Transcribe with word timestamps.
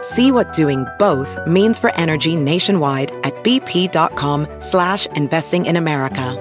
See 0.00 0.30
what 0.30 0.52
doing 0.52 0.86
both 0.98 1.36
means 1.44 1.80
for 1.80 1.92
energy 1.96 2.36
nationwide 2.36 3.10
at 3.24 3.34
bp.com 3.42 4.46
slash 4.60 5.06
investing 5.16 5.66
in 5.66 5.74
America. 5.74 6.36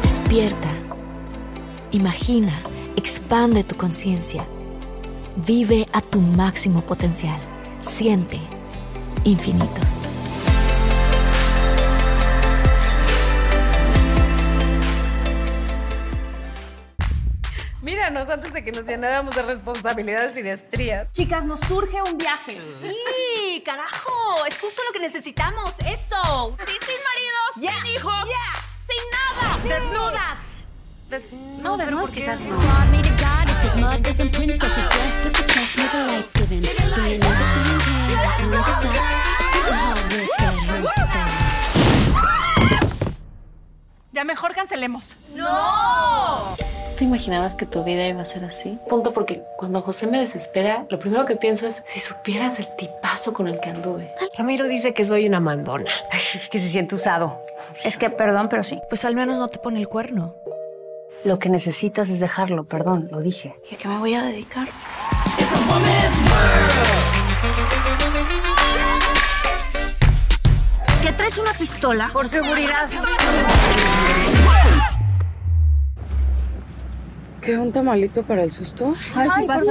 Despierta. 0.00 0.72
Imagina, 1.92 2.52
expande 2.96 3.64
tu 3.64 3.74
conciencia. 3.76 4.46
Vive 5.36 5.84
a 5.92 6.00
tu 6.00 6.20
máximo 6.22 6.80
potencial. 6.80 7.38
Siente 7.82 8.40
infinitos. 9.24 10.23
Míranos 17.84 18.30
antes 18.30 18.54
de 18.54 18.64
que 18.64 18.72
nos 18.72 18.86
llenáramos 18.86 19.34
de 19.34 19.42
responsabilidades 19.42 20.34
y 20.38 20.42
de 20.42 20.52
estrías. 20.52 21.12
Chicas, 21.12 21.44
nos 21.44 21.60
surge 21.60 22.00
un 22.00 22.16
viaje. 22.16 22.58
Sí, 22.80 23.62
carajo. 23.62 24.10
Es 24.48 24.58
justo 24.58 24.80
lo 24.86 24.92
que 24.94 25.00
necesitamos. 25.00 25.74
Eso. 25.80 26.56
Sí, 26.66 26.72
sin 26.80 27.00
maridos, 27.04 27.52
Ya. 27.56 27.74
sin 27.74 27.86
hijos, 27.94 28.26
Ya. 28.26 28.62
sin 28.88 29.68
nada. 29.68 29.78
Desnudas. 29.78 30.56
Des- 31.10 31.30
no, 31.60 31.76
desnudas 31.76 32.10
quizás 32.10 32.40
no. 32.40 32.56
Ya 44.12 44.24
mejor 44.24 44.54
cancelemos. 44.54 45.16
¿Te 46.96 47.02
imaginabas 47.02 47.56
que 47.56 47.66
tu 47.66 47.82
vida 47.82 48.06
iba 48.06 48.22
a 48.22 48.24
ser 48.24 48.44
así? 48.44 48.78
Punto 48.88 49.12
porque 49.12 49.42
cuando 49.56 49.82
José 49.82 50.06
me 50.06 50.20
desespera, 50.20 50.86
lo 50.90 51.00
primero 51.00 51.26
que 51.26 51.34
pienso 51.34 51.66
es 51.66 51.82
si 51.86 51.98
supieras 51.98 52.60
el 52.60 52.68
tipazo 52.76 53.32
con 53.32 53.48
el 53.48 53.58
que 53.58 53.70
anduve. 53.70 54.14
Ramiro 54.38 54.68
dice 54.68 54.94
que 54.94 55.04
soy 55.04 55.26
una 55.26 55.40
mandona, 55.40 55.90
que 56.50 56.60
se 56.60 56.68
siente 56.68 56.94
usado. 56.94 57.40
Es 57.84 57.96
que, 57.96 58.10
perdón, 58.10 58.48
pero 58.48 58.62
sí. 58.62 58.80
Pues 58.88 59.04
al 59.04 59.16
menos 59.16 59.38
no 59.38 59.48
te 59.48 59.58
pone 59.58 59.80
el 59.80 59.88
cuerno. 59.88 60.36
Lo 61.24 61.40
que 61.40 61.48
necesitas 61.48 62.10
es 62.10 62.20
dejarlo, 62.20 62.62
perdón, 62.62 63.08
lo 63.10 63.20
dije. 63.20 63.56
¿Y 63.68 63.74
a 63.74 63.78
qué 63.78 63.88
me 63.88 63.98
voy 63.98 64.14
a 64.14 64.22
dedicar? 64.22 64.68
¿Que 71.02 71.12
traes 71.12 71.38
una 71.38 71.54
pistola? 71.54 72.10
Por 72.12 72.28
seguridad. 72.28 72.88
¿Qué 77.44 77.58
un 77.58 77.70
tamalito 77.70 78.22
para 78.22 78.42
el 78.42 78.50
susto? 78.50 78.94
Ay, 79.14 79.28
sí, 79.36 79.46
pasa. 79.46 79.70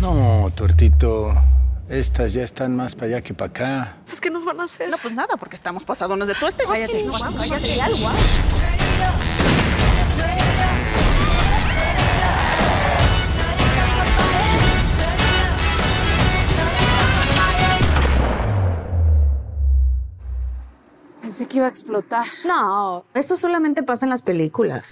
No, 0.00 0.52
tortito. 0.54 1.34
Estas 1.88 2.32
ya 2.32 2.44
están 2.44 2.76
más 2.76 2.94
para 2.94 3.06
allá 3.08 3.20
que 3.22 3.34
para 3.34 3.50
acá. 3.50 3.96
¿Es 4.06 4.20
que 4.20 4.30
nos 4.30 4.44
van 4.44 4.60
a 4.60 4.64
hacer? 4.64 4.88
No, 4.88 4.98
pues 4.98 5.12
nada, 5.12 5.36
porque 5.36 5.56
estamos 5.56 5.82
pasadones 5.82 6.28
de 6.28 6.34
tueste. 6.36 6.62
Cállate. 6.64 7.02
No, 7.02 7.12
cállate, 7.12 7.82
algo. 7.82 8.08
Pensé 21.32 21.48
que 21.48 21.56
iba 21.56 21.66
a 21.66 21.70
explotar. 21.70 22.26
No, 22.44 23.06
esto 23.14 23.36
solamente 23.36 23.82
pasa 23.82 24.04
en 24.04 24.10
las 24.10 24.20
películas. 24.20 24.86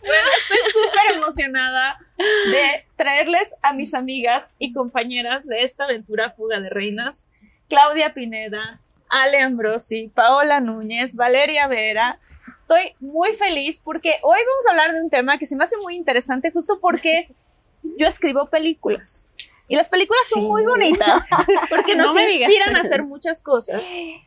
Bueno, 0.00 0.28
estoy 0.38 0.56
súper 0.72 1.16
emocionada 1.18 1.98
de 2.16 2.86
traerles 2.96 3.54
a 3.60 3.74
mis 3.74 3.92
amigas 3.92 4.56
y 4.58 4.72
compañeras 4.72 5.46
de 5.46 5.58
esta 5.58 5.84
aventura 5.84 6.30
Fuga 6.30 6.58
de 6.58 6.70
Reinas, 6.70 7.28
Claudia 7.68 8.14
Pineda, 8.14 8.80
Ale 9.10 9.42
Ambrosi, 9.42 10.08
Paola 10.08 10.60
Núñez, 10.60 11.16
Valeria 11.16 11.66
Vera. 11.66 12.18
Estoy 12.54 12.94
muy 13.00 13.32
feliz 13.34 13.80
porque 13.82 14.14
hoy 14.22 14.38
vamos 14.38 14.66
a 14.66 14.70
hablar 14.70 14.94
de 14.94 15.02
un 15.02 15.10
tema 15.10 15.38
que 15.38 15.46
se 15.46 15.56
me 15.56 15.64
hace 15.64 15.76
muy 15.78 15.96
interesante 15.96 16.50
justo 16.50 16.78
porque 16.80 17.34
yo 17.98 18.06
escribo 18.06 18.48
películas. 18.48 19.30
Y 19.68 19.76
las 19.76 19.88
películas 19.88 20.22
son 20.28 20.44
muy 20.44 20.64
bonitas 20.64 21.28
porque 21.70 21.96
nos 21.96 22.14
No 22.14 22.20
inspiran 22.20 22.76
a 22.76 22.80
hacer 22.80 23.04
muchas 23.04 23.42
cosas, 23.42 23.82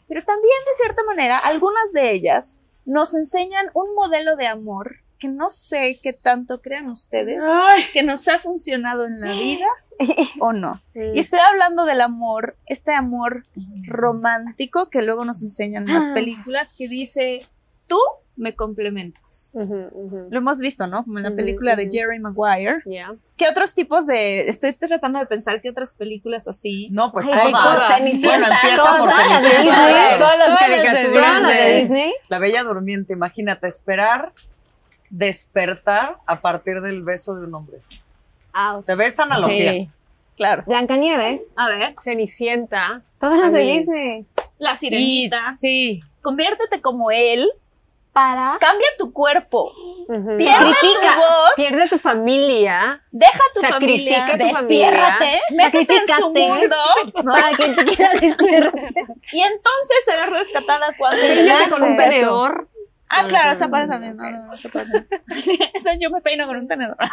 pero 0.07 0.23
también 0.23 0.57
de 0.65 0.83
cierta 0.83 1.03
manera 1.03 1.37
algunas 1.37 1.93
de 1.93 2.13
ellas 2.13 2.61
nos 2.85 3.13
enseñan 3.13 3.69
un 3.73 3.93
modelo 3.95 4.37
de 4.37 4.47
amor 4.47 4.97
que 5.19 5.27
no 5.27 5.49
sé 5.49 5.99
qué 6.01 6.13
tanto 6.13 6.61
crean 6.61 6.89
ustedes 6.89 7.43
que 7.93 8.03
nos 8.03 8.27
ha 8.27 8.39
funcionado 8.39 9.05
en 9.05 9.19
la 9.21 9.33
vida 9.33 9.67
o 10.39 10.53
no. 10.53 10.81
Y 10.93 11.19
estoy 11.19 11.39
hablando 11.39 11.85
del 11.85 12.01
amor, 12.01 12.57
este 12.65 12.93
amor 12.93 13.45
romántico 13.85 14.89
que 14.89 15.01
luego 15.01 15.25
nos 15.25 15.41
enseñan 15.41 15.87
en 15.87 15.95
las 15.95 16.07
películas 16.09 16.73
que 16.77 16.87
dice, 16.87 17.39
tú 17.87 17.97
me 18.37 18.53
complementas. 18.53 19.55
Lo 20.29 20.37
hemos 20.37 20.59
visto, 20.59 20.87
¿no? 20.87 21.05
Como 21.05 21.19
en 21.19 21.23
la 21.23 21.31
película 21.35 21.75
de. 21.77 21.89
Jerry 21.91 22.19
Maguire. 22.19 22.81
¿Qué 23.37 23.47
otros 23.47 23.73
tipos 23.73 24.05
de... 24.05 24.49
Estoy 24.49 24.73
tratando 24.73 25.19
de 25.19 25.25
pensar 25.25 25.61
qué 25.61 25.69
otras 25.69 25.93
películas 25.93 26.47
así. 26.49 26.89
No, 26.91 27.11
pues 27.13 27.25
Ay, 27.27 27.51
todas. 27.51 27.75
todas, 27.75 27.87
Cenicienta, 27.97 28.37
Bueno, 28.39 28.45
empieza 28.53 28.83
por 28.83 28.97
todas, 28.97 29.05
las 29.29 29.43
de 29.43 29.49
Cenicienta. 29.49 29.85
Disney, 29.87 30.17
todas 30.19 30.37
las 30.37 30.47
Todas 30.47 30.69
las 30.69 30.81
de 30.81 30.83
caricaturas 30.85 31.37
Disney. 31.47 31.57
de 31.71 31.75
Disney. 31.79 32.13
La 32.27 32.39
Bella 32.39 32.63
Durmiente, 32.63 33.13
imagínate, 33.13 33.67
esperar, 33.67 34.33
despertar 35.09 36.17
a 36.25 36.41
partir 36.41 36.81
del 36.81 37.03
beso 37.03 37.35
de 37.35 37.45
un 37.45 37.55
hombre. 37.55 37.77
¿Te 38.85 38.95
ves 38.95 39.19
analogía? 39.19 39.71
Sí. 39.73 39.89
Claro. 40.37 40.63
Blancanieves, 40.67 41.49
A 41.55 41.69
ver, 41.69 41.93
Cenicienta. 42.01 43.01
todas 43.19 43.39
las 43.39 43.53
de. 43.53 43.59
Disney. 43.61 44.25
La 44.57 44.75
Sirenita. 44.75 45.53
Sí. 45.57 46.01
Conviértete 46.21 46.81
como 46.81 47.11
él. 47.11 47.49
Para. 48.15 48.55
Cambia 48.61 48.87
tu 48.97 49.11
cuerpo. 49.11 49.73
Ujú. 50.07 50.37
Pierde 50.37 50.71
tu 50.79 50.87
voz. 50.87 51.51
Pierde 51.57 51.89
tu 51.89 51.99
familia. 51.99 53.03
Deja 53.11 53.41
tu 53.53 53.59
Sacrifica 53.59 54.27
familia. 54.27 54.47
tu 54.47 54.55
familia. 54.55 54.91
Despiérrate. 54.91 55.41
Métete 55.51 55.97
en 55.97 56.07
su 56.07 56.31
mundo. 56.31 56.77
Para 57.25 57.49
que 57.57 57.73
te 57.73 57.83
quiera 57.83 58.13
despierta. 58.13 58.79
Y 59.33 59.41
entonces 59.41 59.97
será 60.05 60.27
rescatada 60.27 60.95
cuando 60.97 61.21
dan 61.45 61.69
con 61.69 61.83
un 61.83 61.97
tenedor. 61.97 62.69
Ah, 63.09 63.25
claro, 63.27 63.51
esa 63.51 63.69
parte 63.69 63.89
también. 63.89 64.15
No, 64.15 64.23
no, 64.31 64.45
no, 64.45 64.53
esa 64.53 64.69
parte. 64.69 65.05
Yo 65.99 66.09
me 66.09 66.21
peino 66.21 66.47
con 66.47 66.55
un 66.55 66.69
tenedor. 66.69 66.95
no, 66.97 67.09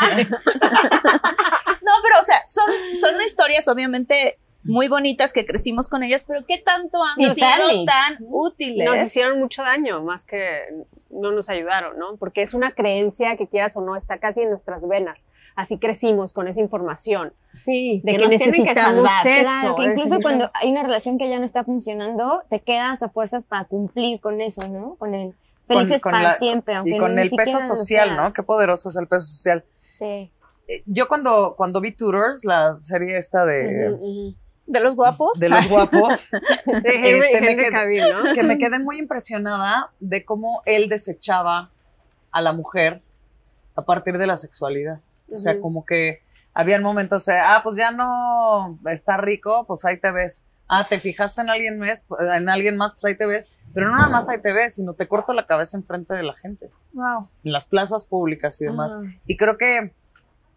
pero 2.02 2.20
o 2.20 2.22
sea, 2.22 2.46
son, 2.46 2.70
son 2.94 3.20
historias 3.20 3.66
obviamente 3.66 4.38
muy 4.64 4.88
bonitas 4.88 5.32
que 5.32 5.44
crecimos 5.44 5.88
con 5.88 6.03
ellas, 6.03 6.25
pero 6.26 6.44
¿qué 6.47 6.59
tanto 6.59 7.03
han 7.03 7.20
Y 7.20 7.29
sido 7.31 7.47
Sally. 7.49 7.85
tan 7.87 8.19
útiles? 8.29 8.87
Nos 8.87 9.00
hicieron 9.00 9.38
mucho 9.41 9.62
daño, 9.62 10.03
más 10.03 10.25
que 10.25 10.61
no 11.11 11.32
nos 11.32 11.49
ayudaron, 11.49 11.99
¿no? 11.99 12.17
Porque 12.17 12.43
es 12.43 12.55
una 12.55 12.70
creencia 12.73 13.37
que 13.37 13.47
quieras 13.49 13.76
o 13.76 13.81
no, 13.82 13.97
está 13.97 14.19
casi 14.19 14.43
en 14.43 14.49
nuestras 14.50 14.87
venas. 14.88 15.26
Así 15.56 15.79
crecimos 15.79 16.32
con 16.32 16.49
esa 16.49 16.61
información. 16.61 17.32
Sí, 17.55 18.00
de 18.05 18.12
que, 18.12 18.19
nos 18.19 18.29
tienen 18.31 18.49
necesitamos 18.50 19.09
salvar. 19.09 19.26
eso. 19.26 19.43
Claro, 19.50 19.76
que 19.76 19.82
incluso 19.85 20.20
cuando 20.23 20.50
hay 20.55 20.70
una 20.70 20.82
relación 20.82 21.19
que 21.19 21.29
ya 21.29 21.38
no 21.38 21.44
está 21.44 21.64
funcionando, 21.64 22.43
te 22.49 22.61
quedas 22.61 23.03
a 23.03 23.09
fuerzas 23.09 23.44
para 23.44 23.64
cumplir 23.64 24.20
con 24.20 24.41
eso, 24.41 24.67
¿no? 24.69 24.94
Con 24.94 25.14
el 25.14 25.35
felices 25.67 26.00
Con- 26.03 26.12
con 26.12 26.20
para 26.20 26.32
la- 26.32 26.35
siempre, 26.37 26.75
aunque 26.75 26.97
Y 26.97 26.99
con 26.99 27.14
ni 27.14 27.23
el 27.23 27.31
peso 27.31 27.61
social. 27.61 28.17
¿no? 28.17 28.32
Qué 28.32 28.43
poderoso 28.43 28.88
es 28.88 28.97
el 28.97 29.06
peso 29.06 29.26
social. 29.26 29.64
Sí. 29.79 30.31
Eh, 30.69 30.82
Yo 30.87 31.09
cuando, 31.09 31.55
cuando 31.56 31.81
vi 31.81 31.93
Tutors, 31.93 32.44
la 32.44 32.79
serie 32.82 33.17
esta 33.19 33.44
de, 33.44 33.97
¿De 34.73 34.81
los 34.81 34.97
guapos? 34.97 35.39
de 35.39 35.49
los 35.51 35.69
guapos, 35.69 36.31
De 36.67 36.97
Henry- 36.97 37.27
este, 37.35 37.41
me 37.57 37.71
Cavill, 37.71 38.05
¿no? 38.13 38.35
que 38.35 38.43
me 38.43 38.57
quedé 38.59 38.79
muy 38.79 38.99
impresionada 38.99 39.91
de 40.01 40.25
cómo 40.25 40.63
él 40.65 40.89
desechaba 40.89 41.71
a 42.31 42.41
la 42.41 42.53
mujer 42.53 43.03
a 43.75 43.83
partir 43.83 44.17
de 44.19 44.27
la 44.27 44.37
sexualidad. 44.37 45.01
O 45.31 45.37
sea, 45.37 45.61
como 45.61 45.85
que 45.85 46.23
habían 46.55 46.83
momentos, 46.83 47.27
eh, 47.29 47.39
ah, 47.39 47.61
pues 47.63 47.77
ya 47.77 47.91
no 47.91 48.79
está 48.91 49.17
rico, 49.19 49.65
pues 49.67 49.85
ahí 49.85 49.99
te 49.99 50.11
ves. 50.11 50.45
Ah, 50.69 50.85
te 50.89 50.99
fijaste 50.99 51.43
en 51.43 51.51
alguien 51.51 51.79
más, 51.79 52.07
en 52.35 52.49
alguien 52.49 52.77
más, 52.79 52.93
pues 52.95 53.05
ahí 53.05 53.15
te 53.15 53.27
ves. 53.27 53.53
Pero 53.75 53.89
no 53.91 53.97
nada 53.97 54.09
más 54.09 54.29
ahí 54.31 54.41
te 54.41 54.53
ves, 54.55 54.75
sino 54.77 54.95
te 54.95 55.07
corto 55.09 55.33
la 55.35 55.47
cabeza 55.47 55.77
enfrente 55.77 56.15
de 56.15 56.23
la 56.23 56.35
gente, 56.35 56.71
Wow. 56.95 57.29
en 57.45 57.53
las 57.53 57.67
plazas 57.67 58.05
públicas 58.07 58.59
y 58.61 58.65
demás. 58.67 58.99
Y 59.27 59.37
creo 59.37 59.57
que, 59.59 59.93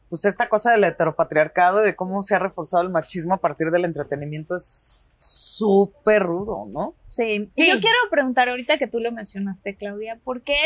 pues 0.09 0.25
esta 0.25 0.49
cosa 0.49 0.71
del 0.71 0.83
heteropatriarcado 0.83 1.81
y 1.81 1.85
de 1.85 1.95
cómo 1.95 2.21
se 2.21 2.35
ha 2.35 2.39
reforzado 2.39 2.83
el 2.83 2.89
machismo 2.89 3.33
a 3.33 3.37
partir 3.37 3.71
del 3.71 3.85
entretenimiento 3.85 4.55
es 4.55 5.09
súper 5.17 6.21
rudo, 6.21 6.65
¿no? 6.67 6.95
Sí. 7.09 7.47
Y 7.55 7.67
yo 7.67 7.79
quiero 7.79 7.97
preguntar 8.11 8.49
ahorita 8.49 8.77
que 8.77 8.87
tú 8.87 8.99
lo 8.99 9.11
mencionaste, 9.11 9.75
Claudia, 9.75 10.19
¿por 10.23 10.41
qué, 10.41 10.57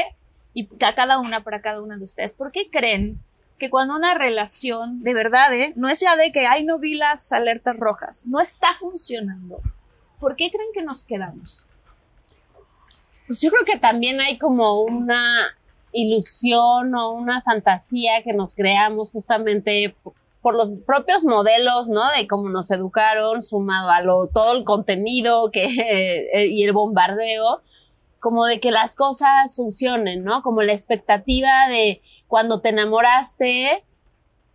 y 0.53 0.67
a 0.83 0.95
cada 0.95 1.19
una, 1.19 1.43
para 1.43 1.61
cada 1.61 1.81
una 1.81 1.97
de 1.97 2.03
ustedes, 2.03 2.33
¿por 2.33 2.51
qué 2.51 2.69
creen 2.69 3.19
que 3.57 3.69
cuando 3.69 3.95
una 3.95 4.13
relación, 4.13 5.03
de 5.03 5.13
verdad, 5.13 5.53
¿eh? 5.53 5.73
no 5.75 5.89
es 5.89 5.99
ya 5.99 6.15
de 6.15 6.31
que, 6.31 6.47
ay, 6.47 6.65
no 6.65 6.79
vi 6.79 6.95
las 6.95 7.31
alertas 7.31 7.77
rojas, 7.79 8.25
no 8.25 8.39
está 8.39 8.73
funcionando, 8.73 9.61
¿por 10.19 10.35
qué 10.35 10.49
creen 10.49 10.69
que 10.73 10.83
nos 10.83 11.03
quedamos? 11.03 11.67
Pues 13.27 13.41
yo 13.41 13.51
creo 13.51 13.63
que 13.63 13.77
también 13.77 14.19
hay 14.21 14.39
como 14.39 14.81
una 14.81 15.55
ilusión 15.91 16.95
o 16.95 17.11
una 17.11 17.41
fantasía 17.41 18.23
que 18.23 18.33
nos 18.33 18.53
creamos 18.53 19.11
justamente 19.11 19.95
por 20.41 20.55
los 20.55 20.69
propios 20.85 21.25
modelos, 21.25 21.89
¿no? 21.89 22.01
De 22.17 22.27
cómo 22.27 22.49
nos 22.49 22.71
educaron, 22.71 23.41
sumado 23.41 23.89
a 23.89 24.01
lo, 24.01 24.27
todo 24.27 24.53
el 24.57 24.63
contenido 24.63 25.51
que, 25.51 25.65
eh, 26.33 26.47
y 26.47 26.63
el 26.63 26.73
bombardeo, 26.73 27.61
como 28.19 28.45
de 28.45 28.59
que 28.59 28.71
las 28.71 28.95
cosas 28.95 29.55
funcionen, 29.55 30.23
¿no? 30.23 30.41
Como 30.41 30.61
la 30.61 30.73
expectativa 30.73 31.67
de 31.69 32.01
cuando 32.27 32.61
te 32.61 32.69
enamoraste, 32.69 33.83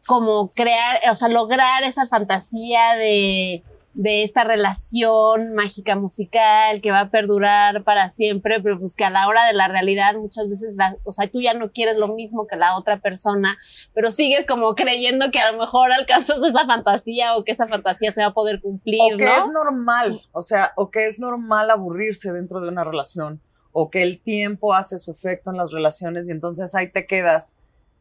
como 0.07 0.49
crear, 0.49 1.01
o 1.11 1.15
sea, 1.15 1.29
lograr 1.29 1.83
esa 1.83 2.07
fantasía 2.07 2.95
de, 2.95 3.63
de 3.95 4.25
esta 4.25 4.43
relación 4.43 5.55
mágica 5.55 5.95
musical 5.95 6.81
que 6.83 6.91
va 6.91 7.01
a 7.01 7.11
perdurar 7.11 7.85
para 7.85 8.09
siempre, 8.09 8.61
pero 8.61 8.79
pues 8.81 8.97
que 8.97 9.05
a 9.05 9.11
la 9.11 9.29
hora 9.29 9.47
de 9.47 9.53
la 9.53 9.69
realidad 9.69 10.17
muchas 10.17 10.49
veces, 10.49 10.75
la, 10.77 10.97
o 11.05 11.13
sea, 11.13 11.29
tú 11.29 11.41
ya 11.41 11.55
no 11.55 11.71
quieres 11.71 11.97
lo 11.97 12.09
mismo 12.09 12.47
que 12.49 12.57
la 12.57 12.77
otra 12.77 12.99
persona, 12.99 13.57
pero 13.95 14.11
sigues 14.11 14.47
como 14.47 14.75
creyendo 14.75 15.31
que 15.31 15.39
a 15.39 15.53
lo 15.53 15.59
mejor 15.59 15.93
alcanzas 15.93 16.43
esa 16.43 16.67
fantasía 16.67 17.37
o 17.37 17.45
que 17.45 17.53
esa 17.53 17.69
fantasía 17.69 18.11
se 18.11 18.21
va 18.21 18.29
a 18.29 18.35
poder 18.35 18.61
cumplir, 18.61 19.15
o 19.15 19.17
que 19.17 19.25
¿no? 19.27 19.31
es 19.39 19.49
normal, 19.53 20.21
o 20.33 20.43
sea, 20.43 20.73
o 20.77 20.91
que 20.91 21.07
es 21.07 21.21
normal 21.21 21.71
aburrirse 21.71 22.33
dentro 22.33 22.61
de 22.61 22.69
una 22.71 22.83
relación, 22.83 23.41
o 23.71 23.91
que 23.91 24.03
el 24.03 24.21
tiempo 24.21 24.75
hace 24.75 24.99
su 24.99 25.13
efecto 25.13 25.51
en 25.53 25.57
las 25.57 25.71
relaciones 25.71 26.29
y 26.29 26.33
entonces 26.33 26.75
ahí 26.75 26.91
te 26.91 27.07
quedas. 27.07 27.57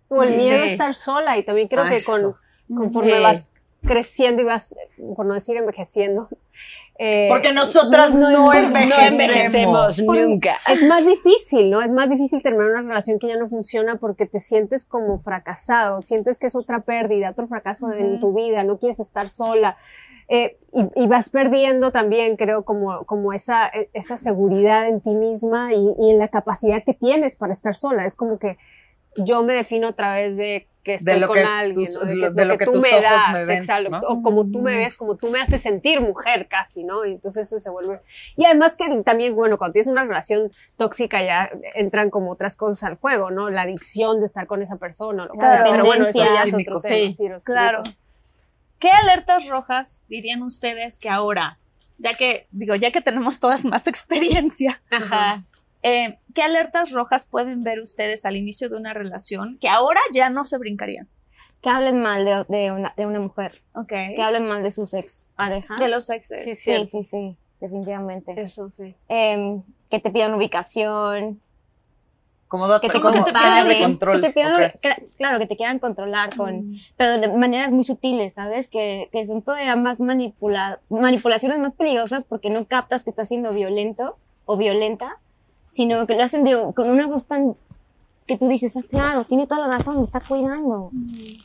O 0.08 0.24
el 0.24 0.38
miedo 0.38 0.62
a 0.64 0.66
estar 0.66 0.96
sola 0.96 1.38
y 1.38 1.44
también 1.44 1.68
creo 1.68 1.84
Ah, 1.84 1.90
que 1.90 2.04
con, 2.04 2.36
conforme 2.76 3.14
Sí. 3.18 3.22
vas 3.22 3.53
creciendo 3.86 4.42
y 4.42 4.46
vas, 4.46 4.76
por 5.16 5.26
no 5.26 5.34
decir 5.34 5.58
envejeciendo. 5.58 6.30
eh, 7.00 7.28
Porque 7.30 7.52
nosotras 7.54 8.14
no 8.16 8.54
envejecemos. 8.54 10.00
Nunca. 10.00 10.56
Es 10.72 10.84
más 10.84 11.06
difícil, 11.06 11.70
¿no? 11.70 11.82
Es 11.82 11.92
más 11.92 12.10
difícil 12.10 12.42
terminar 12.44 12.72
una 12.72 12.82
relación 12.82 13.20
que 13.20 13.28
ya 13.28 13.38
no 13.38 13.50
funciona 13.50 13.96
porque 13.98 14.26
te 14.26 14.40
sientes 14.40 14.86
como 14.88 15.20
fracasado, 15.20 16.02
sientes 16.02 16.40
que 16.40 16.48
es 16.48 16.56
otra 16.56 16.82
pérdida, 16.82 17.32
otro 17.32 17.48
fracaso 17.48 17.88
de- 17.88 18.00
en 18.02 18.20
tu 18.20 18.34
vida, 18.34 18.64
no 18.64 18.78
quieres 18.80 19.00
estar 19.00 19.30
sola. 19.30 19.78
eh, 20.30 20.58
y, 20.72 21.04
y 21.04 21.08
vas 21.08 21.30
perdiendo 21.30 21.92
también, 21.92 22.38
creo, 22.38 22.64
como, 22.64 23.04
como 23.06 23.34
esa, 23.34 23.68
eh, 23.68 23.90
esa 23.94 24.16
seguridad 24.16 24.88
en 24.88 25.02
ti 25.02 25.10
misma 25.10 25.74
y, 25.74 25.86
y 26.00 26.12
en 26.12 26.18
la 26.18 26.30
capacidad 26.30 26.82
que 26.84 26.94
tienes 26.94 27.36
para 27.36 27.52
estar 27.52 27.76
sola. 27.76 28.06
Es 28.06 28.16
como 28.16 28.40
que 28.40 28.58
yo 29.18 29.44
me 29.44 29.54
defino 29.54 29.90
a 29.90 29.94
través 29.94 30.38
de 30.38 30.68
que 30.84 30.96
estoy 30.96 31.20
lo 31.20 31.28
con 31.28 31.36
que 31.38 31.44
alguien, 31.44 31.86
tus- 31.86 31.96
¿no? 31.96 32.06
de, 32.06 32.16
lo- 32.16 32.28
que, 32.28 32.34
de 32.34 32.46
lo 32.46 32.52
lo 32.52 32.58
que 32.58 32.58
que 32.60 32.66
tú 32.66 32.72
tus 32.74 32.82
me 32.84 32.90
ojos 32.90 33.02
das, 33.04 33.32
me 33.34 33.46
ven, 33.46 33.58
exacto, 33.58 33.90
¿no? 33.90 34.00
o 34.00 34.22
como 34.22 34.46
tú 34.52 34.62
me 34.62 34.76
ves, 34.76 34.98
como 34.98 35.16
tú 35.16 35.30
me 35.30 35.40
haces 35.40 35.62
sentir 35.62 36.02
mujer 36.02 36.48
casi, 36.50 36.84
¿no? 36.84 37.06
Y 37.06 37.14
entonces 37.14 37.48
eso 37.48 37.58
se 37.60 37.70
vuelve... 37.70 38.02
Y 38.36 38.44
además 38.46 38.76
que 38.76 38.90
también, 39.04 39.34
bueno, 39.36 39.58
cuando 39.58 39.74
tienes 39.74 39.88
una 39.88 40.04
relación 40.04 40.52
tóxica 40.76 41.24
ya 41.24 41.50
entran 41.76 42.10
como 42.10 42.32
otras 42.32 42.56
cosas 42.58 42.84
al 42.84 42.98
juego, 42.98 43.32
¿no? 43.32 43.50
La 43.50 43.62
adicción 43.62 44.20
de 44.20 44.26
estar 44.26 44.46
con 44.46 44.62
esa 44.62 44.76
persona, 44.76 45.26
lo 45.26 45.34
sea. 45.36 45.64
Pero 45.64 45.86
bueno, 45.86 46.06
eso 46.06 46.20
ya 46.26 46.44
es 46.44 46.54
otro 46.54 46.80
tema. 46.82 46.96
Sí, 46.96 47.14
sí, 47.14 47.28
los 47.30 47.44
Claro. 47.46 47.84
químicos. 47.84 48.00
¿Qué 48.80 48.92
alertas 48.92 49.48
rojas 49.48 50.04
dirían 50.10 50.44
ustedes 50.44 51.00
que 51.00 51.10
ahora, 51.10 51.58
ya 52.00 52.14
que, 52.16 52.48
digo, 52.52 52.76
ya 52.76 52.92
que 52.92 53.00
tenemos 53.00 53.40
todas 53.40 53.64
más 53.64 53.88
experiencia, 53.88 54.82
Ajá. 54.92 55.44
Eh, 55.84 56.18
¿qué 56.34 56.42
alertas 56.42 56.92
rojas 56.92 57.28
pueden 57.28 57.64
ver 57.64 57.80
ustedes 57.80 58.26
al 58.26 58.36
inicio 58.38 58.70
de 58.70 58.78
una 58.78 58.94
relación 58.94 59.58
que 59.60 59.70
ahora 59.70 60.00
ya 60.14 60.30
no 60.30 60.44
se 60.44 60.58
brincarían? 60.58 61.08
Que 61.62 61.70
hablen 61.70 62.02
mal 62.02 62.26
de, 62.26 62.46
de 62.50 62.72
una, 62.72 62.94
de 62.98 63.06
una 63.06 63.20
mujer. 63.20 63.62
Ok. 63.76 63.88
Que 63.88 64.22
hablen 64.22 64.48
mal 64.48 64.64
de 64.64 64.72
sus 64.72 64.94
ex 64.94 65.30
parejas. 65.36 65.80
De 65.80 65.88
los 65.90 66.10
exes. 66.10 66.44
Sí, 66.44 66.56
cierto. 66.56 66.88
sí, 66.88 67.04
sí, 67.06 67.38
definitivamente. 67.62 68.34
Eso 68.36 68.70
sí. 68.76 68.96
Em, 69.08 69.62
que 69.90 70.00
te 70.00 70.10
pidan 70.12 70.34
ubicación. 70.34 71.40
Como, 72.50 72.68
Que 72.82 72.88
te 72.88 73.02
como 73.02 73.14
comparen, 73.24 73.34
señas 73.42 73.68
de 73.68 73.80
control. 73.82 74.22
que 74.22 74.28
te 74.28 74.34
pidan- 74.34 74.74
claro, 75.18 75.40
que 75.40 75.48
te 75.48 75.58
quieran 75.58 75.80
controlar 75.80 76.36
con, 76.36 76.72
Mm. 76.74 76.78
pero 76.98 77.20
de 77.20 77.28
maneras 77.30 77.72
muy 77.72 77.84
sutiles, 77.84 78.36
¿sabes? 78.36 78.68
Que, 78.68 79.08
que 79.12 79.26
son 79.26 79.42
todavía 79.42 79.76
más 79.76 80.00
manipula, 80.00 80.80
manipulaciones 80.90 81.58
más 81.58 81.74
peligrosas 81.74 82.26
porque 82.26 82.52
no 82.52 82.66
captas 82.68 83.04
que 83.06 83.10
estás 83.10 83.28
siendo 83.30 83.54
violento 83.54 84.18
o 84.46 84.56
violenta, 84.56 85.18
sino 85.74 86.06
que 86.06 86.14
lo 86.16 86.24
hacen 86.24 86.44
de- 86.44 86.72
con 86.76 86.90
una 86.90 87.08
voz 87.08 87.26
tan 87.26 87.56
que 88.28 88.38
tú 88.38 88.48
dices, 88.48 88.78
ah, 88.78 88.82
claro, 88.88 89.26
tiene 89.26 89.48
toda 89.48 89.68
la 89.68 89.76
razón, 89.76 89.98
me 89.98 90.04
está 90.04 90.22
cuidando. 90.22 90.92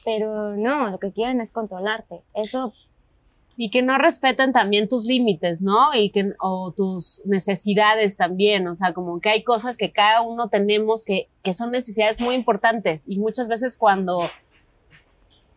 Pero 0.05 0.55
no, 0.57 0.91
lo 0.91 0.99
que 0.99 1.11
quieren 1.13 1.41
es 1.41 1.51
controlarte. 1.51 2.21
Eso 2.35 2.73
y 3.57 3.71
que 3.71 3.83
no 3.83 3.99
respetan 3.99 4.53
también 4.53 4.89
tus 4.89 5.05
límites, 5.05 5.63
¿no? 5.63 5.93
Y 5.93 6.11
que, 6.11 6.35
o 6.41 6.71
tus 6.71 7.23
necesidades 7.25 8.17
también, 8.17 8.69
o 8.69 8.77
sea, 8.77 8.93
como 8.93 9.19
que 9.19 9.31
hay 9.31 9.43
cosas 9.43 9.77
que 9.77 9.91
cada 9.91 10.21
uno 10.23 10.49
tenemos 10.49 11.03
que, 11.03 11.29
que 11.43 11.53
son 11.55 11.73
necesidades 11.73 12.21
muy 12.21 12.37
importantes 12.37 13.03
y 13.09 13.19
muchas 13.19 13.49
veces 13.49 13.77
cuando, 13.77 14.19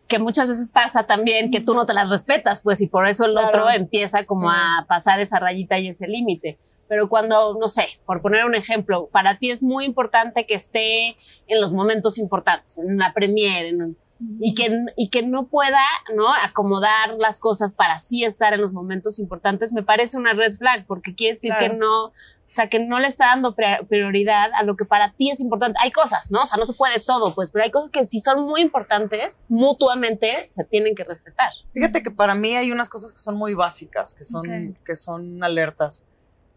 que 0.08 0.18
muchas 0.18 0.48
veces 0.48 0.68
pasa 0.70 1.04
también 1.04 1.50
que 1.52 1.60
tú 1.60 1.74
no 1.74 1.86
te 1.86 1.94
las 1.94 2.10
respetas, 2.10 2.60
pues, 2.62 2.80
y 2.80 2.88
por 2.88 3.06
eso 3.06 3.24
el 3.26 3.32
Claro. 3.32 3.48
otro 3.48 3.70
empieza 3.70 4.24
como 4.26 4.48
Sí. 4.50 4.56
a 4.58 4.84
pasar 4.88 5.20
esa 5.20 5.38
rayita 5.38 5.78
y 5.78 5.86
ese 5.88 6.08
límite. 6.08 6.58
Pero 6.88 7.08
cuando, 7.08 7.56
no 7.58 7.68
sé, 7.68 7.86
por 8.06 8.20
poner 8.20 8.44
un 8.44 8.54
ejemplo, 8.54 9.08
para 9.10 9.38
ti 9.38 9.50
es 9.50 9.62
muy 9.62 9.84
importante 9.84 10.46
que 10.46 10.54
esté 10.54 11.16
en 11.46 11.60
los 11.60 11.72
momentos 11.72 12.18
importantes, 12.18 12.78
en 12.78 12.98
la 12.98 13.12
premiere, 13.14 13.68
en 13.68 13.82
un- 13.82 13.96
y 14.40 14.54
que, 14.54 14.70
y 14.96 15.08
que 15.08 15.22
no 15.24 15.48
pueda 15.48 15.80
¿no? 16.14 16.26
acomodar 16.44 17.14
las 17.18 17.38
cosas 17.40 17.72
para 17.72 17.98
sí 17.98 18.22
estar 18.24 18.52
en 18.52 18.60
los 18.60 18.72
momentos 18.72 19.18
importantes, 19.18 19.72
me 19.72 19.82
parece 19.82 20.16
una 20.16 20.32
red 20.32 20.54
flag, 20.54 20.86
porque 20.86 21.14
quiere 21.14 21.32
decir 21.34 21.50
Claro. 21.56 21.72
que 21.72 21.78
no, 21.78 22.04
o 22.06 22.12
sea, 22.46 22.68
que 22.68 22.78
no 22.78 23.00
le 23.00 23.08
está 23.08 23.26
dando 23.26 23.56
pri- 23.56 23.84
prioridad 23.88 24.50
a 24.54 24.62
lo 24.62 24.76
que 24.76 24.84
para 24.84 25.12
ti 25.14 25.30
es 25.30 25.40
importante. 25.40 25.78
Hay 25.82 25.90
cosas, 25.90 26.30
¿no? 26.30 26.42
O 26.42 26.46
sea, 26.46 26.56
no 26.58 26.66
se 26.66 26.74
puede 26.74 27.00
todo, 27.00 27.34
pues, 27.34 27.50
pero 27.50 27.64
hay 27.64 27.70
cosas 27.72 27.90
que 27.90 28.04
si 28.04 28.20
son 28.20 28.42
muy 28.46 28.60
importantes, 28.60 29.42
mutuamente 29.48 30.46
se 30.50 30.64
tienen 30.64 30.94
que 30.94 31.02
respetar. 31.04 31.50
Fíjate 31.72 32.02
que 32.02 32.10
para 32.10 32.34
mí 32.34 32.54
hay 32.54 32.70
unas 32.70 32.88
cosas 32.90 33.12
que 33.12 33.18
son 33.18 33.36
muy 33.36 33.54
básicas, 33.54 34.14
que 34.14 34.22
son, 34.22 34.42
Ok. 34.42 34.76
que 34.84 34.94
son 34.94 35.42
alertas. 35.42 36.04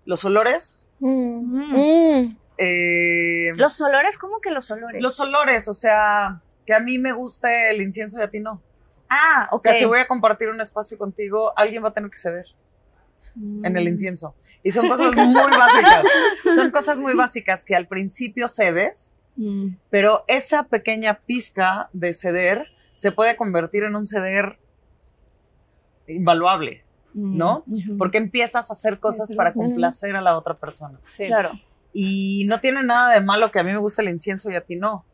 Los 0.05 0.24
olores. 0.25 0.81
Mm. 1.00 2.35
eh, 2.57 3.51
Los 3.57 3.79
olores, 3.81 4.17
¿cómo 4.17 4.39
que 4.39 4.51
los 4.51 4.69
olores? 4.71 5.01
los 5.01 5.19
olores, 5.19 5.67
o 5.67 5.74
sea, 5.74 6.41
que 6.65 6.74
a 6.74 6.79
mí 6.79 6.97
me 6.97 7.12
guste 7.12 7.69
el 7.71 7.81
incienso 7.81 8.19
y 8.19 8.21
a 8.21 8.29
ti 8.29 8.39
no. 8.39 8.62
Ah, 9.09 9.47
ok. 9.51 9.57
O 9.59 9.62
sea, 9.62 9.74
si 9.74 9.85
voy 9.85 10.00
a 10.00 10.07
compartir 10.07 10.50
un 10.50 10.62
espacio 10.62 10.97
contigo, 10.97 11.53
alguien 11.57 11.83
va 11.83 11.89
a 11.89 11.93
tener 11.93 12.09
que 12.09 12.17
ceder 12.17 12.45
en 13.35 13.62
Mm. 13.74 13.77
el 13.77 13.88
incienso. 13.88 14.33
Y 14.63 14.71
son 14.71 14.88
cosas 14.88 15.15
muy 15.15 15.33
básicas. 15.51 16.05
Son 16.55 16.71
cosas 16.71 17.00
muy 17.00 17.13
básicas 17.13 17.65
que 17.65 17.75
al 17.75 17.88
principio 17.88 18.47
cedes, 18.47 19.13
Mm. 19.35 19.75
pero 19.89 20.24
esa 20.29 20.63
pequeña 20.63 21.15
pizca 21.25 21.89
de 21.91 22.13
ceder 22.13 22.67
se 22.93 23.12
puede 23.12 23.35
convertir 23.35 23.83
en 23.83 23.97
un 23.97 24.07
ceder 24.07 24.57
invaluable. 26.07 26.85
¿No? 27.15 27.63
Porque 27.98 28.17
empiezas 28.17 28.69
a 28.69 28.74
hacer 28.74 29.00
cosas 29.00 29.31
para 29.36 29.53
complacer 29.53 30.15
a 30.15 30.22
la 30.22 30.38
otra 30.38 30.53
persona. 30.53 31.00
Claro. 31.15 31.51
Y 31.93 32.43
no 32.48 32.60
tiene 32.60 32.84
nada 32.84 33.13
de 33.13 33.22
malo 33.22 33.51
que 33.51 33.60
a 33.60 33.63
mí 33.63 33.72
me 33.72 33.77
guste 33.77 34.01
el 34.01 34.10
incienso 34.10 34.51
y 34.51 34.55
a 34.55 34.62
ti 34.62 34.75
no. 34.75 35.05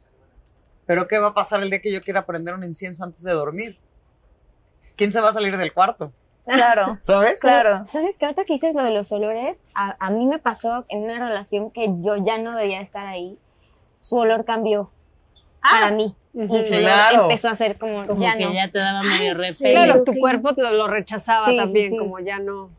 Pero 0.88 1.08
¿qué 1.08 1.20
va 1.20 1.27
a 1.27 1.34
pasar 1.36 1.62
el 1.62 1.70
día 1.70 1.79
que 1.79 1.93
yo 1.93 2.01
quiera 2.01 2.25
prender 2.25 2.55
un 2.55 2.63
incienso 2.63 3.03
antes 3.03 3.24
de 3.24 3.31
dormir? 3.34 3.77
¿Quién 4.96 5.12
se 5.12 5.22
va 5.22 5.29
a 5.29 5.31
salir 5.31 5.55
del 5.55 5.74
cuarto? 5.74 6.12
Claro. 6.46 6.98
¿Sabes? 7.01 7.39
Claro. 7.39 7.86
¿Sabes 7.88 8.17
que 8.17 8.25
ahorita 8.25 8.46
que 8.46 8.53
dices 8.53 8.74
lo 8.74 8.84
de 8.84 8.91
los 8.91 9.12
olores, 9.12 9.63
a, 9.75 9.96
a 10.03 10.10
mí 10.10 10.25
me 10.25 10.39
pasó 10.39 10.86
en 10.89 11.03
una 11.03 11.20
relación 11.20 11.70
que 11.70 11.88
yo 12.01 12.17
ya 12.17 12.39
no 12.39 12.58
debía 12.58 12.81
estar 12.81 13.05
ahí, 13.05 13.38
su 14.00 14.17
olor 14.17 14.43
cambió 14.43 14.89
para 15.62 15.91
mí. 15.91 16.15
Y 16.34 16.39
olor 16.44 16.63
Claro. 16.65 17.24
empezó 17.24 17.50
a 17.50 17.56
ser 17.56 17.77
como, 17.77 18.06
Como 18.08 18.22
ya 18.22 18.38
que 18.38 18.46
no. 18.46 18.53
ya 18.53 18.70
te 18.72 18.80
daba 18.80 19.03
medio 19.03 19.34
repele. 19.34 19.72
Claro, 19.74 20.03
tu 20.03 20.13
cuerpo 20.13 20.56
te 20.56 20.62
lo 20.62 20.88
rechazaba 20.88 21.46
Sí, 21.46 21.58
también, 21.58 21.89
sí. 21.91 21.98
como 21.98 22.20
ya 22.20 22.39
no. 22.39 22.70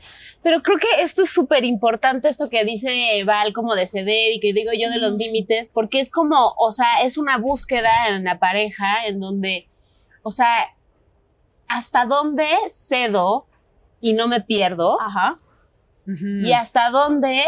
Pero 0.42 0.62
creo 0.62 0.78
que 0.78 1.02
esto 1.02 1.22
es 1.22 1.30
súper 1.30 1.64
importante, 1.64 2.28
esto 2.28 2.48
que 2.48 2.64
dice 2.64 3.22
Val, 3.24 3.52
como 3.52 3.74
de 3.74 3.86
ceder 3.86 4.32
y 4.32 4.40
que 4.40 4.52
digo 4.52 4.72
yo 4.76 4.90
de 4.90 4.98
los 4.98 5.12
límites, 5.12 5.70
porque 5.72 6.00
es 6.00 6.10
como, 6.10 6.54
o 6.58 6.70
sea, 6.70 7.02
es 7.04 7.16
una 7.18 7.36
búsqueda 7.38 7.90
en 8.08 8.24
la 8.24 8.38
pareja 8.38 9.06
en 9.06 9.20
donde, 9.20 9.68
o 10.22 10.30
sea, 10.30 10.74
hasta 11.68 12.06
dónde 12.06 12.46
cedo 12.68 13.46
y 14.00 14.14
no 14.14 14.26
me 14.28 14.40
pierdo 14.40 15.00
Ajá. 15.00 15.38
y 16.06 16.52
hasta 16.52 16.90
dónde 16.90 17.44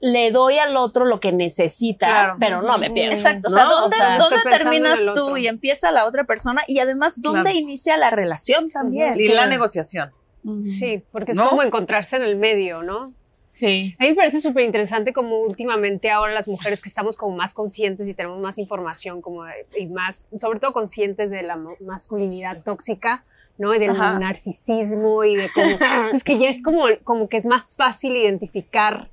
le 0.00 0.30
doy 0.30 0.58
al 0.58 0.76
otro 0.76 1.04
lo 1.06 1.20
que 1.20 1.32
necesita, 1.32 2.06
Claro. 2.06 2.36
pero 2.38 2.62
no 2.62 2.76
me 2.78 2.90
pierdo. 2.90 3.12
Exacto. 3.12 3.48
O 3.48 3.50
sea, 3.50 3.64
¿dónde, 3.64 3.96
sea, 3.96 4.58
terminas 4.58 5.00
tú 5.14 5.36
y 5.36 5.46
empieza 5.46 5.90
la 5.90 6.04
otra 6.06 6.24
persona? 6.24 6.62
Y 6.66 6.78
además, 6.80 7.20
¿dónde 7.22 7.50
Claro. 7.50 7.58
inicia 7.58 7.96
la 7.96 8.10
relación 8.10 8.68
también? 8.68 9.14
Y 9.18 9.28
la 9.28 9.46
negociación. 9.46 10.10
Sí, 10.58 11.02
porque 11.10 11.32
es 11.32 11.38
¿No? 11.38 11.48
como 11.48 11.62
encontrarse 11.62 12.16
en 12.16 12.22
el 12.22 12.36
medio, 12.36 12.82
¿no? 12.82 13.12
Sí. 13.48 13.96
A 13.98 14.02
mí 14.04 14.10
me 14.10 14.14
parece 14.16 14.40
súper 14.40 14.64
interesante 14.64 15.12
como 15.12 15.38
últimamente 15.38 16.10
ahora 16.10 16.32
las 16.32 16.46
mujeres 16.48 16.82
que 16.82 16.88
estamos 16.88 17.16
como 17.16 17.36
más 17.36 17.54
conscientes 17.54 18.08
y 18.08 18.14
tenemos 18.14 18.38
más 18.40 18.58
información 18.58 19.22
como 19.22 19.44
de- 19.44 19.66
y 19.78 19.86
más, 19.86 20.28
sobre 20.38 20.60
todo 20.60 20.72
conscientes 20.72 21.30
de 21.30 21.42
la 21.42 21.56
masculinidad 21.80 22.62
tóxica, 22.62 23.24
¿no? 23.58 23.74
Y 23.74 23.78
del 23.78 23.90
Ajá. 23.90 24.18
narcisismo 24.18 25.24
y 25.24 25.36
de 25.36 25.48
cómo... 25.54 25.66
Entonces 25.70 26.22
que 26.24 26.36
ya 26.38 26.48
es 26.50 26.62
como, 26.62 26.84
como 27.04 27.28
que 27.28 27.36
es 27.38 27.46
más 27.46 27.74
fácil 27.76 28.14
identificar 28.16 29.08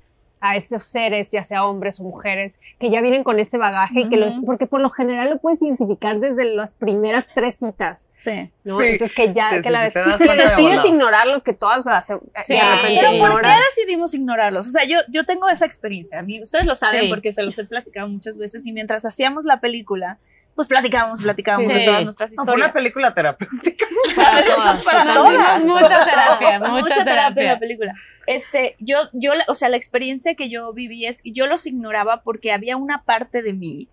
a 0.45 0.57
esos 0.57 0.83
seres, 0.83 1.31
ya 1.31 1.41
sea 1.41 1.65
hombres 1.65 2.01
o 2.01 2.03
mujeres, 2.03 2.59
que 2.77 2.89
ya 2.89 2.99
vienen 2.99 3.23
con 3.23 3.39
ese 3.39 3.57
bagaje 3.57 4.01
y 4.01 4.09
que 4.09 4.17
los, 4.17 4.33
porque 4.45 4.67
por 4.67 4.81
lo 4.81 4.89
general 4.89 5.29
lo 5.29 5.37
puedes 5.37 5.61
identificar 5.61 6.19
desde 6.19 6.43
las 6.43 6.73
primeras 6.73 7.27
tres 7.33 7.55
citas, 7.59 8.11
Sí. 8.17 8.51
¿no? 8.65 8.77
Sí. 8.81 8.87
Entonces 8.87 9.15
que 9.15 9.33
ya, 9.33 9.49
Sí, 9.51 9.55
que 9.61 9.63
sí, 9.63 9.69
la 9.69 9.89
sí, 9.89 9.99
de 10.27 10.35
decides 10.35 10.85
ignorarlos, 10.85 11.43
que 11.43 11.53
todas 11.53 11.87
hace, 11.87 12.17
Sí. 12.43 12.55
de 12.55 12.59
repente 12.59 12.99
Pero 13.09 13.31
¿por 13.31 13.41
qué 13.41 13.47
decidimos 13.69 14.13
ignorarlos? 14.13 14.67
O 14.67 14.71
sea, 14.71 14.83
yo, 14.83 14.97
yo 15.07 15.23
tengo 15.23 15.47
esa 15.47 15.65
experiencia. 15.65 16.19
A 16.19 16.23
mí, 16.23 16.43
ustedes 16.43 16.65
lo 16.65 16.75
saben 16.75 17.03
Sí. 17.03 17.09
porque 17.09 17.31
se 17.31 17.41
los 17.43 17.57
he 17.57 17.63
platicado 17.63 18.09
muchas 18.09 18.37
veces. 18.37 18.67
Y 18.67 18.73
mientras 18.73 19.05
hacíamos 19.05 19.45
la 19.45 19.61
película, 19.61 20.17
pues 20.55 20.67
platicábamos, 20.67 21.21
platicábamos 21.21 21.65
Sí. 21.65 21.73
de 21.79 21.85
todas 21.85 22.03
nuestras 22.03 22.31
No, 22.33 22.43
fue 22.45 22.53
una 22.53 22.65
historias. 22.67 22.73
película 22.73 23.13
terapéutica. 23.13 23.85
Para 24.15 24.43
todas. 24.45 24.83
Para 24.83 25.13
todas. 25.13 25.63
Mucha 25.65 26.05
terapia, 26.05 26.59
mucha, 26.59 26.71
mucha 26.71 26.95
terapia 26.95 26.99
en 26.99 27.05
terapia. 27.05 27.53
la 27.53 27.59
película. 27.59 27.93
Este, 28.27 28.75
yo, 28.79 28.97
yo, 29.13 29.31
o 29.47 29.55
sea, 29.55 29.69
la 29.69 29.77
experiencia 29.77 30.35
que 30.35 30.49
yo 30.49 30.71
viví 30.73 31.05
es 31.05 31.21
que 31.21 31.31
yo 31.31 31.47
los 31.47 31.65
ignoraba 31.65 32.21
porque 32.21 32.51
había 32.51 32.77
una 32.77 33.03
parte 33.03 33.41
de 33.41 33.53
mí 33.53 33.87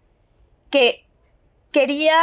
que 0.71 1.05
quería, 1.73 2.14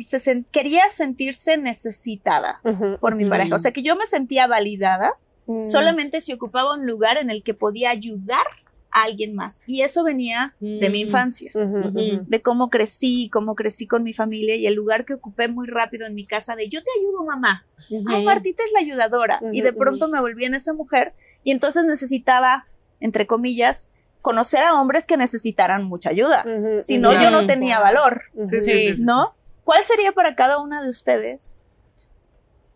se 0.00 0.16
sen- 0.18 0.46
quería 0.50 0.88
sentirse 0.88 1.56
necesitada 1.56 2.60
por 3.00 3.14
mi 3.16 3.28
pareja. 3.28 3.54
O 3.54 3.58
sea, 3.58 3.72
que 3.72 3.82
yo 3.82 3.96
me 3.96 4.06
sentía 4.06 4.46
validada 4.46 5.12
Mm. 5.50 5.64
solamente 5.64 6.20
si 6.20 6.34
ocupaba 6.34 6.74
un 6.74 6.86
lugar 6.86 7.16
en 7.16 7.30
el 7.30 7.42
que 7.42 7.54
podía 7.54 7.88
ayudar 7.88 8.44
a 8.90 9.02
alguien 9.02 9.34
más. 9.34 9.62
Y 9.66 9.82
eso 9.82 10.02
venía 10.02 10.54
de 10.60 10.88
mi 10.90 11.04
Mm. 11.04 11.06
infancia 11.08 11.52
de 11.54 12.42
cómo 12.42 12.70
crecí, 12.70 13.28
cómo 13.32 13.54
crecí 13.54 13.86
con 13.86 14.02
mi 14.02 14.12
familia 14.12 14.56
y 14.56 14.66
el 14.66 14.74
lugar 14.74 15.04
que 15.04 15.14
ocupé 15.14 15.48
muy 15.48 15.66
rápido 15.68 16.06
en 16.06 16.14
mi 16.14 16.26
casa 16.26 16.56
de 16.56 16.68
yo 16.68 16.80
te 16.80 16.88
ayudo 16.98 17.24
mamá, 17.24 17.66
ay 18.08 18.24
Martita 18.24 18.62
es 18.64 18.72
la 18.72 18.80
ayudadora 18.80 19.40
y 19.52 19.60
de 19.60 19.72
pronto 19.72 20.08
me 20.08 20.20
volví 20.20 20.44
en 20.46 20.54
esa 20.54 20.72
mujer 20.72 21.12
y 21.44 21.50
entonces 21.50 21.84
necesitaba, 21.84 22.66
entre 23.00 23.26
comillas, 23.26 23.92
conocer 24.22 24.62
a 24.64 24.80
hombres 24.80 25.06
que 25.06 25.16
necesitaran 25.16 25.84
mucha 25.84 26.10
ayuda, 26.10 26.44
si 26.80 26.98
no 26.98 27.12
yo 27.12 27.30
no 27.30 27.46
tenía 27.46 27.80
valor, 27.80 28.22
Sí, 28.38 28.58
sí, 28.58 28.78
sí, 28.78 28.94
sí. 28.96 29.04
¿no? 29.04 29.34
¿Cuál 29.64 29.84
sería 29.84 30.12
para 30.12 30.34
cada 30.34 30.58
una 30.60 30.82
de 30.82 30.88
ustedes? 30.88 31.54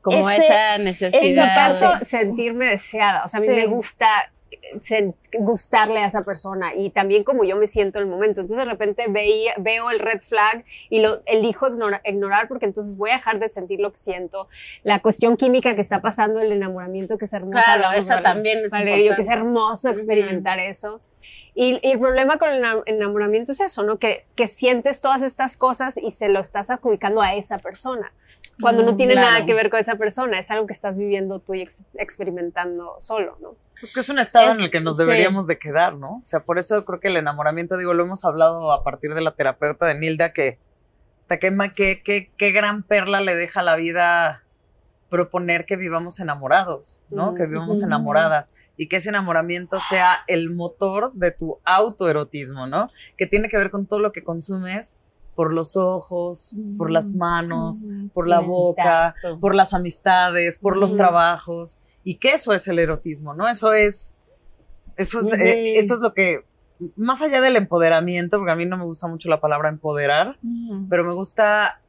Como 0.02 0.28
Ese- 0.28 0.44
esa 0.44 0.74
En 0.74 0.80
mi 0.80 0.84
necesidad. 0.86 1.54
caso, 1.54 1.98
de- 2.00 2.04
sentirme 2.04 2.66
deseada. 2.66 3.24
O 3.24 3.28
sea, 3.28 3.38
a 3.38 3.40
mí 3.40 3.46
Sí. 3.46 3.54
me 3.54 3.66
gusta 3.66 4.31
sen- 4.74 5.14
gustarle 5.38 6.00
a 6.00 6.06
esa 6.06 6.22
persona 6.22 6.74
y 6.74 6.90
también 6.90 7.24
como 7.24 7.44
yo 7.44 7.56
me 7.56 7.66
siento 7.66 7.98
en 7.98 8.04
el 8.04 8.10
momento. 8.10 8.40
Entonces 8.40 8.64
de 8.64 8.70
repente 8.70 9.06
veía, 9.08 9.54
veo 9.58 9.90
el 9.90 9.98
red 9.98 10.20
flag 10.20 10.64
y 10.90 11.00
lo 11.00 11.22
elijo 11.26 11.68
ignora- 11.68 12.00
ignorar 12.04 12.48
porque 12.48 12.66
entonces 12.66 12.96
voy 12.96 13.10
a 13.10 13.14
dejar 13.14 13.38
de 13.38 13.48
sentir 13.48 13.80
lo 13.80 13.90
que 13.90 13.98
siento. 13.98 14.48
La 14.82 15.00
cuestión 15.00 15.36
química 15.36 15.74
que 15.74 15.80
está 15.80 16.00
pasando, 16.00 16.40
el 16.40 16.52
enamoramiento 16.52 17.18
que 17.18 17.24
es 17.26 17.32
hermoso. 17.32 17.52
Claro, 17.64 17.84
hablamos, 17.86 18.04
esa 18.04 18.16
¿verdad, 18.16 18.34
también 18.34 18.64
es 18.64 18.70
Valerio, 18.72 19.14
que 19.16 19.22
es 19.22 19.28
hermoso 19.28 19.90
experimentar 19.90 20.58
eso. 20.58 21.00
Y, 21.54 21.78
y 21.86 21.92
el 21.92 21.98
problema 22.00 22.38
con 22.38 22.48
el 22.48 22.58
ena- 22.58 22.82
enamoramiento 22.86 23.52
es 23.52 23.60
eso, 23.60 23.82
¿no? 23.82 23.98
Que, 23.98 24.24
que 24.34 24.46
sientes 24.46 25.00
todas 25.02 25.20
estas 25.20 25.56
cosas 25.58 25.98
y 25.98 26.10
se 26.10 26.28
lo 26.30 26.40
estás 26.40 26.70
adjudicando 26.70 27.20
a 27.20 27.34
esa 27.34 27.58
persona. 27.58 28.12
Cuando 28.60 28.82
no 28.82 28.96
tiene 28.96 29.14
claro. 29.14 29.30
nada 29.30 29.46
que 29.46 29.54
ver 29.54 29.70
con 29.70 29.80
esa 29.80 29.96
persona, 29.96 30.38
es 30.38 30.50
algo 30.50 30.66
que 30.66 30.72
estás 30.72 30.96
viviendo 30.96 31.40
tú 31.40 31.54
y 31.54 31.62
ex- 31.62 31.84
experimentando 31.94 32.94
solo, 32.98 33.36
¿no? 33.40 33.56
Pues 33.82 33.92
que 33.92 33.98
es 33.98 34.08
un 34.08 34.20
estado 34.20 34.48
Es- 34.50 34.58
en 34.58 34.62
el 34.64 34.70
que 34.70 34.80
nos 34.80 34.96
sí. 34.96 35.02
deberíamos 35.02 35.48
de 35.48 35.58
quedar, 35.58 35.96
¿no? 35.96 36.18
O 36.18 36.24
sea, 36.24 36.44
por 36.44 36.60
eso 36.60 36.84
creo 36.84 37.00
que 37.00 37.08
el 37.08 37.16
enamoramiento, 37.16 37.76
digo, 37.76 37.94
lo 37.94 38.04
hemos 38.04 38.24
hablado 38.24 38.70
a 38.70 38.84
partir 38.84 39.12
de 39.12 39.20
la 39.22 39.34
terapeuta 39.34 39.86
de 39.86 39.98
Nilda, 39.98 40.32
que 40.32 40.60
qué, 41.28 42.00
qué, 42.04 42.30
qué, 42.36 42.52
gran 42.52 42.84
perla 42.84 43.20
le 43.20 43.34
deja 43.34 43.58
a 43.60 43.62
la 43.64 43.74
vida 43.74 44.44
proponer 45.08 45.66
que 45.66 45.76
vivamos 45.76 46.20
enamorados, 46.20 47.00
¿no? 47.10 47.32
Mm, 47.32 47.34
Que 47.36 47.46
vivamos 47.46 47.82
enamoradas 47.82 48.54
y 48.76 48.88
que 48.88 48.96
ese 48.96 49.08
enamoramiento 49.08 49.80
sea 49.80 50.18
el 50.28 50.50
motor 50.50 51.12
de 51.14 51.32
tu 51.32 51.58
autoerotismo, 51.64 52.66
¿no? 52.68 52.88
Que 53.18 53.26
tiene 53.26 53.48
que 53.48 53.56
ver 53.56 53.70
con 53.72 53.86
todo 53.86 53.98
lo 53.98 54.12
que 54.12 54.22
consumes 54.22 54.98
por 55.34 55.52
los 55.52 55.76
ojos, 55.76 56.54
por 56.78 56.90
las 56.90 57.14
manos, 57.14 57.84
por 58.14 58.28
la 58.28 58.40
boca, 58.40 59.14
por 59.40 59.54
las 59.54 59.74
amistades, 59.74 60.58
por 60.58 60.76
los 60.76 60.96
trabajos, 60.96 61.80
y 62.04 62.16
que 62.16 62.32
eso 62.32 62.52
es 62.52 62.66
el 62.68 62.78
erotismo, 62.78 63.34
¿no? 63.34 63.48
Eso 63.48 63.72
es, 63.72 64.18
eso 64.96 65.20
es, 65.20 65.26
Ujú. 65.26 65.34
eh, 65.36 65.78
eso 65.78 65.94
es 65.94 66.00
lo 66.00 66.12
que, 66.14 66.44
más 66.96 67.22
allá 67.22 67.40
del 67.40 67.56
empoderamiento, 67.56 68.38
porque 68.38 68.52
a 68.52 68.56
mí 68.56 68.66
no 68.66 68.76
me 68.76 68.84
gusta 68.84 69.06
mucho 69.06 69.28
la 69.28 69.40
palabra 69.40 69.68
empoderar, 69.68 70.38
pero 70.90 71.04
me 71.04 71.14
gusta 71.14 71.80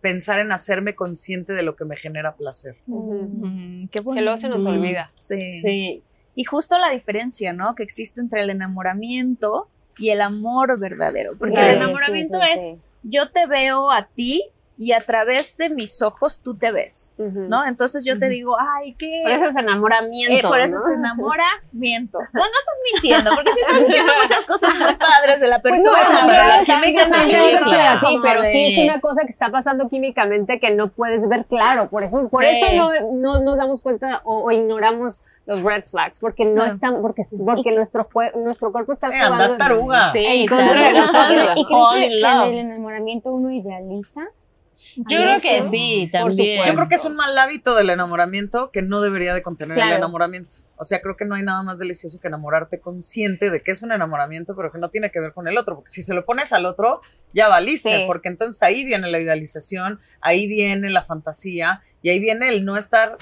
pensar 0.00 0.38
en 0.38 0.52
hacerme 0.52 0.94
consciente 0.94 1.52
de 1.52 1.62
lo 1.64 1.74
que 1.74 1.84
me 1.84 1.96
genera 1.96 2.36
placer. 2.36 2.76
Mm, 2.86 3.88
qué 3.88 4.00
Que 4.14 4.22
luego 4.22 4.36
se 4.36 4.48
nos 4.48 4.64
olvida. 4.66 5.10
Sí. 5.16 5.60
Sí. 5.60 6.02
Y 6.36 6.44
justo 6.44 6.78
la 6.78 6.90
diferencia, 6.90 7.52
¿no? 7.52 7.74
Que 7.74 7.82
existe 7.82 8.20
entre 8.20 8.42
el 8.42 8.50
enamoramiento 8.50 9.68
y 9.98 10.10
el 10.10 10.20
amor 10.20 10.78
verdadero. 10.78 11.32
Porque 11.36 11.56
Sí, 11.56 11.62
el 11.64 11.70
sí, 11.70 11.76
enamoramiento 11.76 12.38
sí, 12.40 12.48
es 12.54 12.60
sí. 12.60 12.76
yo 13.02 13.30
te 13.32 13.46
veo 13.46 13.90
a 13.90 14.06
ti 14.06 14.44
y 14.80 14.92
a 14.92 15.00
través 15.00 15.56
de 15.56 15.70
mis 15.70 16.00
ojos 16.02 16.40
tú 16.40 16.56
te 16.56 16.70
ves, 16.70 17.14
Ujú. 17.18 17.46
¿no? 17.48 17.66
Entonces 17.66 18.04
yo 18.04 18.16
te 18.16 18.28
digo, 18.28 18.56
ay, 18.60 18.94
qué... 18.94 19.22
Por 19.24 19.32
eso 19.32 19.44
es 19.46 19.56
enamoramiento. 19.56 20.36
Eh, 20.36 20.42
por 20.48 20.60
eso 20.60 20.76
¿no? 20.76 20.80
se 20.82 20.94
enamora, 20.94 21.44
miento. 21.72 22.18
No, 22.32 22.40
no 22.40 22.46
estás 22.46 22.78
mintiendo, 22.92 23.30
porque 23.34 23.52
sí 23.52 23.60
estás 23.60 23.80
diciendo 23.86 24.12
muchas 24.22 24.44
cosas 24.46 24.70
muy 24.78 24.94
padres 24.94 25.40
de 25.40 25.48
la 25.48 25.60
Pues 25.60 25.82
no, 25.84 25.92
persona. 25.92 26.20
pero 26.28 26.46
la 26.46 26.56
no 26.56 26.62
es- 26.62 26.68
química 26.68 27.08
no 27.08 27.14
es 27.16 27.60
para 27.64 28.00
ti, 28.00 28.18
pero 28.22 28.44
sí 28.44 28.58
de- 28.58 28.66
es 28.68 28.78
una 28.90 29.00
cosa 29.00 29.22
que 29.22 29.30
está 29.32 29.50
pasando 29.50 29.88
químicamente 29.88 30.60
que 30.60 30.70
no 30.74 30.88
puedes 30.92 31.28
ver 31.28 31.44
claro. 31.46 31.88
Por 31.90 32.04
eso, 32.04 32.28
por 32.30 32.44
Sí. 32.44 32.60
eso 32.62 32.76
no, 32.76 32.92
no 33.14 33.40
nos 33.40 33.56
damos 33.56 33.80
cuenta 33.82 34.20
o, 34.24 34.44
o 34.44 34.50
ignoramos 34.52 35.24
los 35.46 35.62
red 35.62 35.82
flags, 35.82 36.20
porque 36.20 36.44
no 36.44 36.54
Claro. 36.56 36.72
están, 36.74 37.02
porque, 37.02 37.22
porque 37.44 37.72
nuestro, 37.72 38.08
nuestro 38.36 38.70
cuerpo 38.70 38.92
está 38.92 39.08
Eh, 39.08 39.14
andas 39.20 39.48
jugando- 39.48 39.56
taruga. 39.56 40.12
Sí, 40.12 40.18
¿Y 40.20 40.46
bien. 40.46 40.46
creen 40.46 41.08
Fall 41.08 41.54
que, 41.56 41.64
que 41.64 42.06
en 42.06 42.52
el 42.52 42.58
enamoramiento 42.58 43.32
uno 43.32 43.50
idealiza? 43.50 44.26
Yo 45.06 45.18
creo 45.18 45.40
que 45.40 45.62
sí, 45.62 46.08
también. 46.10 46.66
Yo 46.66 46.74
creo 46.74 46.88
que 46.88 46.96
es 46.96 47.04
un 47.04 47.14
mal 47.14 47.36
hábito 47.38 47.74
del 47.76 47.90
enamoramiento 47.90 48.70
que 48.72 48.82
no 48.82 49.00
debería 49.00 49.32
de 49.32 49.42
contener 49.42 49.76
el 49.78 49.82
Claro. 49.84 49.96
enamoramiento. 49.98 50.56
O 50.76 50.84
sea, 50.84 51.00
creo 51.00 51.16
que 51.16 51.24
no 51.24 51.36
hay 51.36 51.42
nada 51.44 51.62
más 51.62 51.78
delicioso 51.78 52.18
que 52.20 52.26
enamorarte 52.28 52.80
consciente 52.80 53.50
de 53.50 53.62
que 53.62 53.70
es 53.70 53.82
un 53.82 53.92
enamoramiento, 53.92 54.56
pero 54.56 54.72
que 54.72 54.78
no 54.78 54.90
tiene 54.90 55.10
que 55.10 55.20
ver 55.20 55.32
con 55.32 55.46
el 55.46 55.56
otro. 55.56 55.76
Porque 55.76 55.90
si 55.92 56.02
se 56.02 56.14
lo 56.14 56.24
pones 56.24 56.52
al 56.52 56.66
otro, 56.66 57.00
ya 57.32 57.46
valiste, 57.48 57.90
Sí. 58.00 58.04
porque 58.06 58.28
entonces 58.28 58.60
ahí 58.62 58.84
viene 58.84 59.08
la 59.10 59.20
idealización, 59.20 60.00
ahí 60.20 60.46
viene 60.48 60.90
la 60.90 61.04
fantasía 61.04 61.82
y 62.02 62.10
ahí 62.10 62.18
viene 62.18 62.48
el 62.48 62.64
no 62.64 62.76
estar 62.76 63.16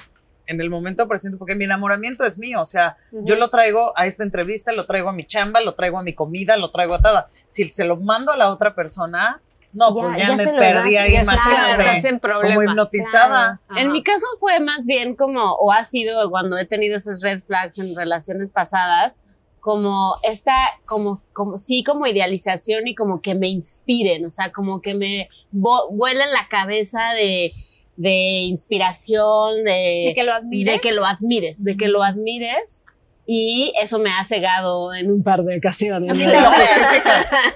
en 0.47 0.61
el 0.61 0.71
momento 0.71 1.09
presente, 1.09 1.37
porque 1.39 1.57
mi 1.57 1.65
enamoramiento 1.65 2.25
es 2.25 2.39
mío. 2.39 2.61
O 2.63 2.67
sea, 2.67 2.97
Ujú. 3.11 3.27
yo 3.27 3.35
lo 3.37 3.49
traigo 3.51 3.93
a 3.99 4.07
esta 4.07 4.23
entrevista, 4.23 4.73
lo 4.73 4.87
traigo 4.87 5.09
a 5.09 5.13
mi 5.13 5.25
chamba, 5.25 5.61
lo 5.61 5.75
traigo 5.75 5.99
a 5.99 6.03
mi 6.03 6.15
comida, 6.15 6.57
lo 6.57 6.71
traigo 6.71 6.95
a 6.95 7.03
toda. 7.03 7.29
Si 7.49 7.65
se 7.69 7.85
lo 7.85 7.97
mando 7.97 8.33
a 8.33 8.37
la 8.37 8.51
otra 8.51 8.75
persona, 8.75 9.41
No, 9.77 9.93
pues 9.95 10.17
ya, 10.17 10.33
me 10.35 10.45
se 10.45 10.53
lo 10.53 10.59
perdí 10.59 10.95
das, 10.95 11.05
ahí, 11.05 11.13
ya 11.13 11.25
sabes, 11.25 11.79
estás 11.79 12.05
en 12.05 12.19
Como 12.19 12.21
problemas. 12.21 12.65
hipnotizada. 12.71 13.61
En 13.77 13.93
mi 13.93 14.03
caso 14.03 14.25
fue 14.41 14.59
más 14.61 14.87
bien 14.87 15.15
como, 15.15 15.53
o 15.55 15.71
ha 15.71 15.85
sido 15.85 16.31
cuando 16.31 16.57
he 16.57 16.65
tenido 16.65 16.97
esos 16.97 17.21
red 17.23 17.39
flags 17.41 17.79
en 17.79 17.95
relaciones 17.95 18.51
pasadas, 18.51 19.21
como 19.61 20.15
esta, 20.23 20.55
como, 20.87 21.21
como, 21.33 21.57
sí, 21.59 21.85
como 21.85 22.07
idealización 22.07 22.87
y 22.87 22.95
como 22.95 23.21
que 23.21 23.35
me 23.35 23.49
inspiren, 23.49 24.25
o 24.25 24.31
sea, 24.31 24.51
como 24.53 24.81
que 24.81 24.95
me 24.95 25.29
vo- 25.53 25.89
vuelen 25.91 26.31
la 26.33 26.49
cabeza 26.49 27.11
de, 27.15 27.53
de 27.97 28.13
inspiración, 28.45 29.65
de, 29.65 30.05
De 30.09 30.13
que 30.15 30.25
lo 30.25 30.33
admires. 30.35 30.75
de 30.75 30.81
que 30.81 30.93
lo 30.93 31.05
admires, 31.05 31.65
de 31.65 31.77
que 31.77 31.89
lo 31.89 32.03
admires. 32.03 32.87
Y 33.29 33.73
eso 33.83 33.99
me 33.99 34.11
ha 34.13 34.23
cegado 34.23 34.95
en 34.95 35.11
un 35.11 35.23
par 35.25 35.43
de 35.43 35.59
ocasiones. 35.59 36.09
A 36.11 36.15
mí 36.15 36.25
también. 36.33 37.03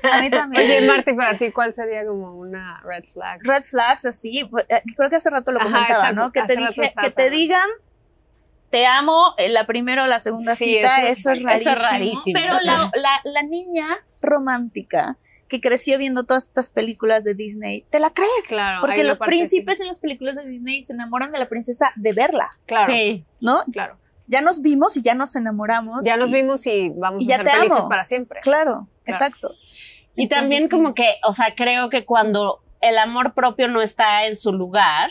A 0.03 0.21
mí 0.23 0.31
también. 0.31 0.63
Oye, 0.65 0.81
Marta, 0.87 1.11
¿y 1.13 1.15
para 1.15 1.39
ti 1.39 1.53
cuál 1.53 1.73
sería 1.73 2.05
como 2.05 2.35
una 2.37 2.81
red 2.85 3.05
flag? 3.13 3.41
red 3.45 3.63
flags 3.63 4.05
así, 4.05 4.45
pues, 4.51 4.67
eh, 4.69 4.83
creo 4.97 5.09
que 5.09 5.17
hace 5.17 5.31
rato 5.31 5.53
lo 5.53 5.61
Ajá, 5.61 5.69
comentaba, 5.71 5.95
exacto, 5.95 6.17
¿no? 6.17 6.33
Que 6.33 6.43
te, 6.43 6.57
dije, 6.57 6.93
que 7.01 7.11
te 7.11 7.31
digan 7.31 7.69
te 8.71 8.87
amo 8.87 9.35
en 9.37 9.53
la 9.53 9.67
primera 9.67 10.05
o 10.05 10.07
la 10.07 10.21
segunda 10.21 10.55
Sí, 10.55 10.77
cita, 10.77 11.03
eso 11.09 11.31
es- 11.33 11.39
eso 11.41 11.49
es 11.51 11.61
eso 11.61 11.75
rarísimo. 11.75 11.75
es 11.75 11.83
rarísimo, 11.83 12.41
Pero 12.41 12.55
sí. 12.59 12.67
la, 12.67 12.91
la, 12.95 13.21
la 13.25 13.43
niña 13.43 13.89
romántica 14.23 15.17
que 15.49 15.61
creció 15.61 15.99
viendo 15.99 16.23
todas 16.25 16.45
estas 16.45 16.71
películas 16.71 17.25
de 17.25 17.35
Disney, 17.35 17.85
¿te 17.91 17.99
la 17.99 18.11
crees? 18.11 18.47
Claro, 18.49 18.81
Porque 18.81 19.03
los 19.03 19.19
príncipes 19.19 19.81
en 19.81 19.89
las 19.89 19.99
películas 19.99 20.37
de 20.37 20.47
Disney 20.47 20.85
se 20.85 20.93
enamoran 20.93 21.33
de 21.33 21.41
la 21.41 21.49
princesa 21.49 21.91
de 21.97 22.13
verla, 22.13 22.49
Claro, 22.67 22.93
Sí. 22.93 23.25
¿no? 23.41 23.65
claro. 23.73 23.97
Ya 24.31 24.41
nos 24.41 24.63
vimos 24.63 24.97
y 24.97 25.03
ya 25.03 25.15
nos 25.15 25.35
enamoramos. 25.35 26.05
Ya 26.05 26.17
nos 26.17 26.31
vimos 26.31 26.67
y 26.67 26.91
vamos 26.91 27.23
y 27.23 27.27
a 27.27 27.29
ya 27.29 27.37
ser 27.39 27.45
te 27.47 27.51
felices 27.53 27.79
amo. 27.81 27.89
para 27.89 28.05
siempre. 28.05 28.41
Claro, 28.41 28.89
Claro. 29.05 29.25
exacto. 29.27 29.49
Y 30.17 30.29
también 30.29 30.63
Entonces, 30.63 30.71
como 30.79 30.95
que, 30.95 31.15
o 31.27 31.33
sea, 31.33 31.55
creo 31.57 31.91
que 31.91 32.05
cuando 32.05 32.61
el 32.81 32.97
amor 32.99 33.35
propio 33.35 33.69
no 33.69 33.83
está 33.83 34.27
en 34.27 34.37
su 34.37 34.53
lugar, 34.53 35.11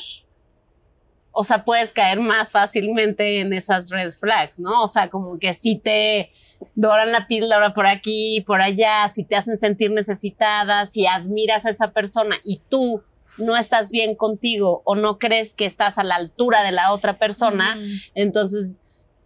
o 1.31 1.43
sea, 1.43 1.63
puedes 1.63 1.91
caer 1.91 2.19
más 2.19 2.51
fácilmente 2.51 3.39
en 3.39 3.53
esas 3.53 3.89
red 3.91 4.11
flags, 4.11 4.59
¿no? 4.59 4.83
O 4.83 4.87
sea, 4.87 5.09
como 5.09 5.37
que 5.37 5.53
si 5.53 5.77
te 5.77 6.31
doran 6.75 7.11
la 7.11 7.27
píldora 7.27 7.73
por 7.73 7.87
aquí 7.87 8.37
y 8.37 8.41
por 8.41 8.61
allá, 8.61 9.07
si 9.07 9.23
te 9.23 9.35
hacen 9.35 9.55
sentir 9.57 9.91
necesitada, 9.91 10.85
si 10.85 11.05
admiras 11.07 11.65
a 11.65 11.69
esa 11.69 11.91
persona 11.91 12.37
y 12.43 12.61
tú 12.69 13.03
no 13.37 13.55
estás 13.55 13.91
bien 13.91 14.15
contigo 14.15 14.81
o 14.85 14.95
no 14.95 15.17
crees 15.17 15.53
que 15.53 15.65
estás 15.65 15.97
a 15.97 16.03
la 16.03 16.15
altura 16.15 16.61
de 16.63 16.71
la 16.73 16.91
otra 16.91 17.17
persona, 17.17 17.77
entonces 18.15 18.79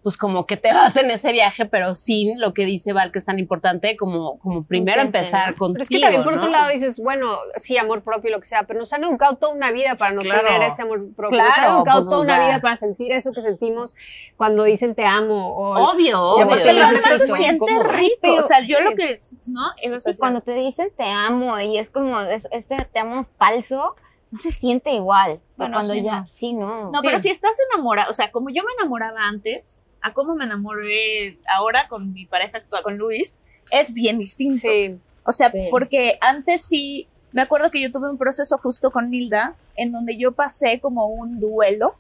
pues 0.04 0.18
como 0.18 0.46
que 0.46 0.58
te 0.58 0.74
vas 0.74 0.96
en 0.98 1.10
ese 1.12 1.32
viaje, 1.32 1.66
pero 1.66 1.94
sin 1.94 2.40
lo 2.40 2.54
que 2.54 2.66
dice 2.66 2.92
Val, 2.92 3.12
que 3.14 3.20
es 3.20 3.26
tan 3.26 3.40
importante 3.40 3.96
como, 3.96 4.38
como 4.40 4.62
primero 4.64 5.02
empezar 5.02 5.52
¿no? 5.52 5.58
contigo. 5.58 5.74
Pero 5.76 5.84
es 5.84 5.90
que 5.90 6.00
también 6.02 6.24
por 6.24 6.34
¿no? 6.34 6.40
otro 6.40 6.50
lado 6.52 6.70
dices, 6.72 7.00
bueno, 7.02 7.38
sí, 7.56 7.78
amor 7.78 8.04
propio, 8.04 8.30
lo 8.32 8.40
que 8.42 8.46
sea, 8.46 8.64
pero 8.64 8.80
nos 8.80 8.92
han 8.92 9.04
educado 9.06 9.38
toda 9.38 9.54
una 9.54 9.72
vida 9.72 9.96
para 9.96 10.12
no 10.14 10.22
Claro. 10.22 10.46
tener 10.46 10.62
ese 10.64 10.82
amor 10.82 11.08
propio. 11.16 11.38
nos 11.40 11.48
han 11.48 11.54
Claro, 11.56 11.76
educado 11.78 11.98
pues, 12.00 12.06
toda 12.10 12.18
o 12.20 12.24
una 12.24 12.46
vida 12.48 12.60
para 12.62 12.76
sentir 12.76 13.12
eso 13.14 13.32
que 13.32 13.42
sentimos 13.42 13.96
cuando 14.36 14.64
dicen 14.66 14.94
te 14.94 15.06
amo. 15.06 15.56
O, 15.56 15.92
Obvio, 15.94 16.08
Y 16.10 16.44
obvio. 16.44 16.48
Pero 16.64 16.74
lo 16.80 16.86
además 16.86 17.18
se 17.20 17.28
siente 17.28 17.66
rico. 17.84 18.16
Pero- 18.22 18.36
o 18.36 18.42
sea, 18.42 18.60
yo 18.66 18.82
lo 18.82 18.96
que. 18.96 19.16
¿No? 19.48 19.62
Es 19.82 20.04
Sí, 20.04 20.12
cuando 20.18 20.42
te 20.42 20.54
dicen 20.54 20.90
te 20.98 21.06
amo 21.06 21.60
y 21.62 21.78
es 21.78 21.90
como 21.90 22.20
es- 22.20 22.48
este 22.52 22.76
te 22.92 23.00
amo 23.00 23.26
falso, 23.38 23.96
no 24.32 24.38
se 24.40 24.52
siente 24.52 24.92
igual. 24.92 25.40
Bueno, 25.56 25.76
cuando 25.78 25.94
sí, 25.94 26.02
ya, 26.04 26.20
no. 26.22 26.28
sí, 26.28 26.54
no. 26.54 26.92
No, 26.92 27.00
pero 27.04 27.20
si 27.20 27.30
estás 27.30 27.56
enamorada, 27.72 28.10
o 28.10 28.14
sea, 28.14 28.32
como 28.32 28.50
yo 28.50 28.64
me 28.64 28.74
enamoraba 28.80 29.22
antes, 29.28 29.86
a 30.04 30.14
cómo 30.14 30.36
me 30.36 30.46
enamoré 30.46 31.38
ahora 31.56 31.88
con 31.88 32.14
mi 32.14 32.26
pareja 32.26 32.58
actual, 32.60 32.84
con 32.84 32.98
Luis, 32.98 33.40
es 33.72 33.94
bien 33.94 34.20
distinto. 34.20 34.60
Sí. 34.62 34.96
O 35.26 35.32
sea, 35.32 35.50
Sí. 35.50 35.68
porque 35.72 36.18
antes 36.22 36.64
sí, 36.66 37.08
me 37.32 37.42
acuerdo 37.42 37.72
que 37.72 37.82
yo 37.82 37.92
tuve 37.92 38.10
un 38.10 38.18
proceso 38.18 38.58
justo 38.60 38.92
con 38.92 39.10
Nilda, 39.10 39.56
en 39.76 39.92
donde 39.92 40.18
yo 40.18 40.34
pasé 40.34 40.80
como 40.80 41.08
un 41.08 41.40
duelo 41.40 41.96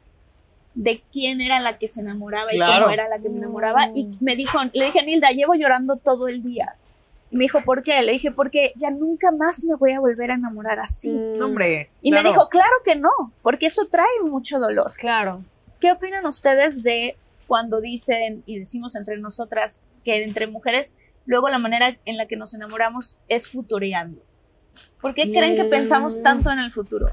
de 0.76 1.02
quién 1.12 1.40
era 1.42 1.60
la 1.60 1.78
que 1.78 1.88
se 1.88 2.02
enamoraba 2.02 2.52
y 2.54 2.58
Claro. 2.58 2.84
cómo 2.86 2.94
era 2.94 3.08
la 3.08 3.20
que 3.20 3.30
me 3.30 3.38
enamoraba. 3.38 3.90
Y 3.96 4.18
me 4.20 4.36
dijo, 4.36 4.58
le 4.74 4.86
dije, 4.86 5.04
Nilda, 5.04 5.30
llevo 5.30 5.56
llorando 5.56 5.96
todo 5.98 6.28
el 6.28 6.44
día. 6.44 6.76
Y 7.32 7.38
me 7.38 7.44
dijo, 7.46 7.62
¿por 7.64 7.82
qué? 7.84 8.02
Le 8.04 8.12
dije, 8.12 8.32
porque 8.32 8.74
ya 8.76 8.92
nunca 8.92 9.32
más 9.32 9.64
me 9.64 9.76
voy 9.76 9.92
a 9.94 10.00
volver 10.00 10.32
a 10.32 10.36
enamorar 10.36 10.80
así. 10.80 11.10
Mm, 11.12 11.38
No, 11.38 11.46
hombre. 11.46 11.90
Y 12.02 12.12
me 12.12 12.22
dijo, 12.24 12.48
claro 12.50 12.74
que 12.84 12.96
no, 12.96 13.10
porque 13.42 13.68
eso 13.68 13.88
trae 13.90 14.08
mucho 14.24 14.60
dolor. 14.60 14.92
Claro. 14.98 15.42
¿Qué 15.80 15.92
opinan 15.92 16.26
ustedes 16.26 16.84
de 16.84 17.16
cuando 17.48 17.82
dicen 17.82 18.44
y 18.46 18.60
decimos 18.60 18.96
entre 18.96 19.18
nosotras 19.18 19.86
que 20.04 20.24
entre 20.24 20.48
mujeres 20.48 20.98
luego 21.26 21.50
la 21.50 21.60
manera 21.60 21.98
en 22.06 22.18
la 22.18 22.28
que 22.28 22.36
nos 22.36 22.54
enamoramos 22.54 23.18
es 23.30 23.48
futureando? 23.50 24.22
¿Por 25.02 25.14
qué 25.14 25.32
creen 25.32 25.56
que 25.56 25.64
Mm. 25.66 25.70
pensamos 25.70 26.22
tanto 26.24 26.50
en 26.52 26.60
el 26.60 26.72
futuro? 26.72 27.08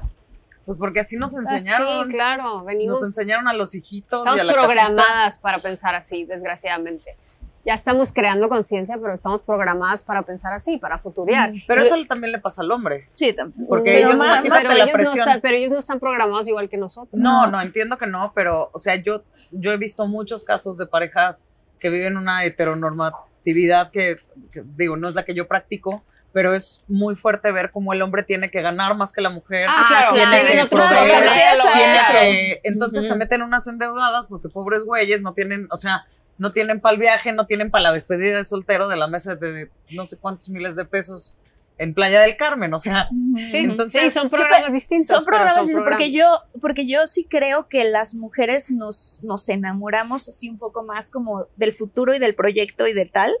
Pues 0.65 0.77
porque 0.77 0.99
así 1.01 1.15
nos 1.17 1.35
Ah, 1.35 1.39
enseñaron. 1.41 2.05
Sí, 2.07 2.11
claro. 2.13 2.63
Venimos, 2.63 3.01
Nos 3.01 3.09
enseñaron 3.09 3.47
a 3.47 3.53
los 3.53 3.73
hijitos 3.75 4.19
y 4.19 4.29
estamos 4.29 4.39
a 4.39 4.43
la 4.43 4.53
casita. 4.53 4.67
programadas 4.67 5.37
para 5.37 5.57
pensar 5.59 5.95
así, 5.95 6.23
desgraciadamente. 6.25 7.17
Ya 7.63 7.75
estamos 7.75 8.11
creando 8.11 8.49
conciencia, 8.49 8.97
pero 8.99 9.13
estamos 9.13 9.41
programadas 9.43 10.03
para 10.03 10.23
pensar 10.23 10.51
así, 10.53 10.77
para 10.77 10.97
futurear. 10.97 11.51
Pero 11.67 11.81
eso 11.83 11.95
también 12.07 12.31
le 12.31 12.39
pasa 12.39 12.63
al 12.63 12.71
hombre. 12.71 13.07
Sí, 13.15 13.33
también. 13.33 13.67
Porque 13.67 13.91
Pero 13.93 14.07
ellos, 14.09 14.19
más- 14.19 14.27
imagínate 14.45 14.61
pero 14.63 14.69
la 14.69 14.75
ellos 14.83 14.87
no 14.87 14.93
presión. 15.03 15.27
están- 15.27 15.41
pero 15.41 15.57
ellos 15.57 15.71
no 15.71 15.77
están 15.79 15.99
programados 15.99 16.47
igual 16.47 16.69
que 16.69 16.77
nosotros. 16.77 17.21
No, 17.21 17.45
no, 17.47 17.61
entiendo 17.61 17.97
que 17.97 18.07
no, 18.07 18.31
pero, 18.33 18.69
o 18.73 18.79
sea, 18.79 18.95
yo, 18.95 19.23
yo 19.51 19.71
he 19.71 19.77
visto 19.77 20.07
muchos 20.07 20.43
casos 20.43 20.77
de 20.79 20.87
parejas 20.87 21.45
que 21.79 21.89
viven 21.91 22.17
una 22.17 22.43
heteronormatividad 22.45 23.91
que, 23.91 24.17
que, 24.51 24.63
digo, 24.75 24.97
no 24.97 25.09
es 25.09 25.15
la 25.15 25.23
que 25.23 25.33
yo 25.33 25.47
practico, 25.47 26.03
pero 26.33 26.53
es 26.53 26.83
muy 26.87 27.15
fuerte 27.15 27.51
ver 27.51 27.71
cómo 27.71 27.93
el 27.93 28.01
hombre 28.01 28.23
tiene 28.23 28.49
que 28.49 28.61
ganar 28.61 28.95
más 28.95 29.11
que 29.11 29.21
la 29.21 29.29
mujer. 29.29 29.67
Ah, 29.69 29.85
claro, 29.87 30.13
tiene 30.13 30.31
tienen 30.31 30.53
que 30.53 30.61
otros 30.63 30.83
proveer, 30.83 31.19
roles, 31.19 31.33
tiene 31.73 31.95
eso. 31.95 32.13
que- 32.13 32.61
entonces 32.63 33.07
se 33.07 33.15
meten 33.15 33.41
unas 33.41 33.67
endeudadas 33.67 34.27
porque 34.27 34.47
pobres 34.49 34.83
güeyes 34.85 35.21
no 35.21 35.33
tienen, 35.33 35.67
o 35.71 35.77
sea, 35.77 36.05
no 36.41 36.51
tienen 36.51 36.81
para 36.81 36.93
el 36.95 36.99
viaje, 36.99 37.31
no 37.31 37.45
tienen 37.45 37.69
para 37.69 37.83
la 37.83 37.93
despedida 37.93 38.37
de 38.37 38.43
soltero 38.43 38.87
de 38.87 38.97
la 38.97 39.05
mesa 39.07 39.35
de 39.35 39.69
no 39.91 40.05
sé 40.05 40.17
cuántos 40.19 40.49
miles 40.49 40.75
de 40.75 40.85
pesos 40.85 41.37
en 41.77 41.93
Playa 41.93 42.21
del 42.21 42.35
Carmen, 42.35 42.73
o 42.73 42.77
sea, 42.79 43.09
Sí, 43.49 43.57
entonces 43.57 44.01
sí, 44.13 44.19
son 44.19 44.29
programas 44.29 44.73
distintos. 44.73 45.15
Son 45.15 45.25
programas, 45.25 45.53
son 45.55 45.67
distintos, 45.67 45.83
porque 45.89 46.09
programas. 46.11 46.43
yo, 46.53 46.59
porque 46.59 46.87
yo 46.87 47.07
sí 47.07 47.25
creo 47.29 47.67
que 47.69 47.83
las 47.85 48.13
mujeres 48.15 48.71
nos, 48.71 49.23
nos 49.23 49.47
enamoramos 49.49 50.27
así 50.29 50.49
un 50.49 50.57
poco 50.57 50.83
más 50.83 51.09
como 51.11 51.47
del 51.57 51.73
futuro 51.73 52.13
y 52.15 52.19
del 52.19 52.33
proyecto 52.35 52.87
y 52.87 52.93
de 52.93 53.05
tal. 53.05 53.33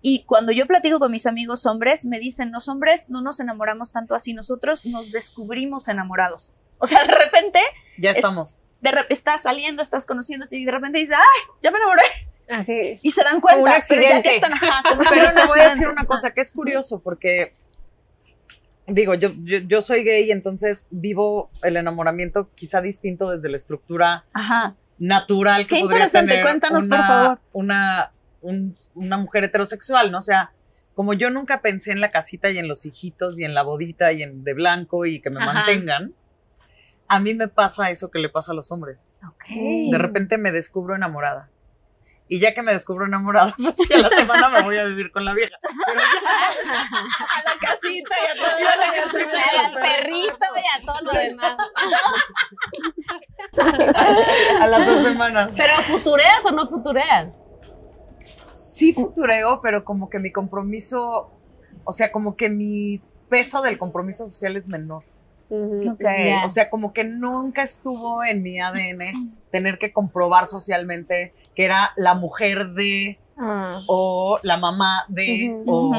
Y 0.00 0.24
cuando 0.24 0.52
yo 0.52 0.66
platico 0.66 0.98
con 0.98 1.10
mis 1.12 1.26
amigos 1.26 1.66
hombres, 1.66 2.04
me 2.06 2.18
dicen, 2.18 2.50
los 2.52 2.68
hombres 2.68 3.10
no 3.10 3.20
nos 3.20 3.40
enamoramos 3.40 3.92
tanto 3.92 4.14
así, 4.14 4.32
nosotros 4.32 4.86
nos 4.86 5.10
descubrimos 5.12 5.88
enamorados. 5.88 6.52
O 6.78 6.86
sea, 6.86 7.04
de 7.04 7.12
repente, 7.14 7.58
ya 7.98 8.10
Es- 8.10 8.16
estamos. 8.18 8.60
De 8.80 8.90
rep- 8.90 9.06
estás 9.10 9.42
saliendo, 9.42 9.82
estás 9.82 10.06
conociendo 10.06 10.46
y 10.50 10.64
de 10.64 10.70
repente 10.70 10.98
dices, 10.98 11.16
¡ay! 11.16 11.50
Ya 11.62 11.70
me 11.70 11.78
enamoré. 11.78 12.02
Así. 12.48 12.98
Y 13.02 13.10
se 13.10 13.22
dan 13.24 13.40
Como 13.40 13.62
cuenta. 13.62 13.76
un 13.76 13.82
pero 13.88 14.02
ya 14.02 14.08
que 14.08 14.16
accidente. 14.16 14.34
están, 14.36 14.52
ajá, 14.54 14.82
como 14.88 15.02
si 15.04 15.08
Pero 15.10 15.34
te 15.34 15.46
voy 15.46 15.60
a 15.60 15.68
decir 15.70 15.88
una 15.88 16.04
cosa 16.06 16.30
que 16.32 16.40
es 16.40 16.50
curioso 16.52 17.00
porque 17.02 17.52
digo, 18.86 19.14
yo, 19.14 19.30
yo, 19.44 19.58
yo 19.58 19.82
soy 19.82 20.02
gay, 20.04 20.30
entonces 20.30 20.88
vivo 20.90 21.50
el 21.62 21.76
enamoramiento 21.76 22.50
quizá 22.54 22.80
distinto 22.80 23.30
desde 23.30 23.50
la 23.50 23.56
estructura 23.58 24.24
Ajá. 24.32 24.76
natural 24.98 25.66
que 25.66 25.76
Qué 25.76 25.80
podría 25.82 25.96
interesante, 25.98 26.30
tener 26.30 26.44
cuéntanos, 26.44 26.86
una, 26.86 26.96
por 26.96 27.06
favor. 27.06 27.38
Una, 27.52 28.12
un- 28.40 28.76
una 28.94 29.16
mujer 29.18 29.44
heterosexual, 29.44 30.10
¿no? 30.10 30.18
O 30.18 30.22
sea, 30.22 30.52
como 30.94 31.12
yo 31.12 31.28
nunca 31.30 31.60
pensé 31.60 31.92
en 31.92 32.00
la 32.00 32.10
casita 32.10 32.48
y 32.50 32.58
en 32.58 32.66
los 32.66 32.86
hijitos 32.86 33.38
y 33.38 33.44
en 33.44 33.52
la 33.54 33.62
bodita 33.62 34.12
y 34.12 34.22
en 34.22 34.42
de 34.42 34.54
blanco 34.54 35.04
y 35.04 35.20
que 35.20 35.28
me 35.30 35.40
Ajá. 35.42 35.52
mantengan, 35.52 36.12
a 37.08 37.20
mí 37.20 37.34
me 37.34 37.48
pasa 37.48 37.90
eso 37.90 38.10
que 38.10 38.18
le 38.18 38.28
pasa 38.28 38.52
a 38.52 38.54
los 38.54 38.70
hombres. 38.70 39.08
Ok. 39.26 39.44
De 39.90 39.98
repente 39.98 40.38
me 40.38 40.52
descubro 40.52 40.94
enamorada. 40.94 41.48
Y 42.30 42.40
ya 42.40 42.52
que 42.52 42.60
me 42.60 42.72
descubro 42.72 43.06
enamorada, 43.06 43.54
pues 43.62 43.76
sí, 43.76 43.94
a 43.94 43.98
la 43.98 44.10
semana 44.10 44.50
me 44.50 44.60
voy 44.62 44.76
a 44.76 44.84
vivir 44.84 45.10
con 45.10 45.24
la 45.24 45.32
vieja. 45.32 45.56
Pero 45.62 45.98
ya, 45.98 46.48
a 46.68 47.42
la 47.42 47.58
casita 47.58 48.14
y 48.22 48.26
a 48.26 48.34
todo. 48.34 48.56
a 48.56 48.76
la 48.76 49.02
casita 49.02 49.40
y 49.52 49.56
Al 49.64 49.74
perrito 49.80 50.46
y 50.54 50.82
a 50.82 50.84
todo 50.84 51.00
lo 51.00 51.12
demás. 51.12 51.56
a 54.60 54.66
las 54.66 54.86
dos 54.86 55.02
semanas. 55.02 55.54
Pero 55.56 55.74
futureas 55.84 56.44
o 56.44 56.50
no 56.50 56.68
futureas. 56.68 57.28
Sí 58.24 58.92
futureo, 58.92 59.60
pero 59.62 59.84
como 59.84 60.10
que 60.10 60.18
mi 60.18 60.30
compromiso, 60.30 61.32
o 61.84 61.92
sea, 61.92 62.12
como 62.12 62.36
que 62.36 62.48
mi 62.50 63.00
peso 63.30 63.62
del 63.62 63.78
compromiso 63.78 64.26
social 64.28 64.56
es 64.56 64.68
menor. 64.68 65.02
O 66.44 66.48
sea, 66.48 66.70
como 66.70 66.92
que 66.92 67.04
nunca 67.04 67.62
estuvo 67.62 68.22
en 68.24 68.42
mi 68.42 68.60
ADN 68.60 69.36
tener 69.50 69.78
que 69.78 69.92
comprobar 69.92 70.46
socialmente 70.46 71.32
que 71.54 71.64
era 71.64 71.92
la 71.96 72.14
mujer 72.14 72.70
de 72.70 73.18
Ah. 73.40 73.80
o 73.86 74.40
la 74.42 74.56
mamá 74.56 75.04
de 75.06 75.62
o 75.64 75.92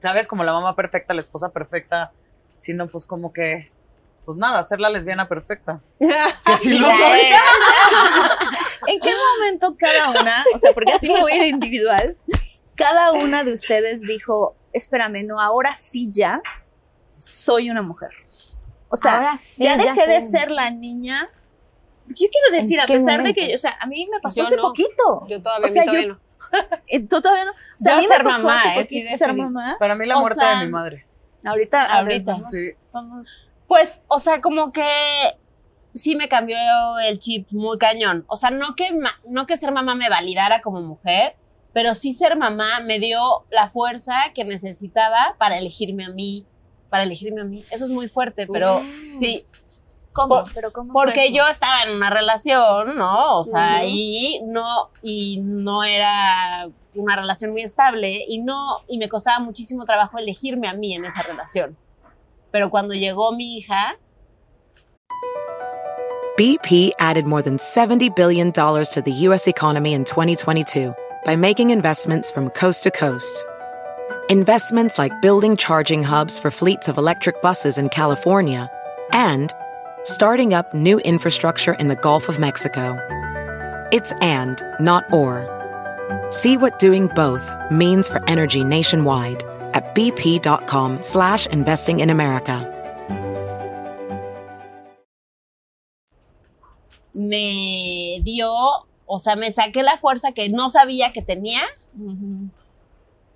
sabes 0.00 0.26
como 0.26 0.42
la 0.42 0.52
mamá 0.52 0.74
perfecta, 0.74 1.14
la 1.14 1.20
esposa 1.20 1.50
perfecta, 1.50 2.10
sino 2.54 2.88
pues 2.88 3.06
como 3.06 3.32
que 3.32 3.70
pues 4.24 4.36
nada, 4.36 4.62
ser 4.64 4.80
la 4.80 4.90
lesbiana 4.90 5.28
perfecta. 5.28 5.80
Que 5.98 6.56
sí 6.56 6.78
lo 6.78 6.86
soy. 6.90 7.20
¿En 8.88 9.00
qué 9.00 9.12
momento 9.38 9.76
cada 9.78 10.20
una, 10.20 10.44
o 10.54 10.58
sea, 10.58 10.72
porque 10.72 10.92
así 10.92 11.08
me 11.08 11.20
voy 11.20 11.32
a 11.32 11.46
ir 11.46 11.54
individual, 11.54 12.16
cada 12.74 13.12
una 13.12 13.44
de 13.44 13.52
ustedes 13.52 14.02
dijo, 14.02 14.54
espérame, 14.72 15.24
no, 15.24 15.40
ahora 15.40 15.74
sí 15.76 16.10
ya, 16.10 16.42
soy 17.14 17.70
una 17.70 17.82
mujer. 17.82 18.10
O 18.90 18.96
sea, 18.96 19.16
Ahora 19.16 19.36
sí, 19.36 19.62
ya 19.64 19.76
ya 19.76 19.94
dejé 19.94 20.06
de 20.08 20.20
ser 20.20 20.50
la 20.50 20.70
niña. 20.70 21.28
Yo 22.06 22.26
quiero 22.30 22.50
decir, 22.52 22.78
¿En 22.78 22.84
a 22.84 22.86
pesar 22.86 23.18
momento? 23.18 23.40
de 23.40 23.46
que, 23.48 23.54
o 23.54 23.58
sea, 23.58 23.76
a 23.80 23.86
mí 23.86 24.06
me 24.10 24.18
pasó 24.20 24.36
Yo 24.38 24.42
hace 24.44 24.56
no. 24.56 24.62
poquito. 24.62 25.26
Yo 25.28 25.42
todavía, 25.42 25.66
O 25.66 25.68
sea, 25.68 25.84
todavía 25.84 26.06
yo- 26.08 26.14
no. 26.14 26.20
Eh, 26.86 27.00
¿Tú 27.06 27.20
todavía 27.20 27.44
no? 27.44 27.50
O 27.52 27.54
sea, 27.76 27.92
Yo 27.92 27.98
a 27.98 28.00
mí 28.00 28.06
me 28.08 28.14
ser 28.14 28.24
pasó 28.24 28.38
mamá, 28.42 28.54
hace 28.62 28.68
eh, 28.70 28.82
poquito 28.82 29.16
ser 29.18 29.32
mamá. 29.34 29.76
Para 29.78 29.94
mí 29.94 30.06
la 30.06 30.16
O 30.16 30.20
muerte 30.20 30.40
sea, 30.40 30.58
de 30.60 30.64
mi 30.64 30.72
madre. 30.72 31.06
Ahorita, 31.44 31.84
Ahorita. 31.84 32.32
vamos, 32.32 32.50
Sí. 32.50 32.70
vamos. 32.92 33.28
Pues, 33.66 34.02
o 34.08 34.18
sea, 34.18 34.40
como 34.40 34.72
que 34.72 34.88
sí 35.94 36.16
me 36.16 36.28
cambió 36.28 36.56
el 37.04 37.18
chip 37.18 37.48
muy 37.52 37.76
cañón. 37.76 38.24
O 38.28 38.36
sea, 38.36 38.50
no 38.50 38.74
que, 38.74 38.92
ma- 38.92 39.20
no 39.26 39.46
que 39.46 39.56
ser 39.58 39.72
mamá 39.72 39.94
me 39.94 40.08
validara 40.08 40.62
como 40.62 40.80
mujer, 40.80 41.34
pero 41.74 41.92
sí 41.94 42.14
ser 42.14 42.36
mamá 42.36 42.80
me 42.80 42.98
dio 42.98 43.20
la 43.50 43.68
fuerza 43.68 44.14
que 44.34 44.44
necesitaba 44.44 45.34
para 45.38 45.58
elegirme 45.58 46.06
a 46.06 46.10
mí, 46.10 46.46
para 46.90 47.02
elegirme 47.04 47.40
a 47.40 47.44
mí. 47.44 47.62
Eso 47.70 47.84
es 47.84 47.90
muy 47.90 48.08
fuerte, 48.08 48.46
pero 48.46 48.80
sí. 49.18 49.44
¿Cómo? 50.12 50.42
Por- 50.42 50.52
¿Pero 50.54 50.72
cómo 50.72 50.92
Porque 50.92 51.26
eso? 51.26 51.34
yo 51.36 51.46
estaba 51.48 51.82
en 51.84 51.90
una 51.94 52.10
relación, 52.10 52.96
¿no? 52.96 53.38
O 53.38 53.44
sea, 53.44 53.84
y 53.84 54.40
no, 54.44 54.90
y 55.02 55.38
no 55.44 55.84
era 55.84 56.68
una 56.94 57.14
relación 57.14 57.52
muy 57.52 57.62
estable 57.62 58.24
y 58.26 58.38
no, 58.38 58.78
y 58.88 58.98
me 58.98 59.08
costaba 59.08 59.38
muchísimo 59.38 59.84
trabajo 59.84 60.18
elegirme 60.18 60.66
a 60.66 60.72
mí 60.72 60.96
en 60.96 61.04
esa 61.04 61.22
relación. 61.22 61.76
Pero 62.50 62.68
cuando 62.70 62.94
llegó 62.94 63.30
mi 63.32 63.58
hija, 63.58 63.96
BP 66.36 66.92
added 66.98 67.26
more 67.26 67.42
than 67.42 67.56
$70 67.58 68.14
billion 68.16 68.52
to 68.52 69.02
the 69.04 69.12
U.S. 69.28 69.46
economy 69.48 69.92
in 69.92 70.04
2022 70.04 70.94
by 71.24 71.36
making 71.36 71.70
investments 71.70 72.30
from 72.32 72.48
coast 72.50 72.82
to 72.84 72.90
coast. 72.90 73.44
Investments 74.30 74.98
like 74.98 75.22
building 75.22 75.56
charging 75.56 76.02
hubs 76.02 76.38
for 76.38 76.50
fleets 76.50 76.88
of 76.88 76.98
electric 76.98 77.40
buses 77.40 77.78
in 77.78 77.88
California 77.88 78.70
and 79.12 79.54
starting 80.04 80.52
up 80.52 80.74
new 80.74 80.98
infrastructure 81.00 81.72
in 81.72 81.88
the 81.88 81.96
Gulf 81.96 82.28
of 82.28 82.38
Mexico. 82.38 82.98
It's 83.90 84.12
and, 84.20 84.62
not 84.80 85.10
or. 85.14 85.46
See 86.28 86.58
what 86.58 86.78
doing 86.78 87.06
both 87.06 87.50
means 87.70 88.06
for 88.06 88.22
energy 88.28 88.64
nationwide 88.64 89.44
at 89.72 89.94
bp.com 89.94 91.02
slash 91.02 91.46
investing 91.46 92.00
in 92.00 92.10
America. 92.10 92.74
me 97.14 98.20
dio, 98.22 98.52
o 99.06 99.18
sea, 99.18 99.34
me 99.34 99.50
saqué 99.50 99.82
la 99.82 99.96
fuerza 99.96 100.30
que 100.30 100.48
no 100.50 100.68
sabía 100.68 101.12
que 101.12 101.20
tenía 101.20 101.62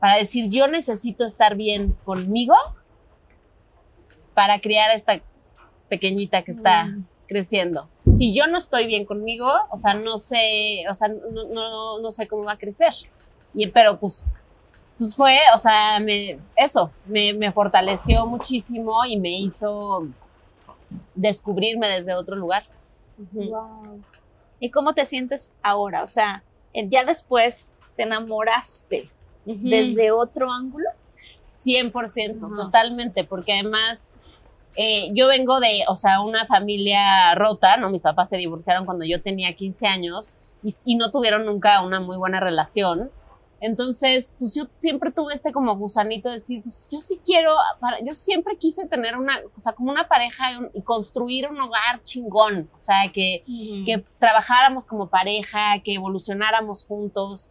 para 0.02 0.16
decir, 0.16 0.48
yo 0.48 0.66
necesito 0.66 1.24
estar 1.24 1.54
bien 1.54 1.96
conmigo 2.04 2.56
para 4.34 4.60
criar 4.60 4.90
a 4.90 4.94
esta 4.94 5.20
pequeñita 5.88 6.42
que 6.42 6.50
está 6.50 6.92
creciendo. 7.28 7.88
Si 8.12 8.34
yo 8.34 8.48
no 8.48 8.58
estoy 8.58 8.88
bien 8.88 9.04
conmigo, 9.04 9.46
o 9.70 9.78
sea, 9.78 9.94
no 9.94 10.18
sé, 10.18 10.82
o 10.90 10.94
sea, 10.94 11.06
no, 11.06 11.44
no, 11.54 12.00
no 12.00 12.10
sé 12.10 12.26
cómo 12.26 12.42
va 12.42 12.54
a 12.54 12.58
crecer. 12.58 12.92
Y, 13.54 13.68
pero 13.68 14.00
pues, 14.00 14.28
pues 14.98 15.14
fue, 15.14 15.38
o 15.54 15.58
sea, 15.58 16.00
me, 16.00 16.36
eso, 16.56 16.90
me, 17.06 17.32
me 17.34 17.52
fortaleció 17.52 18.26
muchísimo 18.26 19.04
y 19.04 19.20
me 19.20 19.30
hizo 19.38 20.08
descubrirme 21.14 21.88
desde 21.88 22.14
otro 22.14 22.34
lugar. 22.34 22.64
Wow. 23.30 24.00
¿Y 24.58 24.68
cómo 24.70 24.94
te 24.94 25.04
sientes 25.04 25.54
ahora? 25.62 26.02
O 26.02 26.08
sea, 26.08 26.42
ya 26.74 27.04
después 27.04 27.78
te 27.94 28.02
enamoraste 28.02 29.08
desde 29.44 30.10
otro 30.12 30.50
ángulo. 30.52 30.88
100%, 31.54 32.40
totalmente, 32.56 33.24
porque 33.24 33.52
además 33.52 34.14
eh, 34.74 35.10
yo 35.12 35.28
vengo 35.28 35.60
de, 35.60 35.82
o 35.88 35.94
sea, 35.96 36.20
una 36.22 36.46
familia 36.46 37.34
rota, 37.34 37.76
¿no? 37.76 37.90
Mis 37.90 38.00
papás 38.00 38.30
se 38.30 38.36
divorciaron 38.38 38.84
cuando 38.86 39.04
yo 39.04 39.20
tenía 39.22 39.54
15 39.54 39.86
años 39.86 40.36
y, 40.62 40.74
y 40.84 40.96
no 40.96 41.10
tuvieron 41.10 41.44
nunca 41.44 41.82
una 41.82 42.00
muy 42.00 42.16
buena 42.16 42.40
relación. 42.40 43.10
Entonces, 43.60 44.34
pues 44.40 44.56
yo 44.56 44.64
siempre 44.72 45.12
tuve 45.12 45.34
este 45.34 45.52
como 45.52 45.76
gusanito 45.76 46.28
de 46.30 46.36
decir, 46.36 46.62
pues 46.64 46.88
yo 46.90 46.98
sí 46.98 47.20
quiero, 47.24 47.54
para- 47.78 48.00
yo 48.00 48.12
siempre 48.12 48.56
quise 48.56 48.88
tener 48.88 49.16
una, 49.16 49.34
o 49.54 49.60
sea, 49.60 49.72
como 49.72 49.92
una 49.92 50.08
pareja 50.08 50.44
y 50.74 50.82
construir 50.82 51.48
un 51.48 51.60
hogar 51.60 52.02
chingón, 52.02 52.68
o 52.74 52.78
sea, 52.78 53.12
que, 53.12 53.44
que 53.86 54.04
trabajáramos 54.18 54.84
como 54.84 55.06
pareja, 55.08 55.74
que 55.84 55.94
evolucionáramos 55.94 56.84
juntos 56.84 57.50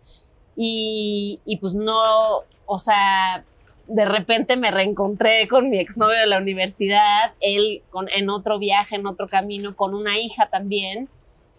y, 0.55 1.57
pues 1.59 1.73
no, 1.73 2.43
o 2.65 2.77
sea, 2.77 3.43
de 3.87 4.05
repente 4.05 4.57
me 4.57 4.71
reencontré 4.71 5.47
con 5.47 5.69
mi 5.69 5.79
exnovio 5.79 6.19
de 6.19 6.27
la 6.27 6.37
universidad, 6.37 7.33
él 7.39 7.83
con, 7.89 8.07
en 8.09 8.29
otro 8.29 8.59
viaje, 8.59 8.95
en 8.95 9.07
otro 9.07 9.27
camino, 9.27 9.75
con 9.75 9.93
una 9.93 10.17
hija 10.17 10.49
también. 10.49 11.09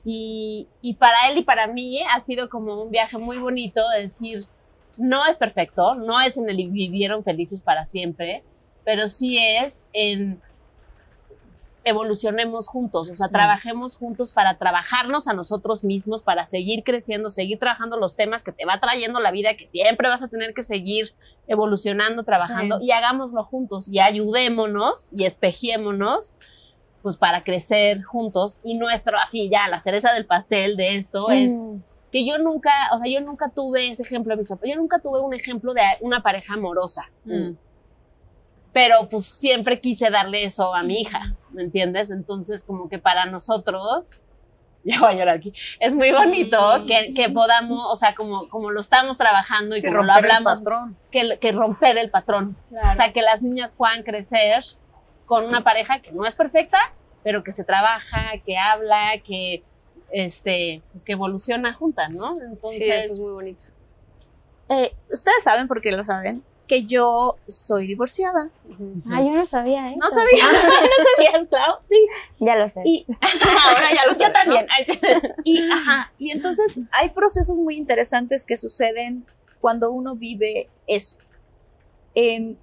Y, 0.05 0.67
y 0.81 0.95
para 0.95 1.31
él 1.31 1.39
y 1.39 1.43
para 1.43 1.69
mí 1.69 2.01
ha 2.11 2.21
sido 2.21 2.49
como 2.49 2.83
un 2.83 2.91
viaje 2.91 3.19
muy 3.19 3.39
bonito 3.39 3.81
de 3.91 4.03
decir, 4.03 4.47
no 4.97 5.27
es 5.27 5.39
perfecto, 5.39 5.95
no 5.95 6.21
es 6.21 6.37
en 6.37 6.49
el 6.49 6.57
vivieron 6.71 7.25
felices 7.25 7.63
para 7.63 7.85
siempre, 7.85 8.43
pero 8.85 9.09
sí 9.09 9.39
es 9.39 9.87
en 9.93 10.41
evolucionemos 11.85 12.69
juntos, 12.69 13.11
o 13.11 13.17
sea, 13.17 13.29
trabajemos 13.29 13.97
juntos 13.97 14.33
para 14.33 14.57
trabajarnos 14.59 15.27
a 15.29 15.33
nosotros 15.33 15.85
mismos, 15.85 16.23
para 16.23 16.47
seguir 16.47 16.85
creciendo, 16.85 17.29
seguir 17.29 17.59
trabajando 17.59 17.97
los 17.97 18.15
temas 18.17 18.43
que 18.43 18.53
te 18.53 18.65
va 18.65 18.79
trayendo 18.81 19.19
la 19.21 19.31
vida, 19.33 19.57
que 19.57 19.67
siempre 19.69 20.09
vas 20.09 20.23
a 20.23 20.29
tener 20.29 20.55
que 20.55 20.63
seguir 20.63 21.15
evolucionando, 21.49 22.23
trabajando, 22.23 22.79
Sí. 22.79 22.87
y 22.87 22.93
hagámoslo 22.93 23.45
juntos, 23.45 23.89
y 23.89 23.99
ayudémonos 23.99 25.13
y 25.13 25.25
espejémonos, 25.25 26.35
pues 27.03 27.17
para 27.17 27.43
crecer 27.43 28.03
juntos, 28.05 28.61
y 28.63 28.75
nuestro, 28.75 29.19
así 29.19 29.49
ya, 29.51 29.67
la 29.69 29.81
cereza 29.81 30.13
del 30.13 30.25
pastel 30.27 30.77
de 30.77 30.95
esto 30.97 31.31
es 31.31 31.53
que 32.13 32.25
yo 32.27 32.39
nunca, 32.39 32.71
o 32.95 32.99
sea, 32.99 33.11
yo 33.13 33.21
nunca 33.21 33.49
tuve 33.49 33.89
ese 33.91 34.03
ejemplo 34.03 34.37
de 34.37 34.45
papás, 34.45 34.69
yo 34.69 34.77
nunca 34.77 34.99
tuve 35.01 35.19
un 35.21 35.35
ejemplo 35.35 35.75
de 35.75 35.81
una 36.01 36.23
pareja 36.23 36.55
amorosa. 36.55 37.11
Pero 38.73 39.09
pues 39.11 39.27
siempre 39.27 39.81
quise 39.81 40.11
darle 40.11 40.45
eso 40.45 40.75
a 40.75 40.83
mi 40.83 41.01
hija, 41.03 41.35
¿me 41.51 41.63
entiendes? 41.63 42.11
Entonces 42.11 42.65
como 42.65 42.89
que 42.89 42.99
para 42.99 43.27
nosotros, 43.27 44.23
ya 44.85 44.99
voy 45.01 45.11
a 45.11 45.15
llorar 45.15 45.37
aquí, 45.37 45.53
es 45.79 45.95
muy 45.95 46.11
bonito 46.13 46.59
que, 46.87 47.13
que 47.15 47.29
podamos, 47.29 47.81
o 47.91 47.97
sea, 47.97 48.15
como, 48.15 48.49
como 48.49 48.71
lo 48.71 48.81
estamos 48.81 49.19
trabajando 49.19 49.77
y 49.77 49.83
Que 49.83 49.89
como 49.89 50.03
lo 50.03 50.13
romper 50.15 50.25
el 50.25 50.31
hablamos, 50.31 50.59
patrón. 50.61 50.97
que, 51.11 51.39
que 51.39 51.53
romper 51.53 51.99
el 51.99 52.11
patrón. 52.11 52.57
O 52.71 52.93
sea, 52.95 53.13
que 53.13 53.21
las 53.23 53.43
niñas 53.43 53.75
puedan 53.75 54.03
crecer 54.03 54.65
con 55.27 55.45
una 55.45 55.63
pareja 55.63 56.01
que 56.01 56.13
no 56.13 56.25
es 56.27 56.35
perfecta, 56.35 56.79
pero 57.23 57.45
que 57.45 57.53
se 57.53 57.65
trabaja, 57.65 58.33
que 58.45 58.59
habla, 58.59 59.13
que 59.25 59.63
este, 60.11 60.83
pues 60.91 61.05
que 61.05 61.13
evoluciona 61.13 61.73
juntas, 61.73 62.11
¿no? 62.11 62.39
Entonces, 62.43 62.83
Sí, 62.83 62.91
eso 62.91 63.13
es 63.15 63.19
muy 63.21 63.33
bonito. 63.33 63.65
Eh, 64.69 64.95
Ustedes 65.11 65.43
saben, 65.45 65.69
porque 65.69 65.93
lo 65.93 66.05
saben, 66.05 66.43
que 66.73 66.85
yo 66.85 67.37
soy 67.49 67.87
divorciada. 67.87 68.49
Ah, 69.11 69.21
yo 69.21 69.33
no 69.33 69.45
sabía 69.45 69.91
eso. 69.91 69.99
No 69.99 70.09
sabía, 70.09 70.43
no 70.53 71.05
sabías, 71.19 71.49
Clau, 71.51 71.77
sí. 71.87 72.07
Ya 72.41 72.57
lo 72.57 72.67
sé. 72.67 72.81
Y 72.87 73.05
ahora 73.67 73.93
ya 73.95 74.07
lo 74.07 74.13
Yo 74.15 74.19
sabes, 74.19 74.33
también. 74.33 74.67
¿no? 74.67 75.35
Y, 75.45 75.71
ajá, 75.71 76.13
y 76.19 76.31
entonces 76.31 76.81
hay 76.93 77.11
procesos 77.11 77.61
muy 77.61 77.77
interesantes 77.77 78.47
que 78.47 78.57
suceden 78.57 79.27
cuando 79.61 79.91
uno 79.91 80.17
vive 80.17 80.71
eso. 80.87 81.19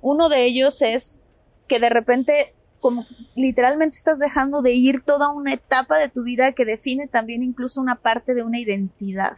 Uno 0.01 0.27
de 0.27 0.43
ellos 0.43 0.81
es 0.81 1.21
que 1.67 1.77
de 1.77 1.89
repente, 1.91 2.55
como 2.79 3.05
literalmente 3.35 3.95
estás 3.95 4.17
dejando 4.17 4.63
de 4.63 4.73
ir 4.73 5.03
toda 5.03 5.29
una 5.29 5.53
etapa 5.53 5.99
de 5.99 6.09
tu 6.09 6.23
vida 6.23 6.53
que 6.53 6.65
define 6.65 7.07
también 7.07 7.43
incluso 7.43 7.79
una 7.79 7.93
parte 7.93 8.33
de 8.33 8.41
una 8.41 8.57
identidad, 8.57 9.33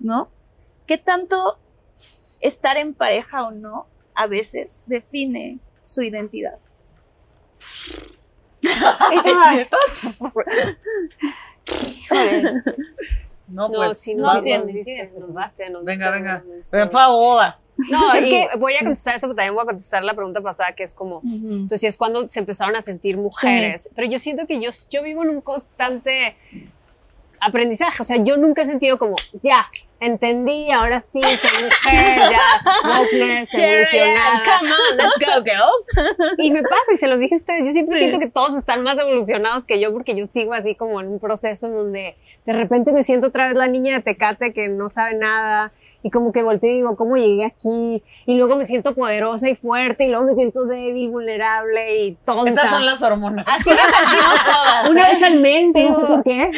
¿no? 0.00 0.28
¿Qué 0.86 0.98
tanto 0.98 1.58
estar 2.44 2.76
en 2.76 2.94
pareja 2.94 3.44
o 3.44 3.50
no 3.50 3.86
a 4.14 4.26
veces 4.26 4.84
define 4.86 5.58
su 5.84 6.02
identidad? 6.02 6.58
Y 8.64 9.20
todas. 9.68 10.20
No, 10.20 10.28
No, 10.28 10.32
pues. 10.32 10.46
no, 13.48 13.68
nos, 13.68 14.04
pues, 14.04 14.16
nos 14.16 14.66
diste, 14.66 15.10
nos 15.18 15.34
diste, 15.36 15.70
nos 15.70 15.84
Venga, 15.84 16.10
venga. 16.10 16.42
Ven 16.72 16.88
pa' 16.88 17.08
boda. 17.08 17.60
No, 17.90 18.14
es 18.14 18.24
que 18.24 18.48
voy 18.58 18.74
a 18.74 18.80
contestar 18.80 19.16
eso, 19.16 19.26
pero 19.26 19.36
también 19.36 19.54
voy 19.54 19.62
a 19.62 19.66
contestar 19.66 20.02
la 20.02 20.14
pregunta 20.14 20.40
pasada, 20.40 20.72
que 20.72 20.82
es 20.82 20.94
como, 20.94 21.20
entonces 21.24 21.84
es 21.84 21.98
cuando 21.98 22.28
se 22.28 22.38
empezaron 22.40 22.74
a 22.76 22.82
sentir 22.82 23.16
mujeres. 23.16 23.90
Pero 23.94 24.08
yo 24.08 24.18
siento 24.18 24.46
que 24.46 24.60
yo, 24.60 24.70
yo 24.90 25.02
vivo 25.02 25.22
en 25.24 25.30
un 25.30 25.40
constante 25.40 26.36
aprendizaje. 27.40 28.02
O 28.02 28.04
sea, 28.04 28.16
yo 28.16 28.36
nunca 28.36 28.62
he 28.62 28.66
sentido 28.66 28.98
como, 28.98 29.16
ya, 29.42 29.66
entendí, 30.04 30.70
ahora 30.70 31.00
sí, 31.00 31.20
soy 31.22 31.50
mujer, 31.64 32.30
ya, 32.30 32.98
wokeness, 32.98 33.48
evolucionada. 33.54 34.42
come 34.44 34.70
on, 34.70 34.96
let's 34.96 35.18
go, 35.18 35.42
girls. 35.44 36.36
Y 36.38 36.50
me 36.50 36.62
pasa, 36.62 36.92
y 36.94 36.96
se 36.96 37.06
los 37.08 37.18
dije 37.20 37.34
a 37.34 37.38
ustedes, 37.38 37.66
yo 37.66 37.72
siempre 37.72 37.96
Sí. 37.98 38.04
siento 38.06 38.18
que 38.20 38.28
todos 38.30 38.54
están 38.56 38.82
más 38.82 38.98
evolucionados 38.98 39.66
que 39.66 39.80
yo, 39.80 39.92
porque 39.92 40.14
yo 40.14 40.26
sigo 40.26 40.52
así 40.54 40.74
como 40.74 41.00
en 41.00 41.08
un 41.08 41.18
proceso 41.20 41.66
en 41.66 41.74
donde 41.74 42.16
de 42.46 42.52
repente 42.52 42.92
me 42.92 43.02
siento 43.04 43.28
otra 43.28 43.46
vez 43.46 43.56
la 43.56 43.66
niña 43.68 43.94
de 43.96 44.02
Tecate 44.02 44.52
que 44.52 44.68
no 44.68 44.88
sabe 44.88 45.14
nada 45.14 45.72
y 46.06 46.10
como 46.10 46.32
que 46.32 46.42
volteo 46.42 46.70
y 46.70 46.74
digo, 46.74 46.96
¿cómo 46.96 47.16
llegué 47.16 47.46
aquí? 47.46 48.02
Y 48.26 48.36
luego 48.36 48.56
me 48.56 48.66
siento 48.66 48.94
poderosa 48.94 49.48
y 49.48 49.56
fuerte 49.56 50.04
y 50.04 50.08
luego 50.10 50.26
me 50.26 50.34
siento 50.34 50.66
débil, 50.66 51.08
vulnerable 51.08 51.96
y 52.04 52.12
tonta. 52.26 52.50
Esas 52.50 52.68
son 52.70 52.84
las 52.84 53.02
hormonas. 53.02 53.46
Así 53.48 53.70
nos 53.70 53.78
sentimos 53.80 54.44
todas. 54.44 54.90
Una 54.90 55.00
¿eh? 55.08 55.12
vez 55.12 55.22
al 55.22 55.40
mes, 55.40 55.68
no 55.74 55.94
sé 55.94 56.06
por 56.06 56.22
qué. 56.22 56.36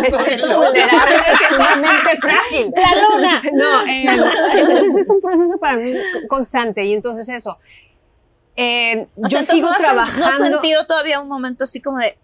Me 0.00 0.10
siento 0.10 0.56
vulnerable, 0.56 1.16
sumamente 1.48 2.16
frágil. 2.20 2.72
La 2.76 3.02
luna. 3.02 3.42
No, 3.52 3.82
eh, 3.86 4.04
entonces 4.54 4.94
es 4.96 5.10
un 5.10 5.20
proceso 5.20 5.58
para 5.58 5.76
mí 5.76 5.92
constante 6.28 6.84
y 6.84 6.92
entonces 6.92 7.28
eso. 7.28 7.58
Eh, 8.56 9.06
O 9.16 9.22
yo 9.28 9.42
sea, 9.42 9.42
sigo 9.42 9.66
no 9.68 9.72
has- 9.74 9.78
trabajando. 9.78 10.26
¿No 10.26 10.32
has 10.32 10.38
sentido 10.38 10.86
todavía 10.86 11.18
un 11.20 11.28
momento 11.28 11.64
así 11.64 11.80
como 11.80 11.98
de. 11.98 12.16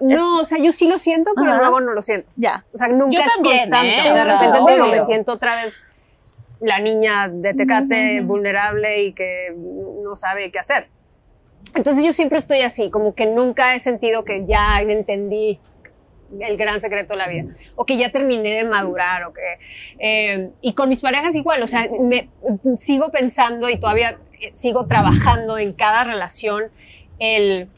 No, 0.00 0.40
o 0.40 0.44
sea, 0.44 0.58
yo 0.58 0.72
sí 0.72 0.88
lo 0.88 0.98
siento, 0.98 1.32
pero 1.34 1.52
Ajá. 1.52 1.60
luego 1.60 1.80
no 1.80 1.92
lo 1.92 2.02
siento. 2.02 2.30
Ya. 2.36 2.64
O 2.72 2.78
sea, 2.78 2.88
nunca 2.88 3.16
Yo 3.16 3.20
es 3.20 3.34
también, 3.34 3.58
constante. 3.58 3.94
¿eh? 3.94 4.00
O 4.00 4.12
sea, 4.12 4.24
de 4.24 4.32
repente 4.32 4.58
te 4.66 4.72
digo, 4.72 4.86
me 4.86 5.00
siento 5.00 5.32
otra 5.32 5.62
vez 5.62 5.82
la 6.60 6.78
niña 6.78 7.28
de 7.28 7.54
Tecate 7.54 8.20
vulnerable 8.20 9.02
y 9.02 9.12
que 9.12 9.54
no 10.02 10.14
sabe 10.14 10.50
qué 10.50 10.58
hacer. 10.58 10.88
Entonces 11.74 12.04
yo 12.04 12.12
siempre 12.12 12.38
estoy 12.38 12.60
así, 12.60 12.90
como 12.90 13.14
que 13.14 13.26
nunca 13.26 13.74
he 13.74 13.78
sentido 13.78 14.24
que 14.24 14.44
ya 14.46 14.80
entendí 14.80 15.58
el 16.40 16.56
gran 16.56 16.80
secreto 16.80 17.14
de 17.14 17.18
la 17.18 17.28
vida, 17.28 17.54
o 17.76 17.84
que 17.84 17.96
ya 17.96 18.10
terminé 18.10 18.50
de 18.50 18.64
madurar, 18.64 19.24
o 19.24 19.32
que... 19.32 19.58
eh, 19.98 20.50
y 20.60 20.72
con 20.72 20.88
mis 20.88 21.00
parejas 21.00 21.34
igual, 21.34 21.62
o 21.62 21.66
sea, 21.66 21.86
me, 22.00 22.28
sigo 22.78 23.10
pensando 23.10 23.68
y 23.68 23.78
todavía 23.78 24.18
eh, 24.40 24.50
sigo 24.52 24.86
trabajando 24.86 25.58
en 25.58 25.72
cada 25.72 26.04
relación 26.04 26.70
el, 27.18 27.68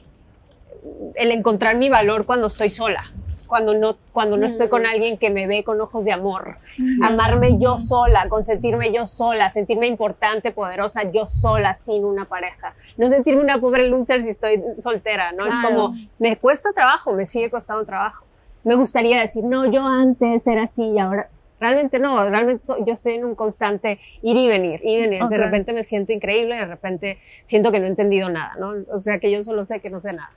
el 1.14 1.30
encontrar 1.30 1.76
mi 1.76 1.88
valor 1.88 2.26
cuando 2.26 2.48
estoy 2.48 2.68
sola, 2.68 3.04
cuando 3.46 3.74
no, 3.74 3.96
cuando 4.12 4.36
no 4.36 4.46
estoy 4.46 4.68
con 4.68 4.84
alguien 4.86 5.16
que 5.16 5.30
me 5.30 5.46
ve 5.46 5.64
con 5.64 5.80
ojos 5.80 6.04
de 6.04 6.12
amor, 6.12 6.56
amarme 7.02 7.58
yo 7.58 7.76
sola, 7.76 8.28
consentirme 8.28 8.92
yo 8.92 9.04
sola, 9.06 9.50
sentirme 9.50 9.86
importante, 9.86 10.50
poderosa 10.50 11.10
yo 11.10 11.26
sola, 11.26 11.74
sin 11.74 12.04
una 12.04 12.24
pareja. 12.24 12.74
No 12.96 13.08
sentirme 13.08 13.42
una 13.42 13.60
pobre 13.60 13.88
loser 13.88 14.22
si 14.22 14.30
estoy 14.30 14.62
soltera, 14.78 15.32
¿no? 15.32 15.46
Es 15.46 15.54
como, 15.58 15.94
me 16.18 16.36
cuesta 16.36 16.72
trabajo, 16.72 17.12
me 17.12 17.26
sigue 17.26 17.50
costando 17.50 17.84
trabajo. 17.84 18.24
Me 18.64 18.74
gustaría 18.76 19.20
decir, 19.20 19.44
no, 19.44 19.70
yo 19.70 19.86
antes 19.86 20.46
era 20.46 20.64
así 20.64 20.84
y 20.84 20.98
ahora... 20.98 21.28
Realmente 21.60 21.98
no, 21.98 22.28
realmente 22.28 22.64
yo 22.84 22.92
estoy 22.92 23.14
en 23.14 23.24
un 23.24 23.34
constante 23.36 23.98
ir 24.20 24.36
y 24.36 24.48
venir, 24.48 24.80
ir 24.82 24.98
y 24.98 25.00
venir. 25.02 25.24
De 25.28 25.36
repente 25.38 25.72
me 25.72 25.82
siento 25.82 26.12
increíble, 26.12 26.56
de 26.56 26.66
repente 26.66 27.18
siento 27.44 27.70
que 27.70 27.78
no 27.78 27.86
he 27.86 27.88
entendido 27.88 28.28
nada, 28.28 28.54
¿no? 28.58 28.74
O 28.90 29.00
sea, 29.00 29.18
que 29.18 29.30
yo 29.30 29.42
solo 29.42 29.64
sé 29.64 29.80
que 29.80 29.88
no 29.88 30.00
sé 30.00 30.12
nada. 30.12 30.30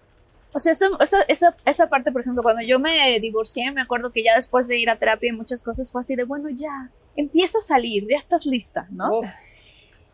O 0.53 0.59
sea, 0.59 0.71
esa, 0.71 0.87
esa, 1.01 1.21
esa, 1.27 1.55
esa 1.65 1.89
parte, 1.89 2.11
por 2.11 2.21
ejemplo, 2.21 2.41
cuando 2.41 2.61
yo 2.61 2.79
me 2.79 3.19
divorcié, 3.19 3.69
me 3.71 3.81
acuerdo 3.81 4.11
que 4.11 4.23
ya 4.23 4.33
después 4.35 4.67
de 4.67 4.77
ir 4.79 4.89
a 4.89 4.97
terapia 4.97 5.29
y 5.29 5.33
muchas 5.35 5.61
cosas 5.61 5.91
fue 5.91 6.01
así 6.01 6.15
de, 6.15 6.23
bueno, 6.23 6.49
ya, 6.49 6.89
empieza 7.15 7.57
a 7.59 7.61
salir, 7.61 8.07
ya 8.09 8.17
estás 8.17 8.45
lista, 8.45 8.87
¿no? 8.89 9.21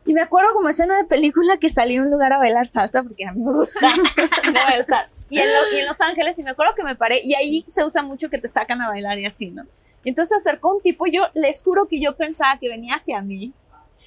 Y 0.06 0.14
me 0.14 0.22
acuerdo 0.22 0.50
como 0.54 0.68
escena 0.70 0.98
de 0.98 1.06
película 1.06 1.58
que 1.58 1.70
salí 1.70 1.96
a 1.98 2.02
un 2.02 2.10
lugar 2.12 2.34
a 2.34 2.38
bailar 2.40 2.68
salsa, 2.68 3.04
porque 3.04 3.26
a 3.26 3.32
mí 3.32 3.42
me 3.42 3.54
gusta 3.54 3.80
bailar. 4.68 5.10
Y 5.30 5.40
en, 5.40 5.48
Lo- 5.48 5.76
y 5.78 5.80
en 5.80 5.88
Los 5.88 6.02
Ángeles, 6.02 6.38
y 6.40 6.44
me 6.44 6.50
acuerdo 6.52 6.74
que 6.76 6.84
me 6.84 6.96
paré, 6.96 7.22
y 7.24 7.34
ahí 7.36 7.64
se 7.68 7.84
usa 7.86 8.02
mucho 8.04 8.30
que 8.30 8.38
te 8.38 8.48
sacan 8.48 8.82
a 8.82 8.90
bailar 8.90 9.18
y 9.20 9.26
así, 9.26 9.50
¿no? 9.50 9.64
Y 10.04 10.10
entonces 10.10 10.30
se 10.44 10.50
acercó 10.50 10.76
un 10.76 10.82
tipo, 10.82 11.08
y 11.08 11.16
yo 11.16 11.24
les 11.36 11.64
juro 11.64 11.88
que 11.88 12.02
yo 12.02 12.16
pensaba 12.18 12.58
que 12.60 12.68
venía 12.68 12.96
hacia 12.96 13.22
mí. 13.22 13.54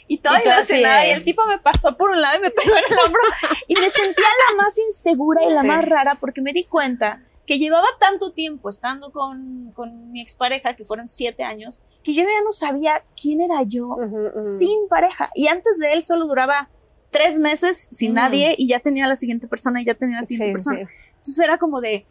Y 0.09 0.19
toda 0.19 0.41
Y 0.41 0.45
de- 0.45 1.09
y 1.09 1.11
el 1.13 1.25
tipo 1.25 1.45
me 1.47 1.59
pasó 1.59 1.97
por 1.97 2.11
un 2.11 2.21
lado 2.21 2.39
y 2.39 2.41
me 2.41 2.51
pegó 2.51 2.75
en 2.77 2.85
el 2.93 2.99
hombro. 3.05 3.21
Y 3.69 3.75
me 3.75 3.91
sentía 3.91 4.27
la 4.51 4.57
más 4.63 4.79
insegura 4.79 5.43
y 5.45 5.53
la 5.53 5.63
Sí. 5.63 5.67
más 5.67 5.85
rara 5.85 6.17
porque 6.21 6.41
me 6.41 6.53
di 6.53 6.65
cuenta 6.65 7.23
que 7.47 7.59
llevaba 7.59 7.87
tanto 8.01 8.33
tiempo 8.33 8.69
estando 8.71 9.11
con, 9.13 9.73
con 9.75 10.11
mi 10.13 10.21
expareja, 10.21 10.75
que 10.75 10.85
fueron 10.85 11.09
siete 11.09 11.43
años, 11.45 11.81
que 12.03 12.13
yo 12.15 12.23
ya 12.23 12.43
no 12.45 12.51
sabía 12.53 13.05
quién 13.21 13.41
era 13.41 13.63
yo 13.63 13.97
sin 14.59 14.89
pareja. 14.89 15.31
Y 15.35 15.47
antes 15.49 15.79
de 15.79 15.93
él 15.93 16.03
solo 16.03 16.27
duraba 16.27 16.71
tres 17.11 17.39
meses 17.39 17.89
sin 17.93 18.13
Mm. 18.13 18.15
nadie 18.15 18.55
y 18.59 18.69
ya 18.69 18.81
tenía 18.81 19.07
la 19.07 19.17
siguiente 19.17 19.47
persona 19.49 19.81
y 19.81 19.85
ya 19.85 19.95
tenía 19.95 20.17
la 20.21 20.23
siguiente 20.27 20.59
Sí, 20.61 20.65
persona. 20.71 20.91
Entonces 21.17 21.39
era 21.39 21.59
como 21.59 21.81
de, 21.81 22.05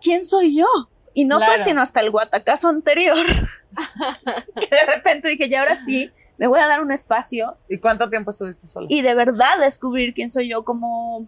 ¿quién 0.00 0.24
soy 0.24 0.56
yo? 0.56 0.66
Y 1.16 1.24
no 1.24 1.38
fue 1.38 1.46
Claro. 1.46 1.64
sino 1.64 1.80
hasta 1.80 2.00
el 2.00 2.10
guatacazo 2.10 2.68
anterior 2.68 3.16
que 4.60 4.68
de 4.74 4.86
repente 4.86 5.28
dije, 5.28 5.48
ya 5.48 5.60
ahora 5.60 5.74
sí, 5.76 6.10
me 6.38 6.46
voy 6.46 6.60
a 6.60 6.66
dar 6.68 6.80
un 6.82 6.92
espacio 6.92 7.56
¿Y 7.68 7.78
cuánto 7.78 8.10
tiempo 8.10 8.30
estuviste 8.30 8.66
sola? 8.66 8.86
y 8.90 9.00
de 9.02 9.14
verdad 9.14 9.58
descubrir 9.60 10.12
quién 10.14 10.30
soy 10.30 10.48
yo 10.48 10.62
como 10.64 11.26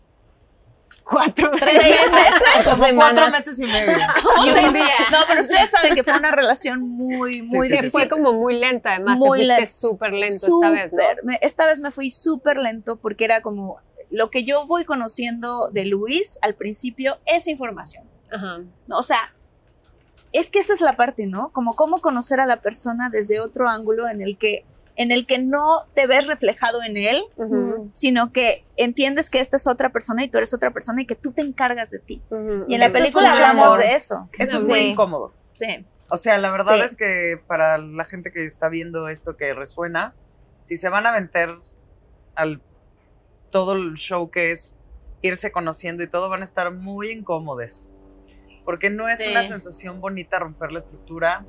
Cuatro 1.05 1.51
tres 1.59 1.73
meses. 1.73 2.43
Como 2.65 2.85
semanas. 2.85 3.13
cuatro 3.15 3.31
meses 3.31 3.59
y 3.61 3.65
medio. 3.67 3.97
Y 4.45 4.51
un 4.67 4.75
día. 4.75 4.85
No, 5.11 5.19
pero 5.27 5.41
ustedes 5.41 5.71
saben 5.71 5.95
que 5.95 6.05
fue 6.05 6.13
una 6.19 6.31
relación 6.31 6.83
muy, 6.83 7.41
muy 7.43 7.67
sí, 7.71 7.77
sí, 7.79 7.89
fue 7.89 8.07
como 8.11 8.35
muy 8.35 8.59
lenta, 8.59 8.93
además. 8.97 9.17
Muy 9.19 9.41
te 9.41 9.47
fuiste 9.57 9.67
súper 9.75 10.13
lento 10.13 10.35
esta 10.35 10.71
vez, 10.71 10.93
¿no? 10.93 10.99
Súper. 11.03 11.25
Me- 11.25 11.39
esta 11.41 11.65
vez 11.67 11.81
me 11.81 11.91
fui 11.93 12.11
súper 12.11 12.59
lento 12.59 12.97
porque 12.97 13.25
era 13.25 13.41
como 13.41 13.79
lo 14.11 14.31
que 14.31 14.45
yo 14.45 14.67
voy 14.67 14.85
conociendo 14.85 15.71
de 15.71 15.87
Luis 15.87 16.39
al 16.43 16.55
principio 16.57 17.17
es 17.25 17.47
información. 17.49 18.05
Ajá. 18.31 18.59
¿no? 18.87 18.99
O 18.99 19.03
sea, 19.03 19.33
es 20.33 20.51
que 20.51 20.59
esa 20.59 20.73
es 20.75 20.81
la 20.81 20.97
parte, 20.97 21.27
¿no? 21.27 21.51
Como 21.51 21.75
cómo 21.75 22.01
conocer 22.01 22.41
a 22.41 22.47
la 22.47 22.61
persona 22.61 23.11
desde 23.11 23.41
otro 23.41 23.69
ángulo 23.69 24.09
en 24.09 24.21
el 24.23 24.37
que 24.39 24.65
en 25.01 25.13
el 25.13 25.27
que 25.27 25.39
no 25.39 25.85
te 25.95 26.09
ves 26.09 26.27
reflejado 26.27 26.83
en 26.83 26.97
él, 26.97 27.23
sino 27.93 28.33
que 28.33 28.65
entiendes 28.77 29.31
que 29.31 29.39
esta 29.39 29.57
es 29.57 29.69
otra 29.69 29.91
persona 29.91 30.25
y 30.25 30.29
tú 30.29 30.39
eres 30.39 30.53
otra 30.55 30.73
persona 30.73 31.03
y 31.03 31.07
que 31.07 31.15
tú 31.15 31.31
te 31.31 31.41
encargas 31.41 31.91
de 31.91 32.01
ti. 32.01 32.21
Y 32.67 32.75
en 32.75 32.81
la 32.81 32.87
Eso 32.87 32.99
película 32.99 33.31
hablamos 33.33 33.67
amor. 33.67 33.79
de 33.79 33.95
eso. 33.95 34.29
Eso 34.37 34.57
es 34.57 34.65
muy 34.65 34.81
incómodo. 34.81 35.33
Sí. 35.53 35.87
O 36.11 36.17
sea, 36.17 36.37
la 36.39 36.51
verdad 36.51 36.75
Sí. 36.75 36.81
es 36.81 36.97
que 36.97 37.41
para 37.47 37.79
la 37.79 38.05
gente 38.05 38.33
que 38.33 38.45
está 38.45 38.69
viendo 38.69 39.09
esto 39.09 39.37
que 39.37 39.55
resuena, 39.55 40.15
si 40.63 40.77
se 40.77 40.89
van 40.89 41.07
a 41.07 41.13
meter 41.13 41.55
al 42.35 42.61
todo 43.51 43.75
el 43.75 43.95
show 43.95 44.31
que 44.33 44.51
es 44.51 44.79
irse 45.23 45.53
conociendo 45.53 46.03
y 46.03 46.09
todo, 46.09 46.29
van 46.29 46.41
a 46.41 46.45
estar 46.45 46.73
muy 46.73 47.11
incómodos. 47.11 47.87
Porque 48.65 48.91
no 48.91 49.09
es 49.09 49.19
Sí. 49.21 49.29
una 49.31 49.43
sensación 49.43 50.01
bonita 50.01 50.39
romper 50.39 50.73
la 50.73 50.79
estructura. 50.79 51.45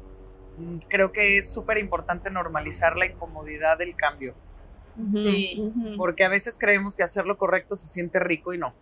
Mm, 0.57 0.77
Creo 0.89 1.11
que 1.11 1.37
es 1.37 1.51
súper 1.51 1.77
importante 1.77 2.29
normalizar 2.31 2.95
la 2.97 3.05
incomodidad 3.05 3.77
del 3.77 3.95
cambio. 3.95 4.35
Sí. 5.13 5.71
Porque 5.97 6.25
a 6.25 6.29
veces 6.29 6.57
creemos 6.59 6.95
que 6.95 7.03
hacer 7.03 7.25
lo 7.25 7.37
correcto 7.37 7.75
se 7.75 7.87
siente 7.87 8.19
rico 8.19 8.53
y 8.53 8.57
no. 8.57 8.73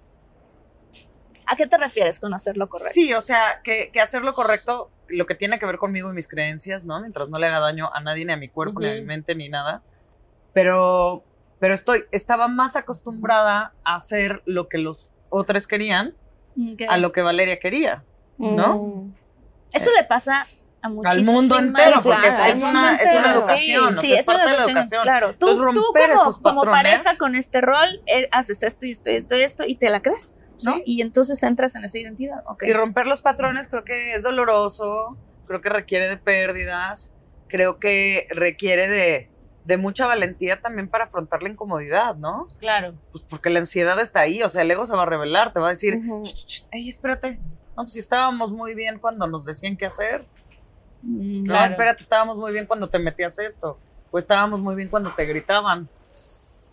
¿A 1.46 1.56
qué 1.56 1.68
te 1.68 1.78
refieres 1.78 2.20
con 2.20 2.34
hacer 2.34 2.58
lo 2.58 2.68
correcto? 2.68 2.92
Sí, 2.94 3.14
o 3.14 3.22
sea, 3.22 3.62
que, 3.64 3.90
que 3.94 4.02
hacer 4.02 4.22
lo 4.24 4.34
correcto, 4.34 4.90
lo 5.08 5.26
que 5.26 5.36
tiene 5.36 5.60
que 5.60 5.66
ver 5.66 5.78
conmigo 5.78 6.10
y 6.12 6.14
mis 6.14 6.28
creencias, 6.28 6.86
¿no? 6.86 7.00
Mientras 7.00 7.30
no 7.30 7.38
le 7.40 7.48
haga 7.48 7.60
daño 7.60 7.90
a 7.94 8.02
nadie, 8.02 8.26
ni 8.26 8.34
a 8.34 8.38
mi 8.38 8.50
cuerpo, 8.50 8.80
ni 8.82 8.90
a 8.90 8.94
mi 8.96 9.02
mente, 9.06 9.34
ni 9.36 9.48
nada. 9.48 9.82
Pero, 10.54 11.24
pero 11.60 11.74
estoy, 11.74 12.04
estaba 12.12 12.48
más 12.50 12.76
acostumbrada 12.76 13.74
a 13.86 13.96
hacer 13.96 14.42
lo 14.46 14.68
que 14.68 14.78
los 14.80 15.10
otros 15.30 15.68
querían 15.68 16.16
A 16.89 16.98
lo 16.98 17.12
que 17.12 17.22
Valeria 17.22 17.60
quería, 17.60 18.04
¿no? 18.38 18.78
Mm. 18.78 19.13
Eso 19.74 19.91
le 19.91 20.04
pasa 20.06 20.41
a 20.82 20.88
Al 20.88 21.24
mundo 21.26 21.58
entero, 21.60 22.02
porque 22.04 22.30
claro, 22.30 22.52
es, 22.52 22.58
una, 22.60 22.72
mundo 22.72 22.89
es 23.04 23.10
una 23.12 23.17
entero. 23.17 23.30
educación, 23.39 23.98
Sí, 24.00 24.13
es 24.13 24.20
es 24.22 24.26
parte 24.26 24.41
una 24.43 24.52
de 24.52 24.58
la 24.58 24.63
educación. 24.63 25.04
Claro, 25.04 25.28
tú, 25.30 25.34
Entonces, 25.50 25.58
tú 25.58 25.63
romper 25.84 26.10
como, 26.12 26.22
esos 26.22 26.38
como 26.38 26.62
patrones- 26.62 26.72
pareja 26.93 27.17
con 27.17 27.36
este 27.36 27.62
rol, 27.62 28.02
eh, 28.06 28.28
haces 28.32 28.63
esto 28.63 28.86
y 28.86 28.91
esto 28.91 29.10
y 29.10 29.15
esto 29.15 29.36
y 29.36 29.41
esto 29.41 29.63
y 29.67 29.76
te 29.76 29.89
la 29.89 30.02
crees, 30.02 30.38
¿no? 30.63 30.76
Sí. 30.76 30.84
Y 30.86 31.02
entonces 31.02 31.41
entras 31.43 31.76
en 31.76 31.84
esa 31.84 31.98
identidad. 31.98 32.43
Y 32.62 32.74
romper 32.74 33.08
los 33.08 33.22
patrones 33.22 33.67
creo 33.67 33.84
que 33.84 34.13
es 34.13 34.24
doloroso, 34.24 35.17
creo 35.48 35.62
que 35.62 35.70
requiere 35.70 36.08
de 36.08 36.17
pérdidas, 36.17 37.13
creo 37.48 37.80
que 37.80 38.28
requiere 38.30 38.88
de, 38.88 39.30
de 39.68 39.76
mucha 39.78 40.06
valentía 40.08 40.62
también 40.62 40.88
para 40.88 41.04
afrontar 41.04 41.44
la 41.44 41.50
incomodidad, 41.50 42.16
¿no? 42.16 42.48
Claro. 42.60 42.96
Pues 43.12 43.26
porque 43.26 43.50
la 43.50 43.60
ansiedad 43.60 44.00
está 44.00 44.22
ahí, 44.22 44.42
o 44.42 44.48
sea, 44.50 44.62
el 44.62 44.72
ego 44.72 44.86
se 44.86 44.96
va 44.96 45.04
a 45.04 45.06
revelar, 45.06 45.52
te 45.52 45.60
va 45.60 45.68
a 45.68 45.70
decir, 45.72 45.98
Ujú. 45.98 46.24
"Ch, 46.24 46.34
ch, 46.34 46.46
ch, 46.46 46.68
ey, 46.72 46.88
espérate, 46.88 47.38
no, 47.76 47.84
pues 47.84 47.92
si 47.94 48.00
estábamos 48.00 48.54
muy 48.54 48.74
bien 48.76 48.98
cuando 48.98 49.28
nos 49.28 49.46
decían 49.46 49.76
qué 49.78 49.86
hacer, 49.86 50.26
Mm, 51.04 51.44
no, 51.44 51.64
espérate, 51.64 52.02
estábamos 52.02 52.40
muy 52.40 52.52
bien 52.52 52.66
cuando 52.66 52.90
te 52.90 52.98
metías 52.98 53.38
esto, 53.38 53.78
o 54.10 54.18
estábamos 54.18 54.62
muy 54.62 54.76
bien 54.76 54.90
cuando 54.90 55.14
te 55.14 55.26
gritaban. 55.26 55.88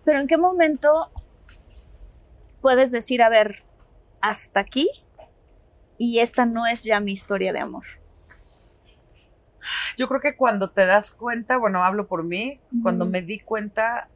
Pero 0.05 0.19
¿en 0.21 0.27
qué 0.27 0.39
momento 0.39 1.11
puedes 2.63 2.91
decir, 2.91 3.23
a 3.23 3.29
ver, 3.29 3.65
hasta 4.23 4.61
aquí 4.61 4.89
y 5.99 6.21
esta 6.21 6.47
no 6.47 6.67
es 6.67 6.85
ya 6.85 7.01
mi 7.01 7.13
historia 7.13 7.53
de 7.53 7.59
amor? 7.61 7.85
Yo 9.97 10.09
creo 10.09 10.21
que 10.21 10.37
cuando 10.37 10.71
te 10.71 10.87
das 10.87 11.11
cuenta, 11.11 11.57
bueno, 11.59 11.85
hablo 11.85 12.07
por 12.07 12.25
mí, 12.25 12.61
cuando 12.83 13.07
me 13.07 13.23
di 13.23 13.39
cuenta 13.41 14.09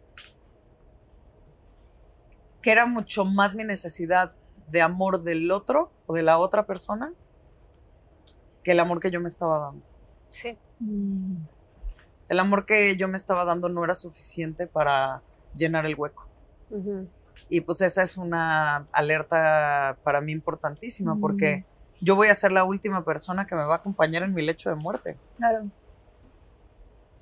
que 2.62 2.72
era 2.72 2.86
mucho 2.86 3.24
más 3.24 3.54
mi 3.54 3.64
necesidad 3.64 4.32
de 4.68 4.82
amor 4.82 5.22
del 5.22 5.50
otro 5.50 5.92
o 6.06 6.14
de 6.14 6.22
la 6.22 6.38
otra 6.38 6.66
persona 6.66 7.12
que 8.62 8.72
el 8.72 8.80
amor 8.80 9.00
que 9.00 9.10
yo 9.10 9.20
me 9.20 9.28
estaba 9.28 9.58
dando. 9.58 9.84
Sí. 10.30 10.58
El 12.28 12.38
amor 12.40 12.66
que 12.66 12.96
yo 12.96 13.08
me 13.08 13.16
estaba 13.16 13.44
dando 13.44 13.68
no 13.68 13.84
era 13.84 13.94
suficiente 13.94 14.66
para 14.66 15.22
llenar 15.56 15.86
el 15.86 15.94
hueco. 15.94 16.28
Y 17.48 17.60
pues 17.62 17.80
esa 17.80 18.02
es 18.02 18.18
una 18.18 18.86
alerta 18.92 19.96
para 20.02 20.20
mí 20.20 20.32
importantísima 20.32 21.14
Mm. 21.14 21.20
porque 21.20 21.64
yo 22.00 22.16
voy 22.16 22.28
a 22.28 22.34
ser 22.34 22.52
la 22.52 22.64
última 22.64 23.04
persona 23.04 23.46
que 23.46 23.54
me 23.54 23.64
va 23.64 23.74
a 23.74 23.78
acompañar 23.78 24.22
en 24.22 24.34
mi 24.34 24.42
lecho 24.42 24.70
de 24.70 24.76
muerte. 24.76 25.16
Claro. 25.36 25.64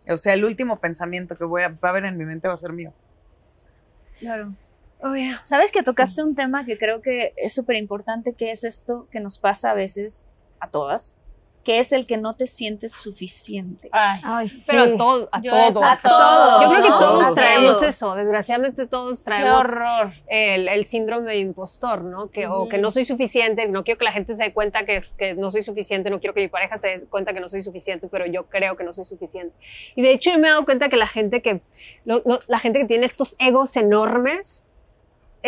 O 0.08 0.16
sea, 0.16 0.34
el 0.34 0.44
último 0.44 0.78
pensamiento 0.78 1.34
que 1.34 1.44
voy 1.44 1.62
a, 1.62 1.68
va 1.68 1.78
a 1.82 1.88
haber 1.88 2.04
en 2.04 2.16
mi 2.16 2.24
mente 2.24 2.46
va 2.48 2.54
a 2.54 2.58
ser 2.58 2.72
mío. 2.72 2.92
Claro. 4.20 4.48
Sabes 5.42 5.70
que 5.72 5.82
tocaste 5.82 6.22
un 6.22 6.34
tema 6.34 6.64
que 6.64 6.78
creo 6.78 7.02
que 7.02 7.32
es 7.36 7.54
súper 7.54 7.76
importante, 7.76 8.32
que 8.34 8.50
es 8.50 8.64
esto 8.64 9.08
que 9.10 9.20
nos 9.20 9.38
pasa 9.38 9.70
a 9.70 9.74
veces 9.74 10.28
a 10.58 10.70
todas, 10.70 11.18
que 11.66 11.80
es 11.80 11.90
el 11.92 12.06
que 12.06 12.16
no 12.16 12.32
te 12.34 12.46
sientes 12.46 12.92
suficiente. 12.92 13.88
Ay, 14.22 14.50
pero 14.68 14.82
a, 14.84 14.96
todo, 14.96 15.28
a 15.32 15.42
todos. 15.42 15.76
a 15.82 15.98
todos. 16.00 16.62
Yo 16.62 16.70
creo 16.70 16.82
que 16.84 16.88
todos 16.88 17.34
traemos 17.34 17.82
eso. 17.82 18.14
Desgraciadamente 18.14 18.86
todos 18.86 19.24
traemos 19.24 19.64
horror. 19.64 20.12
El, 20.28 20.68
el 20.68 20.84
síndrome 20.84 21.32
de 21.32 21.38
impostor, 21.40 22.04
¿no? 22.04 22.30
Que, 22.30 22.46
O 22.46 22.68
que 22.68 22.78
no 22.78 22.90
soy 22.92 23.04
suficiente, 23.04 23.66
no 23.68 23.82
quiero 23.82 23.98
que 23.98 24.04
la 24.04 24.12
gente 24.12 24.36
se 24.36 24.44
dé 24.44 24.52
cuenta 24.52 24.86
que, 24.86 25.02
que 25.18 25.34
no 25.34 25.50
soy 25.50 25.62
suficiente, 25.62 26.08
no 26.08 26.20
quiero 26.20 26.34
que 26.34 26.40
mi 26.42 26.48
pareja 26.48 26.76
se 26.76 26.88
dé 26.88 27.06
cuenta 27.08 27.34
que 27.34 27.40
no 27.40 27.48
soy 27.48 27.60
suficiente, 27.62 28.06
pero 28.08 28.26
yo 28.26 28.46
creo 28.46 28.76
que 28.76 28.84
no 28.84 28.92
soy 28.92 29.04
suficiente. 29.04 29.52
Y 29.96 30.02
de 30.02 30.12
hecho 30.12 30.30
yo 30.30 30.38
me 30.38 30.46
he 30.46 30.50
dado 30.52 30.64
cuenta 30.64 30.88
que 30.88 30.96
la 30.96 31.08
gente 31.08 31.42
que, 31.42 31.62
lo- 32.04 32.22
lo- 32.24 32.38
la 32.46 32.60
gente 32.60 32.78
que 32.78 32.84
tiene 32.84 33.06
estos 33.06 33.34
egos 33.40 33.76
enormes, 33.76 34.64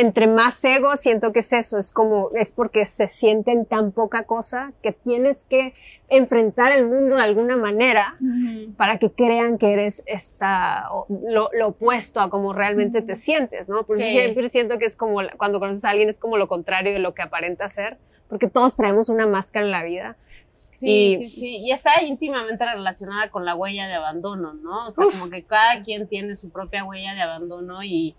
entre 0.01 0.27
más 0.27 0.65
ego, 0.65 0.97
siento 0.97 1.33
que 1.33 1.41
es 1.41 1.53
eso, 1.53 1.79
es 1.79 1.93
como, 1.93 2.31
es 2.35 2.53
porque 2.53 2.87
se 2.87 3.09
sienten 3.09 3.65
tan 3.67 3.93
poca 3.93 4.25
cosa 4.25 4.73
que 4.83 4.93
tienes 4.93 5.45
que 5.45 5.75
enfrentar 6.09 6.73
el 6.73 6.87
mundo 6.87 7.17
de 7.17 7.23
alguna 7.23 7.57
manera 7.57 8.17
para 8.77 8.99
que 8.99 9.11
crean 9.11 9.59
que 9.59 9.73
eres 9.73 10.03
esta, 10.07 10.85
lo, 11.09 11.51
lo 11.53 11.69
opuesto 11.69 12.21
a 12.21 12.31
como 12.31 12.53
realmente 12.53 13.03
te 13.03 13.15
sientes, 13.17 13.69
¿no? 13.69 13.85
Por 13.85 13.97
Sí. 13.99 14.05
siempre 14.13 14.49
siento 14.49 14.79
que 14.79 14.87
es 14.87 14.97
como, 14.97 15.19
cuando 15.37 15.59
conoces 15.61 15.85
a 15.85 15.91
alguien 15.91 16.09
es 16.09 16.19
como 16.21 16.37
lo 16.39 16.49
contrario 16.49 16.93
de 16.93 16.99
lo 16.99 17.13
que 17.15 17.23
aparenta 17.23 17.69
ser, 17.69 17.99
porque 18.29 18.49
todos 18.49 18.77
traemos 18.77 19.09
una 19.09 19.27
máscara 19.27 19.67
en 19.67 19.73
la 19.73 19.83
vida. 19.85 20.17
Sí, 20.69 20.89
Y- 20.89 21.17
sí, 21.17 21.29
sí. 21.29 21.57
Y 21.59 21.73
está 21.73 22.03
íntimamente 22.03 22.65
relacionada 22.65 23.31
con 23.31 23.45
la 23.45 23.55
huella 23.57 23.89
de 23.89 23.95
abandono, 23.95 24.55
¿no? 24.55 24.87
O 24.87 24.91
sea, 24.93 25.07
como 25.11 25.29
que 25.29 25.43
cada 25.43 25.83
quien 25.83 26.07
tiene 26.07 26.37
su 26.37 26.51
propia 26.51 26.85
huella 26.85 27.15
de 27.15 27.23
abandono 27.23 27.83
y 27.83 28.15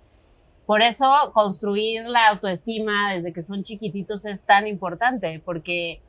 por 0.69 0.84
eso 0.84 1.32
construir 1.34 2.05
la 2.05 2.27
autoestima 2.27 3.12
desde 3.15 3.34
que 3.34 3.41
son 3.41 3.63
chiquititos 3.63 4.23
es 4.25 4.45
tan 4.45 4.67
importante, 4.67 5.41
porque 5.43 5.99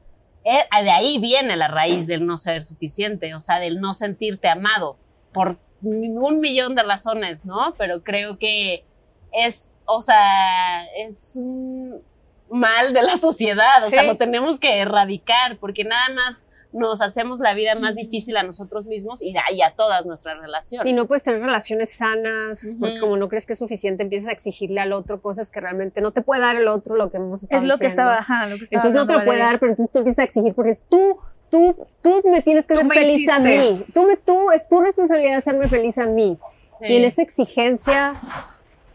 eh, 0.44 0.82
de 0.82 0.90
ahí 0.90 1.18
viene 1.18 1.56
la 1.56 1.68
raíz 1.68 2.06
del 2.06 2.26
no 2.26 2.36
ser 2.36 2.62
suficiente, 2.62 3.34
o 3.34 3.40
sea, 3.40 3.58
del 3.58 3.80
no 3.80 3.94
sentirte 3.94 4.48
amado, 4.48 4.98
por 5.32 5.58
un 5.80 6.40
millón 6.40 6.74
de 6.74 6.82
razones, 6.82 7.46
¿no? 7.46 7.74
Pero 7.78 8.02
creo 8.02 8.38
que 8.38 8.84
es, 9.32 9.70
o 9.86 10.02
sea, 10.02 10.84
es 10.94 11.36
un 11.36 12.02
mal 12.50 12.92
de 12.92 13.00
la 13.00 13.16
sociedad, 13.16 13.82
o 13.82 13.88
sea, 13.88 14.02
lo 14.02 14.18
tenemos 14.18 14.60
que 14.60 14.78
erradicar, 14.80 15.56
porque 15.56 15.84
nada 15.84 16.10
más 16.14 16.46
nos 16.72 17.02
hacemos 17.02 17.40
la 17.40 17.52
vida 17.54 17.74
más 17.74 17.96
difícil 17.96 18.36
a 18.36 18.42
nosotros 18.44 18.86
mismos 18.86 19.22
y 19.22 19.36
a, 19.36 19.42
y 19.52 19.60
a 19.62 19.72
todas 19.74 20.06
nuestras 20.06 20.38
relaciones. 20.40 20.88
Y 20.88 20.94
no 20.94 21.04
puedes 21.04 21.24
tener 21.24 21.40
relaciones 21.40 21.92
sanas, 21.96 22.76
porque 22.78 22.94
Ujú. 22.94 23.00
como 23.00 23.16
no 23.16 23.28
crees 23.28 23.44
que 23.46 23.54
es 23.54 23.58
suficiente, 23.58 24.02
empiezas 24.04 24.28
a 24.28 24.32
exigirle 24.32 24.80
al 24.80 24.92
otro 24.92 25.20
cosas 25.20 25.50
que 25.50 25.60
realmente 25.60 26.00
no 26.00 26.12
te 26.12 26.22
puede 26.22 26.40
dar 26.42 26.56
el 26.56 26.68
otro 26.68 26.94
lo 26.96 27.10
que 27.10 27.16
hemos 27.16 27.42
estado 27.42 27.60
Es 27.60 27.66
lo 27.68 27.76
que 27.78 27.86
diciendo. 27.86 28.12
estaba, 28.12 28.18
ajá, 28.18 28.46
lo 28.46 28.56
que 28.56 28.64
estaba 28.64 28.78
Entonces 28.82 28.94
no 29.00 29.06
te 29.06 29.12
lo 29.18 29.24
puede 29.24 29.38
dar, 29.40 29.58
pero 29.58 29.72
entonces 29.72 29.92
tú 29.92 29.98
empiezas 29.98 30.20
a 30.20 30.24
exigir 30.24 30.54
porque 30.54 30.70
es 30.70 30.84
tú, 30.88 31.18
tú, 31.50 31.74
tú 32.02 32.20
me 32.30 32.40
tienes 32.42 32.66
que 32.68 32.74
Tú 32.74 32.80
hacer 32.80 32.92
feliz 32.92 33.28
a 33.28 33.38
hiciste. 33.40 33.60
mí. 33.72 33.84
Tú, 33.92 34.06
me, 34.06 34.16
tú, 34.16 34.52
es 34.52 34.68
tu 34.68 34.80
responsabilidad 34.80 35.38
hacerme 35.38 35.68
feliz 35.68 35.98
a 35.98 36.06
mí. 36.06 36.38
Sí. 36.66 36.84
Y 36.86 36.96
en 36.96 37.04
esa 37.04 37.22
exigencia, 37.22 38.14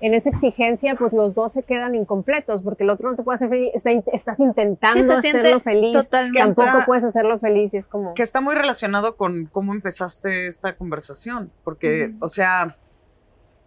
en 0.02 0.14
esa 0.14 0.30
exigencia, 0.30 0.96
pues 0.96 1.14
los 1.14 1.34
dos 1.34 1.54
se 1.54 1.64
quedan 1.64 1.96
incompletos 1.96 2.62
porque 2.62 2.84
el 2.84 2.90
otro 2.90 3.10
no 3.10 3.16
te 3.16 3.24
puede 3.24 3.36
hacer 3.36 3.50
feliz, 3.50 3.72
está 3.74 3.92
estás 4.12 4.40
intentando 4.40 5.02
Sí, 5.02 5.10
hacerlo 5.12 5.60
feliz, 5.60 5.94
totalmente- 5.94 6.40
tampoco 6.40 6.68
Está- 6.68 6.86
puedes 6.86 7.04
hacerlo 7.06 7.40
feliz 7.40 7.74
y 7.74 7.78
es 7.78 7.88
como... 7.88 8.14
Que 8.14 8.24
está 8.24 8.42
muy 8.42 8.56
relacionado 8.56 9.16
con 9.16 9.46
cómo 9.46 9.74
empezaste 9.74 10.48
esta 10.48 10.76
conversación, 10.76 11.52
porque, 11.64 12.14
o 12.20 12.28
sea, 12.30 12.78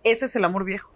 ese 0.05 0.27
es 0.27 0.37
el 0.37 0.45
amor 0.45 0.64
viejo. 0.64 0.91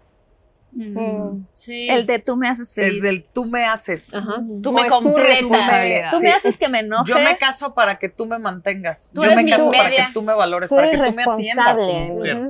Mm. 0.75 1.45
Sí. 1.53 1.87
El 1.89 2.05
de 2.07 2.19
tú 2.19 2.35
me 2.35 2.47
haces 2.47 2.73
feliz. 2.73 2.95
Es 2.97 3.01
del 3.03 3.23
tú 3.23 3.45
me 3.45 3.65
haces. 3.65 4.13
Ajá. 4.13 4.41
Tú 4.61 4.71
me 4.73 4.87
completas. 4.87 5.39
Tú 5.39 6.17
Sí, 6.17 6.23
me 6.23 6.31
haces 6.31 6.45
es- 6.55 6.57
que 6.59 6.67
me 6.69 6.79
enoje. 6.79 7.09
Yo 7.11 7.19
me 7.19 7.37
caso 7.37 7.73
para 7.75 7.99
que 7.99 8.09
tú 8.09 8.25
me 8.25 8.39
mantengas. 8.39 9.11
Tú 9.13 9.23
Yo 9.23 9.35
me 9.35 9.49
caso 9.49 9.71
para 9.71 9.89
que 9.89 10.03
tú 10.13 10.23
me 10.23 10.33
valores, 10.33 10.69
Tú 10.69 10.75
para 10.75 10.89
que 10.91 10.97
tú 10.97 11.13
me 11.13 11.23
atiendas. 11.23 11.77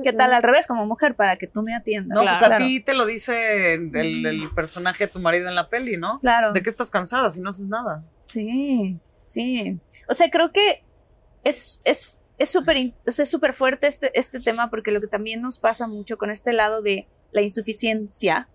¿Qué 0.02 0.12
tal 0.12 0.32
al 0.32 0.42
revés 0.42 0.66
como 0.66 0.86
mujer 0.86 1.14
para 1.16 1.36
que 1.36 1.46
tú 1.46 1.62
me 1.62 1.74
atiendas? 1.74 2.16
No, 2.16 2.22
pues 2.22 2.38
Claro. 2.38 2.54
a 2.54 2.58
ti 2.58 2.80
te 2.80 2.94
lo 2.94 3.06
dice 3.06 3.74
el, 3.74 3.94
el 3.94 4.50
personaje 4.54 5.06
de 5.06 5.12
tu 5.12 5.20
marido 5.20 5.48
en 5.48 5.54
la 5.54 5.68
peli, 5.68 5.96
¿no? 5.96 6.18
Claro. 6.20 6.52
¿De 6.52 6.62
qué 6.62 6.70
estás 6.70 6.90
cansada 6.90 7.28
si 7.30 7.40
no 7.40 7.50
haces 7.50 7.68
nada? 7.68 8.02
Sí, 8.26 8.98
sí. 9.24 9.78
O 10.08 10.14
sea, 10.14 10.30
creo 10.30 10.50
que 10.52 10.82
es 11.44 11.80
es 11.84 12.20
es 12.36 12.50
súper 12.50 12.76
in- 12.78 12.94
o 13.06 13.10
sea, 13.12 13.22
es 13.22 13.36
fuerte 13.52 13.86
este, 13.86 14.10
este 14.18 14.40
tema 14.40 14.68
porque 14.70 14.90
lo 14.90 15.00
que 15.00 15.06
también 15.06 15.40
nos 15.40 15.58
pasa 15.58 15.86
mucho 15.86 16.18
con 16.18 16.30
este 16.30 16.52
lado 16.52 16.82
de 16.82 17.06
la 17.34 17.42
insuficiencia 17.42 18.48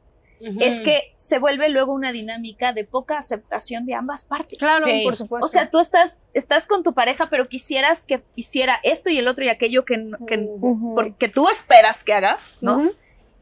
es 0.62 0.80
que 0.80 1.12
se 1.18 1.38
vuelve 1.38 1.68
luego 1.68 1.94
una 1.94 2.14
dinámica 2.14 2.72
de 2.72 2.86
poca 2.86 3.18
aceptación 3.18 3.86
de 3.86 3.94
ambas 3.94 4.24
partes. 4.24 4.58
Claro, 4.58 4.86
Sí. 4.86 5.02
por 5.04 5.18
supuesto. 5.18 5.46
O 5.46 5.50
sea, 5.50 5.70
tú 5.70 5.82
estás, 5.82 6.20
estás 6.34 6.66
con 6.66 6.82
tu 6.82 6.94
pareja, 6.94 7.30
pero 7.30 7.50
quisieras 7.50 8.06
que 8.06 8.22
hiciera 8.36 8.80
esto 8.84 9.10
y 9.10 9.18
el 9.18 9.28
otro 9.28 9.44
y 9.44 9.50
aquello 9.50 9.84
que, 9.84 10.10
que, 10.28 10.50
porque 10.96 11.28
tú 11.28 11.50
esperas 11.50 12.06
que 12.06 12.14
haga, 12.14 12.38
¿no? 12.62 12.90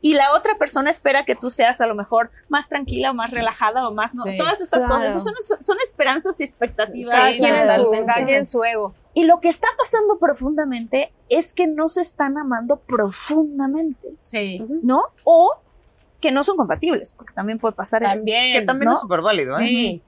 Y 0.07 0.13
la 0.13 0.33
otra 0.33 0.57
persona 0.57 0.89
espera 0.89 1.25
que 1.25 1.35
tú 1.35 1.49
seas 1.49 1.81
a 1.81 1.85
lo 1.87 1.93
mejor 1.93 2.31
más 2.47 2.69
tranquila 2.69 3.11
o 3.11 3.13
más 3.13 3.31
relajada 3.31 3.87
o 3.89 3.93
más, 3.93 4.15
¿no? 4.15 4.23
Sí. 4.23 4.37
Todas 4.37 4.61
estas 4.61 4.85
Claro. 4.85 5.13
cosas. 5.13 5.27
Entonces 5.27 5.47
son, 5.47 5.63
son 5.63 5.77
esperanzas 5.83 6.39
y 6.39 6.43
expectativas. 6.45 7.13
Sí, 7.33 7.43
en 7.43 7.69
su, 7.73 7.93
en 8.29 8.45
su 8.45 8.63
ego. 8.63 8.93
Y 9.13 9.25
lo 9.25 9.41
que 9.41 9.49
está 9.49 9.67
pasando 9.77 10.17
profundamente 10.17 11.11
es 11.27 11.51
que 11.51 11.67
no 11.67 11.89
se 11.89 11.99
están 12.01 12.37
amando 12.37 12.77
profundamente, 12.77 14.13
Sí. 14.19 14.63
¿no? 14.81 15.01
O 15.25 15.55
que 16.21 16.31
no 16.31 16.43
son 16.45 16.55
compatibles, 16.55 17.11
porque 17.11 17.33
también 17.33 17.59
puede 17.59 17.73
pasar 17.75 18.03
eso. 18.03 18.15
También. 18.15 18.53
Que 18.61 18.65
también 18.65 18.85
¿no? 18.91 18.93
es 18.93 19.01
súper 19.01 19.19
válido, 19.21 19.59
¿eh? 19.59 19.67
Sí. 19.67 20.01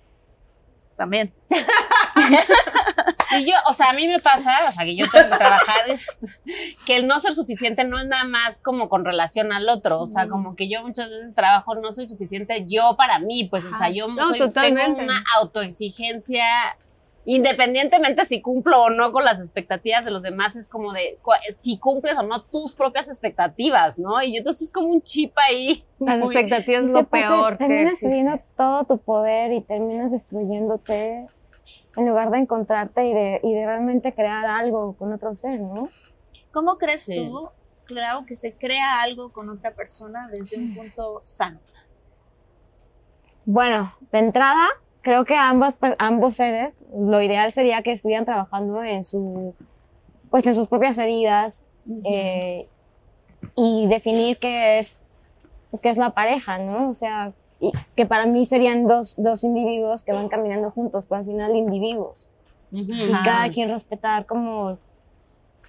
También. 0.96 1.34
Y 3.38 3.46
yo, 3.46 3.54
o 3.68 3.74
sea, 3.74 3.90
a 3.90 3.94
mí 3.94 4.08
me 4.08 4.20
pasa, 4.20 4.52
o 4.68 4.72
sea, 4.72 4.84
que 4.86 4.96
yo 4.96 5.06
tengo 5.12 5.30
que 5.30 5.38
trabajar, 5.38 5.90
es 5.90 6.06
que 6.86 6.96
el 6.98 7.08
no 7.08 7.20
ser 7.20 7.34
suficiente 7.34 7.84
no 7.84 8.00
es 8.00 8.06
nada 8.08 8.24
más 8.24 8.62
como 8.62 8.90
con 8.90 9.06
relación 9.06 9.52
al 9.54 9.70
otro, 9.70 10.02
o 10.02 10.08
sea, 10.08 10.28
como 10.28 10.56
que 10.56 10.70
yo 10.70 10.82
muchas 10.84 11.10
veces 11.10 11.36
trabajo, 11.36 11.76
no 11.76 11.92
soy 11.92 12.08
suficiente 12.08 12.66
yo 12.68 12.96
para 12.98 13.20
mí, 13.20 13.48
pues, 13.50 13.66
o 13.66 13.72
sea, 13.72 13.90
yo 13.90 14.08
no, 14.08 14.24
soy, 14.30 14.40
totalmente. 14.40 15.00
tengo 15.02 15.12
una 15.12 15.24
autoexigencia, 15.38 16.44
independientemente 17.26 18.26
si 18.26 18.42
cumplo 18.42 18.82
o 18.84 18.90
no 18.90 19.12
con 19.12 19.24
las 19.24 19.40
expectativas 19.40 20.06
de 20.06 20.12
los 20.12 20.24
demás, 20.24 20.56
es 20.56 20.68
como 20.68 20.92
de 20.94 21.20
si 21.54 21.78
cumples 21.78 22.18
o 22.18 22.24
no 22.24 22.42
tus 22.42 22.74
propias 22.76 23.08
expectativas, 23.10 24.00
¿no? 24.00 24.22
Y 24.24 24.34
yo 24.34 24.38
entonces 24.40 24.64
es 24.64 24.72
como 24.72 24.88
un 24.88 25.02
chip 25.02 25.34
ahí. 25.38 25.84
Las 26.00 26.22
muy- 26.22 26.36
expectativas 26.36 26.86
es 26.86 26.92
lo 26.92 27.08
peor 27.08 27.58
que 27.58 27.66
terminas 27.66 27.94
existe. 27.94 28.08
teniendo 28.08 28.42
todo 28.58 28.86
tu 28.86 28.98
poder 28.98 29.52
y 29.52 29.62
terminas 29.62 30.12
destruyéndote 30.12 31.28
en 32.00 32.08
lugar 32.08 32.32
de 32.32 32.40
encontrarte 32.40 33.06
y 33.08 33.14
de, 33.14 33.40
y 33.44 33.54
de 33.54 33.66
realmente 33.66 34.14
crear 34.14 34.46
algo 34.46 34.94
con 34.94 35.14
otro 35.14 35.36
ser, 35.36 35.60
¿no? 35.60 35.88
¿Cómo 36.52 36.78
crees 36.78 37.02
Sí. 37.04 37.16
tú, 37.16 37.50
claro, 37.86 38.26
que 38.26 38.36
se 38.36 38.54
crea 38.54 39.02
algo 39.02 39.32
con 39.32 39.50
otra 39.50 39.72
persona 39.72 40.28
desde 40.32 40.58
un 40.58 40.74
punto 40.74 41.20
sano? 41.22 41.60
Bueno, 43.46 43.94
de 44.12 44.20
entrada, 44.20 44.68
creo 45.02 45.26
que 45.26 45.36
ambas, 45.36 45.78
ambos 45.98 46.36
seres, 46.36 46.74
lo 46.96 47.22
ideal 47.22 47.52
sería 47.52 47.82
que 47.82 47.92
estuvieran 47.94 48.26
trabajando 48.26 48.84
en 48.84 49.04
su, 49.04 49.56
pues 50.30 50.46
en 50.46 50.56
sus 50.56 50.68
propias 50.68 50.98
heridas 50.98 51.66
eh, 52.06 52.68
y 53.56 53.88
definir 53.88 54.38
qué 54.38 54.78
es, 54.80 55.06
qué 55.82 55.90
es 55.90 55.98
la 55.98 56.12
pareja, 56.12 56.60
¿no? 56.60 56.90
O 56.90 56.94
sea, 56.94 57.34
y 57.60 57.72
que 57.96 58.06
para 58.06 58.26
mí 58.26 58.46
serían 58.46 58.88
dos, 58.88 59.16
dos 59.18 59.44
individuos 59.44 60.04
que 60.04 60.14
van 60.14 60.30
caminando 60.30 60.72
juntos, 60.72 61.06
pero 61.08 61.20
al 61.20 61.26
final 61.26 61.56
individuos. 61.56 62.30
Y 62.72 63.12
cada 63.24 63.50
quien 63.50 63.70
respetar 63.70 64.26
como 64.26 64.78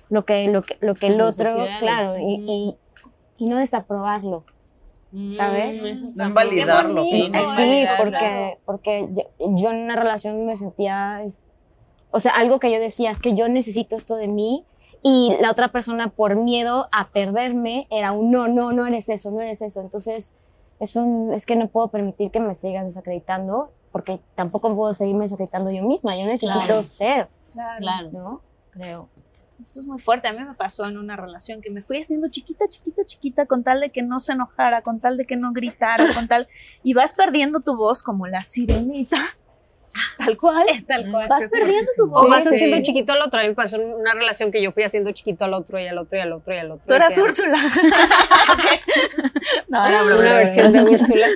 lo 0.09 0.25
que, 0.25 0.49
lo 0.49 0.63
que, 0.63 0.77
lo 0.81 0.95
que 0.95 1.09
el 1.09 1.21
otro, 1.21 1.67
claro, 1.79 2.19
y, 2.19 2.45
y, 2.47 2.77
y 3.37 3.47
no 3.47 3.59
desaprobarlo. 3.59 4.45
¿sabes? 5.29 5.83
Mm, 5.83 5.87
Eso 5.87 6.07
está 6.07 6.23
No 6.25 6.29
invalidarlo. 6.31 7.03
Sí, 7.03 7.29
no 7.29 7.39
Sí, 7.57 7.87
porque, 7.97 8.59
porque 8.65 9.09
yo, 9.13 9.23
yo 9.57 9.71
en 9.71 9.85
una 9.85 9.97
relación 9.97 10.45
me 10.47 10.57
sentía, 10.57 11.23
es- 11.25 11.41
o 12.11 12.19
sea, 12.21 12.33
algo 12.33 12.59
que 12.59 12.73
yo 12.73 12.81
decía 12.81 13.11
es 13.11 13.21
que 13.21 13.35
yo 13.35 13.49
necesito 13.49 13.97
esto 13.97 14.17
de 14.17 14.27
mí 14.29 14.65
y 15.03 15.33
la 15.41 15.51
otra 15.53 15.69
persona 15.69 16.09
por 16.11 16.35
miedo 16.37 16.89
a 16.93 17.11
perderme 17.11 17.87
era 17.91 18.11
un 18.13 18.31
no, 18.33 18.49
no, 18.49 18.73
no 18.73 18.87
eres 18.87 19.09
eso, 19.09 19.31
no 19.31 19.41
eres 19.41 19.63
eso. 19.63 19.81
Entonces, 19.81 20.35
es, 20.81 20.97
un, 20.97 21.33
es 21.33 21.47
que 21.47 21.55
no 21.57 21.69
puedo 21.69 21.89
permitir 21.89 22.31
que 22.31 22.41
me 22.41 22.55
sigas 22.55 22.85
desacreditando 22.85 23.73
porque 23.93 24.21
tampoco 24.35 24.75
puedo 24.75 24.95
seguirme 24.95 25.25
desacreditando 25.25 25.71
yo 25.71 25.85
misma. 25.85 26.17
Yo 26.17 26.25
necesito 26.27 26.53
Claro. 26.65 26.83
ser, 26.83 27.29
Claro. 27.79 28.11
¿no? 28.13 28.41
Creo. 28.71 29.09
Esto 29.61 29.81
es 29.81 29.87
muy 29.87 29.99
fuerte. 29.99 30.27
A 30.29 30.33
mí 30.33 30.39
me 30.43 30.55
pasó 30.55 30.87
en 30.87 30.97
una 30.97 31.17
relación 31.17 31.61
que 31.61 31.71
me 31.71 31.83
fui 31.83 31.99
haciendo 31.99 32.29
chiquita, 32.31 32.65
chiquita, 32.69 33.03
chiquita, 33.05 33.45
con 33.47 33.63
tal 33.63 33.81
de 33.81 33.91
que 33.91 34.01
no 34.03 34.19
se 34.19 34.33
enojara, 34.33 34.81
con 34.81 35.01
tal 35.01 35.19
de 35.19 35.27
que 35.27 35.37
no 35.37 35.53
gritara, 35.53 36.15
con 36.15 36.29
tal. 36.29 36.49
Y 36.83 36.95
vas 36.95 37.13
perdiendo 37.13 37.61
tu 37.61 37.77
voz 37.77 38.03
como 38.03 38.27
la 38.27 38.43
sirenita. 38.43 39.19
Tal 40.19 40.37
cual. 40.37 40.67
Tal 40.87 41.11
cual. 41.11 41.27
Vas 41.29 41.51
perdiendo 41.51 41.91
tu 41.97 42.11
O 42.13 42.29
vas 42.29 42.47
haciendo 42.47 42.83
chiquito 42.83 43.13
al 43.13 43.23
otro. 43.23 43.41
A 43.41 43.43
mí 43.43 43.49
me 43.49 43.55
pasó 43.55 43.79
una 43.79 44.15
relación 44.15 44.51
que 44.51 44.63
yo 44.63 44.73
fui 44.73 44.83
haciendo 44.83 45.11
chiquito 45.13 45.45
al 45.45 45.55
otro 45.55 45.79
y 45.79 45.87
al 45.87 45.99
otro 45.99 46.19
y 46.19 46.21
al 46.23 46.33
otro 46.33 46.55
y 46.55 46.59
al 46.59 46.71
otro. 46.71 46.87
Tú 46.87 46.95
eras 46.95 47.17
Úrsula. 47.17 47.59
no, 49.69 49.87
era 49.87 50.05
una 50.05 50.37
versión 50.37 50.73
de 50.73 50.83
Úrsula. 50.83 51.29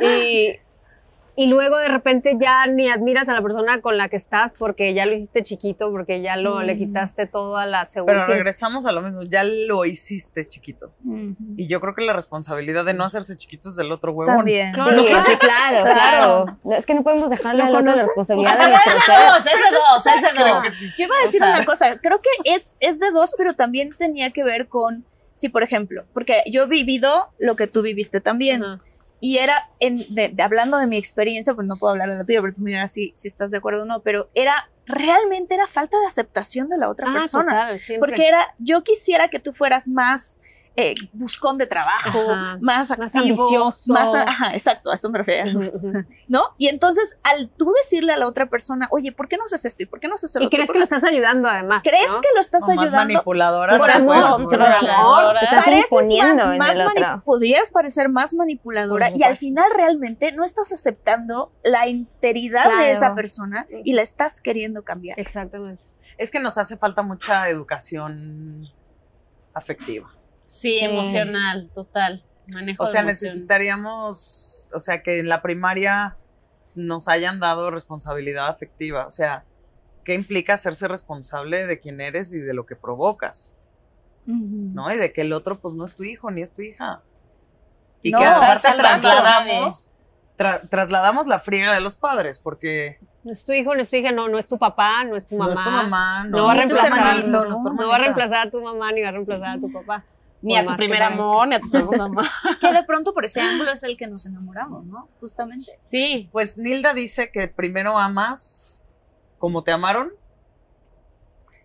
Y, 0.00 0.56
y 1.36 1.46
luego 1.46 1.76
de 1.78 1.88
repente 1.88 2.36
ya 2.40 2.66
ni 2.66 2.88
admiras 2.88 3.28
a 3.28 3.34
la 3.34 3.42
persona 3.42 3.80
con 3.80 3.96
la 3.98 4.08
que 4.08 4.16
estás 4.16 4.54
porque 4.58 4.94
ya 4.94 5.04
lo 5.06 5.12
hiciste 5.12 5.42
chiquito, 5.42 5.90
porque 5.90 6.20
ya 6.22 6.36
lo, 6.36 6.62
le 6.62 6.78
quitaste 6.78 7.26
toda 7.26 7.66
la 7.66 7.80
Pero 7.80 7.90
seguridad. 7.90 8.26
regresamos 8.28 8.86
a 8.86 8.92
lo 8.92 9.02
mismo, 9.02 9.22
ya 9.24 9.42
lo 9.44 9.84
hiciste 9.84 10.46
chiquito. 10.48 10.92
Y 11.56 11.66
yo 11.66 11.80
creo 11.80 11.94
que 11.94 12.02
la 12.02 12.12
responsabilidad 12.12 12.84
de 12.84 12.94
no 12.94 13.04
hacerse 13.04 13.36
chiquito 13.36 13.68
es 13.68 13.76
del 13.76 13.90
otro 13.90 14.12
huevón. 14.12 14.36
También. 14.36 14.72
No, 14.72 14.88
Sí, 14.90 14.94
no, 15.10 15.24
sí, 15.26 15.36
claro, 15.38 15.84
claro. 15.84 16.58
No, 16.64 16.74
es 16.74 16.86
que 16.86 16.94
no 16.94 17.02
podemos 17.02 17.28
dejarle 17.30 17.62
al 17.64 17.74
otro 17.74 17.94
la 17.96 18.02
responsabilidad 18.04 18.58
de 18.58 18.68
nuestro 18.68 18.92
ser. 19.42 19.54
Ese 19.54 19.74
dos, 19.74 20.06
ese 20.06 20.34
Creo 20.36 20.54
dos. 20.54 20.64
que 20.64 20.70
sí. 20.70 20.86
Yo 20.98 21.04
iba 21.06 21.14
a 21.20 21.24
decir 21.24 21.42
O 21.42 21.44
sea- 21.46 21.54
una 21.56 21.64
cosa, 21.64 21.98
creo 22.00 22.20
que 22.20 22.52
es, 22.54 22.76
es 22.80 23.00
de 23.00 23.10
dos, 23.10 23.34
pero 23.36 23.54
también 23.54 23.90
tenía 23.98 24.30
que 24.30 24.44
ver 24.44 24.68
con, 24.68 25.04
sí, 25.34 25.48
por 25.48 25.62
ejemplo, 25.62 26.04
porque 26.12 26.42
yo 26.50 26.62
he 26.62 26.66
vivido 26.66 27.30
lo 27.38 27.56
que 27.56 27.66
tú 27.66 27.82
viviste 27.82 28.20
también. 28.20 28.62
Y 29.26 29.38
era, 29.38 29.70
en, 29.80 30.04
de, 30.14 30.28
de- 30.28 30.42
hablando 30.42 30.76
de 30.76 30.86
mi 30.86 30.98
experiencia, 30.98 31.54
pues 31.54 31.66
no 31.66 31.78
puedo 31.78 31.92
hablar 31.92 32.10
de 32.10 32.16
la 32.16 32.24
tuya, 32.26 32.42
pero 32.42 32.52
tú 32.52 32.60
me 32.60 32.72
dirás 32.72 32.92
si, 32.92 33.10
si 33.14 33.26
estás 33.26 33.50
de 33.50 33.56
acuerdo 33.56 33.84
o 33.84 33.86
no, 33.86 34.02
pero 34.02 34.28
era, 34.34 34.68
realmente 34.84 35.54
era 35.54 35.66
falta 35.66 35.98
de 35.98 36.04
aceptación 36.06 36.68
de 36.68 36.76
la 36.76 36.90
otra 36.90 37.06
Ah, 37.08 37.14
persona. 37.20 37.44
total, 37.70 37.80
porque 38.00 38.28
era, 38.28 38.54
yo 38.58 38.82
quisiera 38.84 39.28
que 39.28 39.38
tú 39.40 39.54
fueras 39.54 39.88
más 39.88 40.40
eh, 40.76 40.94
buscón 41.12 41.56
de 41.56 41.66
trabajo, 41.66 42.18
Ajá, 42.32 42.58
más 42.60 42.90
más 42.90 42.90
activo, 43.14 43.22
ambicioso. 43.44 43.92
más, 43.92 44.12
ajá, 44.14 44.52
exacto, 44.54 44.90
a 44.90 44.94
eso 44.94 45.08
me 45.08 45.18
refería 45.18 45.52
justo. 45.52 45.78
ujú. 45.78 46.04
¿no? 46.26 46.42
Y 46.58 46.66
entonces, 46.68 47.16
al 47.22 47.48
tú 47.50 47.72
decirle 47.82 48.12
a 48.12 48.16
la 48.16 48.26
otra 48.26 48.46
persona, 48.46 48.88
oye, 48.90 49.12
¿por 49.12 49.28
qué 49.28 49.36
no 49.36 49.44
haces 49.44 49.64
esto 49.64 49.84
y 49.84 49.86
por 49.86 50.00
qué 50.00 50.08
no 50.08 50.14
haces 50.14 50.34
lo 50.34 50.42
Y 50.42 50.48
crees 50.50 50.70
que 50.72 50.78
lo 50.78 50.84
estás 50.84 51.04
ayudando 51.04 51.48
además. 51.48 51.82
¿Crees 51.84 52.10
¿no? 52.10 52.20
que 52.20 52.28
lo 52.34 52.40
estás 52.40 52.64
O 52.64 52.66
más 52.68 52.78
ayudando? 52.78 53.12
manipuladora. 53.14 53.78
Por 53.78 53.90
amor, 53.90 54.48
por 54.48 54.62
amor. 54.62 55.36
Estás 55.40 55.66
imponiendo 55.84 56.44
más, 56.44 56.52
en 56.54 56.58
más 56.58 56.76
el 56.76 56.86
otro. 56.88 57.22
podrías 57.24 57.70
parecer 57.70 58.08
más 58.08 58.34
manipuladora 58.34 59.10
y 59.10 59.22
al 59.22 59.36
final 59.36 59.66
realmente 59.76 60.32
no 60.32 60.44
estás 60.44 60.72
aceptando 60.72 61.52
la 61.62 61.86
integridad 61.86 62.78
de 62.78 62.90
esa 62.90 63.14
persona 63.14 63.66
y 63.84 63.92
la 63.92 64.02
estás 64.02 64.40
queriendo 64.40 64.82
cambiar. 64.82 65.20
Exactamente. 65.20 65.84
Es 66.18 66.30
que 66.30 66.40
nos 66.40 66.58
hace 66.58 66.76
falta 66.76 67.02
mucha 67.02 67.48
educación 67.48 68.68
afectiva. 69.52 70.12
Sí, 70.46 70.78
Sí. 70.78 70.84
emocional, 70.84 71.70
total. 71.74 72.24
Manejo 72.52 72.82
O 72.82 72.86
sea, 72.86 73.00
de 73.02 73.08
necesitaríamos, 73.08 74.68
o 74.74 74.78
sea, 74.80 75.02
que 75.02 75.18
en 75.18 75.28
la 75.28 75.42
primaria 75.42 76.16
nos 76.74 77.08
hayan 77.08 77.40
dado 77.40 77.70
responsabilidad 77.70 78.48
afectiva. 78.48 79.06
O 79.06 79.10
sea, 79.10 79.44
¿qué 80.04 80.14
implica 80.14 80.54
hacerse 80.54 80.88
responsable 80.88 81.66
de 81.66 81.80
quién 81.80 82.00
eres 82.00 82.32
y 82.32 82.38
de 82.38 82.52
lo 82.54 82.66
que 82.66 82.76
provocas? 82.76 83.54
¿No? 84.26 84.90
Y 84.92 84.96
de 84.96 85.12
que 85.12 85.20
el 85.22 85.32
otro, 85.32 85.60
pues, 85.60 85.74
no 85.74 85.84
es 85.84 85.94
tu 85.94 86.02
hijo 86.02 86.30
ni 86.30 86.42
es 86.42 86.54
tu 86.54 86.62
hija. 86.62 87.02
Y 88.02 88.10
No, 88.10 88.18
que 88.18 88.24
aparte 88.26 88.68
trasladamos, 88.76 89.88
tra- 90.38 90.66
trasladamos 90.68 91.26
la 91.26 91.38
friega 91.40 91.72
de 91.74 91.80
los 91.80 91.96
padres, 91.96 92.38
porque 92.38 92.98
No 93.22 93.32
es 93.32 93.44
tu 93.46 93.52
hijo, 93.52 93.74
no 93.74 93.80
es 93.82 93.90
tu 93.90 93.96
hija, 93.96 94.12
no, 94.12 94.28
no 94.28 94.38
es 94.38 94.48
tu 94.48 94.58
papá, 94.58 95.04
no 95.04 95.16
es 95.16 95.26
tu 95.26 95.36
mamá. 95.36 95.52
no 95.54 95.58
es 95.60 95.64
tu 95.64 95.70
mamá, 95.70 96.24
no, 96.24 96.36
No 96.38 96.44
va 96.46 96.52
a 96.52 96.56
es 96.56 96.62
tu 96.68 96.74
reemplazar, 96.74 96.98
hermanito, 97.16 97.44
no, 97.46 97.62
No 97.74 97.88
va 97.88 97.94
a 97.94 97.98
reemplazar 97.98 98.46
a 98.46 98.50
tu 98.50 98.62
mamá 98.62 98.92
ni 98.92 99.00
va 99.02 99.08
a 99.08 99.12
reemplazar 99.12 99.56
a 99.56 99.60
tu 99.60 99.72
papá. 99.72 100.04
Ni 100.44 100.56
a 100.58 100.66
tu 100.66 100.74
primer 100.76 101.02
amor, 101.02 101.48
ni 101.48 101.54
a 101.54 101.60
tu 101.60 101.68
segundo 101.68 102.04
amor. 102.08 102.24
Que 102.60 102.72
de 102.72 102.84
pronto 102.84 103.14
por 103.14 103.24
ese 103.24 103.40
ángulo 103.40 103.72
es 103.72 103.82
el 103.82 103.96
que 103.96 104.06
nos 104.06 104.26
enamoramos, 104.26 104.84
¿no? 104.84 105.08
Justamente. 105.18 105.74
Sí. 105.78 106.28
Pues 106.32 106.58
Nilda 106.58 106.92
dice 106.92 107.30
que 107.30 107.48
primero 107.48 107.98
amas 107.98 108.82
como 109.38 109.62
te 109.62 109.72
amaron 109.72 110.12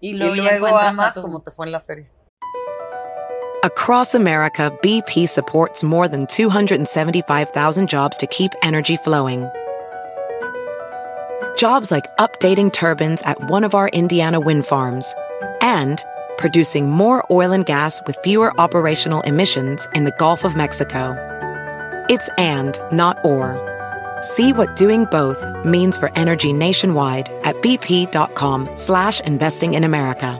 Y 0.02 0.12
y 0.12 0.14
luego, 0.14 0.68
amas 0.68 1.20
como 1.20 1.42
te 1.42 1.52
fue 1.52 1.66
en 1.66 1.74
la 1.74 1.82
feria. 1.82 2.10
Across 3.64 4.16
America, 4.16 4.72
BP 4.82 5.28
supports 5.28 5.84
more 5.84 6.08
than 6.08 6.26
275,000 6.28 7.90
jobs 7.90 8.16
to 8.16 8.26
keep 8.28 8.54
energy 8.64 8.96
flowing. 8.96 9.50
Jobs 11.58 11.92
like 11.92 12.06
updating 12.18 12.72
turbines 12.72 13.22
at 13.24 13.38
one 13.50 13.66
of 13.66 13.76
our 13.76 13.90
Indiana 13.90 14.40
wind 14.40 14.66
farms 14.66 15.14
and 15.62 16.02
producing 16.40 16.90
more 16.90 17.24
oil 17.30 17.52
and 17.52 17.66
gas 17.66 18.02
with 18.08 18.18
fewer 18.24 18.58
operational 18.60 19.22
emissions 19.22 19.88
in 19.94 20.06
the 20.06 20.14
Gulf 20.18 20.44
of 20.44 20.56
Mexico. 20.56 21.16
It's 22.10 22.30
and, 22.40 22.80
not 22.92 23.18
or. 23.24 23.60
See 24.22 24.54
what 24.54 24.76
doing 24.76 25.06
both 25.12 25.38
means 25.64 25.98
for 25.98 26.12
energy 26.18 26.52
nationwide 26.54 27.30
at 27.44 27.56
bp.com 27.62 28.70
slash 28.76 29.20
investing 29.22 29.74
in 29.76 29.84
America. 29.84 30.38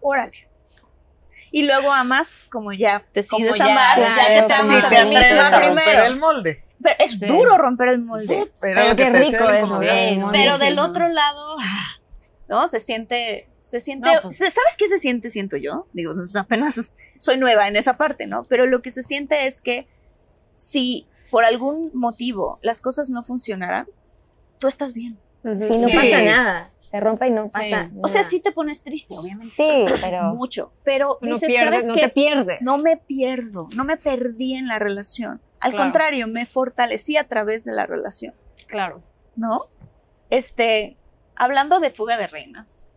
Órale. 0.00 0.48
Y 1.50 1.62
luego 1.62 1.90
amas 1.92 2.46
como 2.50 2.72
ya 2.72 3.02
decides 3.14 3.30
Como 3.30 3.56
ya- 3.56 3.64
amar, 3.72 3.98
ya 3.98 4.16
ya, 4.16 4.26
que 4.26 4.40
te 4.42 4.46
te 4.48 4.52
amas 4.54 4.80
Si 4.80 4.86
a 4.86 4.88
te 4.88 4.96
ti 4.96 5.08
misma 5.08 5.58
primero. 5.58 6.04
el 6.06 6.16
molde. 6.18 6.64
Pero 6.82 6.94
es 6.98 7.18
Sí. 7.18 7.26
duro 7.26 7.58
romper 7.58 7.88
el 7.88 8.00
molde. 8.00 8.36
Era 8.62 8.82
Pero 8.82 8.96
que 8.96 9.02
qué 9.04 9.10
rico 9.10 9.46
del 9.46 9.64
es, 9.64 9.68
sí, 10.18 10.20
Pero 10.32 10.58
del 10.58 10.78
otro 10.78 11.08
lado, 11.08 11.56
¿no? 12.48 12.66
Se 12.68 12.80
siente, 12.80 13.48
se 13.58 13.80
siente, 13.80 14.12
No, 14.14 14.22
pues- 14.22 14.36
¿sabes 14.38 14.76
qué 14.78 14.86
se 14.86 14.98
siente, 14.98 15.30
siento 15.30 15.56
yo? 15.56 15.86
Digo, 15.92 16.14
pues, 16.14 16.36
apenas 16.36 16.92
soy 17.18 17.36
nueva 17.38 17.68
en 17.68 17.76
esa 17.76 17.96
parte, 17.96 18.26
¿no? 18.26 18.42
Pero 18.48 18.66
lo 18.66 18.80
que 18.82 18.90
se 18.90 19.02
siente 19.02 19.46
es 19.46 19.60
que 19.60 19.86
si 20.54 21.06
por 21.30 21.44
algún 21.44 21.90
motivo 21.94 22.58
las 22.62 22.80
cosas 22.80 23.10
no 23.10 23.22
funcionaran, 23.22 23.86
tú 24.58 24.66
estás 24.66 24.92
bien. 24.92 25.18
Sí, 25.42 25.78
no 25.78 25.88
Sí. 25.88 25.96
pasa 25.96 26.22
nada. 26.24 26.70
Se 26.80 27.00
rompe 27.00 27.26
y 27.26 27.30
no 27.30 27.48
pasa 27.48 27.90
O 28.00 28.08
sea, 28.08 28.20
nada. 28.22 28.30
sí 28.30 28.40
te 28.40 28.50
pones 28.50 28.82
triste, 28.82 29.14
obviamente. 29.16 29.44
Sí, 29.50 29.84
pero 30.00 30.34
Mucho. 30.34 30.72
Pero 30.84 31.18
No, 31.20 31.34
dices, 31.34 31.48
pierdes, 31.48 31.82
¿sabes 31.82 31.86
no 31.86 31.94
qué? 31.94 32.00
te 32.02 32.08
pierdes. 32.08 32.58
No 32.62 32.78
me 32.78 32.96
pierdo, 32.96 33.68
no 33.76 33.84
me 33.84 33.96
perdí 33.98 34.54
en 34.54 34.68
la 34.68 34.78
relación. 34.78 35.40
Al 35.60 35.72
Claro. 35.72 35.84
contrario, 35.84 36.26
me 36.28 36.46
fortalecí 36.46 37.16
a 37.16 37.26
través 37.28 37.64
de 37.64 37.72
la 37.72 37.86
relación, 37.86 38.34
Claro. 38.66 39.02
¿no? 39.36 39.60
Este, 40.30 40.96
hablando 41.36 41.80
de 41.80 41.90
fuga 41.90 42.16
de 42.16 42.26
reinas, 42.26 42.88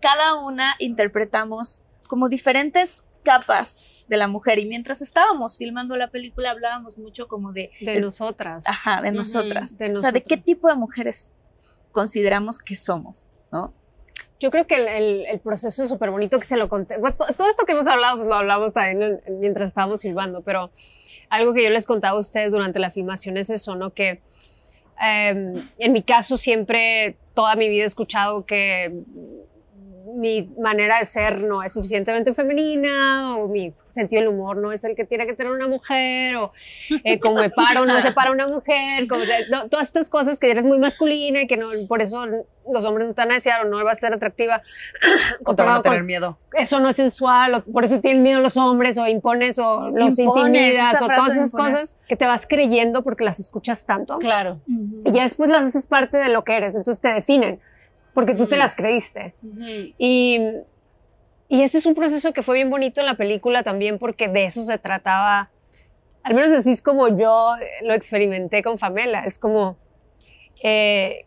cada 0.00 0.34
una 0.34 0.76
interpretamos 0.78 1.82
como 2.06 2.28
diferentes 2.28 3.04
capas 3.24 4.04
de 4.08 4.16
la 4.16 4.28
mujer 4.28 4.58
y 4.58 4.66
mientras 4.66 5.02
estábamos 5.02 5.58
filmando 5.58 5.96
la 5.96 6.08
película 6.08 6.50
hablábamos 6.50 6.96
mucho 6.98 7.28
como 7.28 7.52
de 7.52 7.70
De 7.80 8.00
nosotras. 8.00 8.64
ajá, 8.66 9.02
de 9.02 9.12
nosotras, 9.12 9.76
de 9.76 9.92
o 9.92 9.96
sea, 9.98 10.12
de 10.12 10.22
qué 10.22 10.36
tipo 10.38 10.68
de 10.68 10.76
mujeres 10.76 11.34
consideramos 11.92 12.58
que 12.58 12.76
somos, 12.76 13.30
¿no? 13.52 13.74
Yo 14.40 14.50
creo 14.50 14.66
que 14.66 14.76
el, 14.76 15.40
proceso 15.40 15.82
es 15.82 15.88
súper 15.88 16.10
bonito 16.10 16.38
que 16.38 16.46
se 16.46 16.56
lo 16.56 16.68
conté. 16.68 16.96
Todo 17.36 17.48
esto 17.48 17.66
que 17.66 17.72
hemos 17.72 17.86
hablado, 17.88 18.16
pues 18.18 18.28
lo 18.28 18.34
hablamos 18.34 18.72
también 18.74 19.02
en- 19.02 19.20
en- 19.26 19.40
mientras 19.40 19.68
estábamos 19.68 20.02
filmando, 20.02 20.42
pero 20.42 20.70
algo 21.28 21.54
que 21.54 21.64
yo 21.64 21.70
les 21.70 21.86
contaba 21.86 22.16
a 22.16 22.20
ustedes 22.20 22.52
durante 22.52 22.78
la 22.78 22.90
filmación 22.90 23.36
es 23.36 23.50
eso, 23.50 23.74
¿no? 23.74 23.90
Que 23.94 24.20
em, 25.00 25.54
en 25.78 25.92
mi 25.92 26.02
caso 26.02 26.36
siempre, 26.36 27.16
toda 27.34 27.54
mi 27.56 27.68
vida 27.68 27.84
he 27.84 27.86
escuchado 27.86 28.44
que 28.46 28.92
mi 30.18 30.42
manera 30.58 30.98
de 30.98 31.04
ser 31.04 31.40
no 31.40 31.62
es 31.62 31.72
suficientemente 31.72 32.34
femenina 32.34 33.36
o 33.36 33.48
mi 33.48 33.72
sentido 33.88 34.20
del 34.22 34.28
humor 34.30 34.56
no 34.56 34.72
es 34.72 34.84
el 34.84 34.94
que 34.94 35.04
tiene 35.04 35.26
que 35.26 35.34
tener 35.34 35.52
una 35.52 35.66
mujer 35.68 36.36
o 36.36 36.52
eh, 37.04 37.18
como 37.18 37.40
me 37.40 37.50
paro 37.50 37.86
no 37.86 38.00
se 38.00 38.12
para 38.12 38.30
una 38.30 38.46
mujer, 38.46 39.06
como, 39.08 39.22
no, 39.50 39.68
todas 39.68 39.86
estas 39.86 40.10
cosas 40.10 40.38
que 40.38 40.50
eres 40.50 40.64
muy 40.64 40.78
masculina 40.78 41.42
y 41.42 41.46
que 41.46 41.56
no, 41.56 41.68
por 41.88 42.02
eso 42.02 42.24
los 42.70 42.84
hombres 42.84 43.08
no 43.08 43.14
te 43.14 43.22
van 43.22 43.30
a 43.30 43.34
desear 43.34 43.64
o 43.64 43.68
no 43.68 43.82
vas 43.84 43.98
a 43.98 44.00
ser 44.00 44.12
atractiva. 44.12 44.62
O 45.44 45.54
te 45.54 45.62
van 45.62 45.76
a 45.76 45.82
tener 45.82 46.00
con- 46.00 46.06
miedo. 46.06 46.38
eso 46.52 46.80
no 46.80 46.88
es 46.88 46.96
sensual, 46.96 47.54
o 47.54 47.62
por 47.64 47.84
eso 47.84 48.00
tienen 48.00 48.22
miedo 48.22 48.40
los 48.40 48.56
hombres, 48.56 48.98
o 48.98 49.06
impones, 49.06 49.58
o 49.58 49.88
los 49.88 50.18
Impones, 50.18 50.74
intimidas, 50.74 51.00
o 51.00 51.06
todas 51.06 51.30
esas 51.30 51.52
cosas 51.52 51.98
que 52.06 52.16
te 52.16 52.26
vas 52.26 52.46
creyendo 52.46 53.02
porque 53.02 53.24
las 53.24 53.40
escuchas 53.40 53.86
tanto. 53.86 54.18
Claro. 54.18 54.58
Y 54.66 55.12
ya 55.12 55.22
después 55.22 55.48
las 55.48 55.64
haces 55.64 55.86
parte 55.86 56.18
de 56.18 56.28
lo 56.28 56.44
que 56.44 56.56
eres, 56.56 56.76
entonces 56.76 57.00
te 57.00 57.08
definen, 57.08 57.60
porque 58.18 58.34
tú 58.34 58.46
te 58.48 58.56
las 58.56 58.74
creíste. 58.74 59.32
Y, 59.96 60.40
y 61.48 61.62
este 61.62 61.78
es 61.78 61.86
un 61.86 61.94
proceso 61.94 62.32
que 62.32 62.42
fue 62.42 62.56
bien 62.56 62.68
bonito 62.68 62.98
en 63.00 63.06
la 63.06 63.14
película 63.14 63.62
también, 63.62 63.96
porque 63.96 64.26
de 64.26 64.44
eso 64.44 64.64
se 64.64 64.76
trataba, 64.76 65.50
al 66.24 66.34
menos 66.34 66.50
así 66.50 66.72
es 66.72 66.82
como 66.82 67.06
yo 67.16 67.54
lo 67.82 67.94
experimenté 67.94 68.64
con 68.64 68.76
Famela, 68.76 69.24
es 69.24 69.38
como 69.38 69.76
eh, 70.64 71.20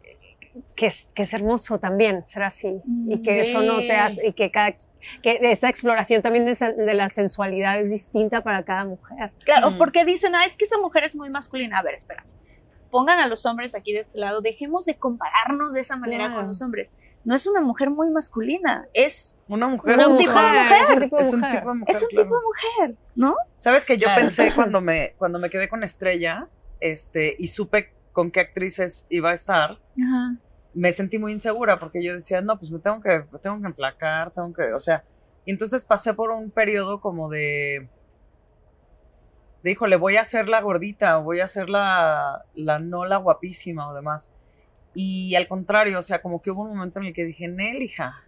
que, 0.75 0.87
es, 0.87 1.07
que 1.15 1.21
es 1.23 1.33
hermoso 1.33 1.79
también 1.79 2.27
ser 2.27 2.43
así, 2.43 2.81
y 3.07 3.21
que 3.21 3.39
eso 3.39 3.61
no 3.61 3.77
te 3.77 3.85
Sí. 3.85 3.91
hace, 3.93 4.27
y 4.27 4.33
que, 4.33 4.51
cada, 4.51 4.75
que 5.21 5.39
esa 5.43 5.69
exploración 5.69 6.21
también 6.21 6.43
de, 6.43 6.53
de 6.53 6.93
la 6.93 7.07
sensualidad 7.07 7.79
es 7.79 7.89
distinta 7.89 8.41
para 8.43 8.63
cada 8.63 8.83
mujer. 8.83 9.31
Claro, 9.45 9.71
Mm. 9.71 9.77
porque 9.77 10.03
dicen, 10.03 10.35
ah, 10.35 10.43
es 10.45 10.57
que 10.57 10.65
esa 10.65 10.77
mujer 10.77 11.05
es 11.05 11.15
muy 11.15 11.29
masculina. 11.29 11.79
A 11.79 11.83
ver, 11.83 11.93
espera. 11.93 12.25
Pongan 12.91 13.19
a 13.19 13.27
los 13.27 13.45
hombres 13.47 13.73
aquí 13.73 13.93
de 13.93 13.99
este 13.99 14.19
lado, 14.19 14.41
dejemos 14.41 14.85
de 14.85 14.97
compararnos 14.97 15.73
de 15.73 15.79
esa 15.79 15.95
manera 15.97 16.25
Claro. 16.25 16.41
con 16.41 16.47
los 16.47 16.61
hombres. 16.61 16.91
No 17.23 17.33
es 17.35 17.47
una 17.47 17.61
mujer 17.61 17.89
muy 17.89 18.09
masculina, 18.11 18.87
es 18.93 19.37
Una 19.47 19.67
mujer. 19.67 19.97
un 20.07 20.17
tipo 20.17 20.31
de 20.31 20.51
mujer. 20.51 20.73
Es 20.81 20.89
un 20.89 20.99
tipo 20.99 21.15
de 21.17 21.21
Es 21.21 21.33
un 21.33 21.39
mujer, 21.39 21.61
tipo 22.09 22.35
de 22.35 22.45
mujer, 22.45 22.95
¿no? 23.15 23.35
Sabes 23.55 23.85
que 23.85 23.97
yo 23.97 24.05
Claro. 24.05 24.21
pensé 24.21 24.51
cuando 24.53 24.81
me, 24.81 25.13
cuando 25.17 25.39
me 25.39 25.49
quedé 25.49 25.69
con 25.69 25.83
Estrella, 25.83 26.47
este, 26.79 27.35
y 27.39 27.47
supe 27.47 27.93
con 28.11 28.29
qué 28.31 28.41
actrices 28.41 29.07
iba 29.09 29.29
a 29.29 29.33
estar, 29.33 29.71
Ajá. 30.03 30.35
me 30.73 30.91
sentí 30.91 31.17
muy 31.19 31.31
insegura 31.31 31.79
porque 31.79 32.03
yo 32.03 32.13
decía, 32.13 32.41
no, 32.41 32.57
pues 32.57 32.71
me 32.71 32.79
tengo 32.79 32.99
que, 33.01 33.23
me 33.31 33.39
tengo 33.39 33.59
que 33.61 33.67
enflacar, 33.67 34.31
tengo 34.31 34.51
que, 34.53 34.73
o 34.73 34.79
sea, 34.79 35.03
y 35.45 35.51
entonces 35.51 35.83
pasé 35.85 36.13
por 36.13 36.31
un 36.31 36.49
periodo 36.51 36.99
como 37.01 37.29
de, 37.29 37.87
de 39.63 39.71
híjole, 39.71 39.95
voy 39.95 40.17
a 40.17 40.23
ser 40.23 40.49
la 40.49 40.61
gordita, 40.61 41.17
voy 41.17 41.39
a 41.39 41.47
ser 41.47 41.69
la, 41.69 42.45
la 42.55 42.79
no 42.79 43.05
la 43.05 43.17
guapísima 43.17 43.89
o 43.89 43.93
demás. 43.93 44.31
Y 44.93 45.35
al 45.35 45.47
contrario, 45.47 45.99
o 45.99 46.01
sea, 46.01 46.21
como 46.21 46.41
que 46.41 46.51
hubo 46.51 46.63
un 46.63 46.69
momento 46.69 46.99
en 46.99 47.05
el 47.05 47.13
que 47.13 47.25
dije, 47.25 47.47
Nel, 47.47 47.81
hija, 47.81 48.23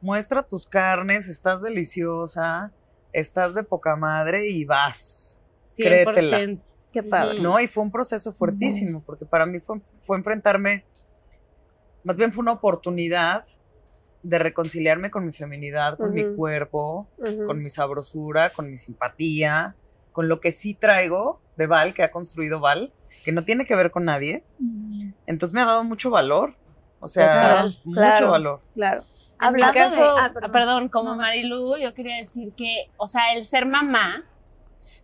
muestra 0.00 0.42
tus 0.42 0.66
carnes, 0.66 1.28
estás 1.28 1.62
deliciosa, 1.62 2.72
estás 3.12 3.54
de 3.54 3.64
poca 3.64 3.96
madre 3.96 4.48
y 4.48 4.64
vas. 4.64 5.40
Créetela. 5.76 6.40
100%. 6.40 6.60
Qué 6.92 7.02
padre. 7.02 7.40
No, 7.40 7.58
y 7.58 7.66
fue 7.66 7.82
un 7.82 7.90
proceso 7.90 8.32
fuertísimo, 8.32 9.02
porque 9.04 9.24
para 9.24 9.46
mí 9.46 9.60
fue, 9.60 9.80
fue 10.00 10.18
enfrentarme, 10.18 10.84
más 12.04 12.16
bien 12.16 12.32
fue 12.32 12.42
una 12.42 12.52
oportunidad 12.52 13.44
de 14.22 14.38
reconciliarme 14.38 15.10
con 15.10 15.24
mi 15.24 15.32
feminidad, 15.32 15.96
con 15.96 16.12
mi 16.12 16.34
cuerpo, 16.36 17.08
con 17.46 17.62
mi 17.62 17.70
sabrosura, 17.70 18.50
con 18.50 18.70
mi 18.70 18.76
simpatía, 18.76 19.74
con 20.12 20.28
lo 20.28 20.40
que 20.40 20.52
sí 20.52 20.74
traigo 20.74 21.40
de 21.56 21.66
Val, 21.66 21.94
que 21.94 22.02
ha 22.02 22.10
construido 22.10 22.60
Val, 22.60 22.92
que 23.24 23.32
no 23.32 23.42
tiene 23.42 23.64
que 23.64 23.74
ver 23.76 23.90
con 23.90 24.04
nadie. 24.04 24.44
Entonces 25.26 25.54
me 25.54 25.60
ha 25.60 25.66
dado 25.66 25.84
mucho 25.84 26.10
valor, 26.10 26.54
o 27.00 27.06
sea, 27.06 27.26
Total, 27.26 27.78
mucho 27.84 28.00
claro. 28.00 28.30
valor. 28.30 28.60
Claro. 28.74 29.04
Hablando 29.38 29.72
de- 29.72 29.78
caso, 29.78 30.16
ah, 30.18 30.30
perdón, 30.32 30.52
perdón. 30.52 30.88
como 30.88 31.16
Marilu, 31.16 31.76
yo 31.78 31.94
quería 31.94 32.16
decir 32.16 32.52
que, 32.56 32.90
o 32.96 33.06
sea, 33.06 33.34
el 33.34 33.44
ser 33.44 33.66
mamá, 33.66 34.24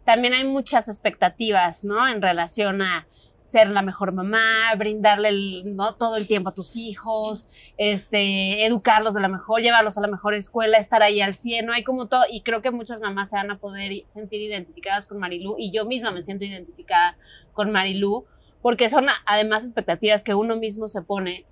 también 0.04 0.32
hay 0.32 0.44
muchas 0.44 0.88
expectativas, 0.88 1.84
¿no? 1.84 2.06
En 2.06 2.22
relación 2.22 2.80
a 2.82 3.06
ser 3.48 3.70
la 3.70 3.80
mejor 3.80 4.12
mamá, 4.12 4.74
brindarle 4.76 5.30
el- 5.30 5.74
¿no? 5.74 5.94
todo 5.94 6.16
el 6.16 6.26
tiempo 6.26 6.50
a 6.50 6.52
tus 6.52 6.76
hijos, 6.76 7.48
este, 7.78 8.66
educarlos 8.66 9.14
de 9.14 9.22
la 9.22 9.28
mejor, 9.28 9.62
llevarlos 9.62 9.96
a 9.96 10.02
la 10.02 10.08
mejor 10.08 10.34
escuela, 10.34 10.76
estar 10.76 11.02
ahí 11.02 11.22
al 11.22 11.34
100, 11.34 11.64
¿no? 11.64 11.72
Hay 11.72 11.82
como 11.82 12.08
todo, 12.08 12.24
y 12.30 12.42
creo 12.42 12.60
que 12.60 12.70
muchas 12.70 13.00
mamás 13.00 13.30
se 13.30 13.36
van 13.36 13.50
a 13.50 13.58
poder 13.58 13.90
sentir 14.04 14.42
identificadas 14.42 15.06
con 15.06 15.18
Marilu, 15.18 15.56
y 15.58 15.72
yo 15.72 15.86
misma 15.86 16.10
me 16.10 16.20
siento 16.20 16.44
identificada 16.44 17.16
con 17.54 17.72
Marilu, 17.72 18.26
porque 18.60 18.90
son 18.90 19.06
además 19.24 19.64
expectativas 19.64 20.24
que 20.24 20.34
uno 20.34 20.56
mismo 20.56 20.86
se 20.86 21.00
pone 21.02 21.46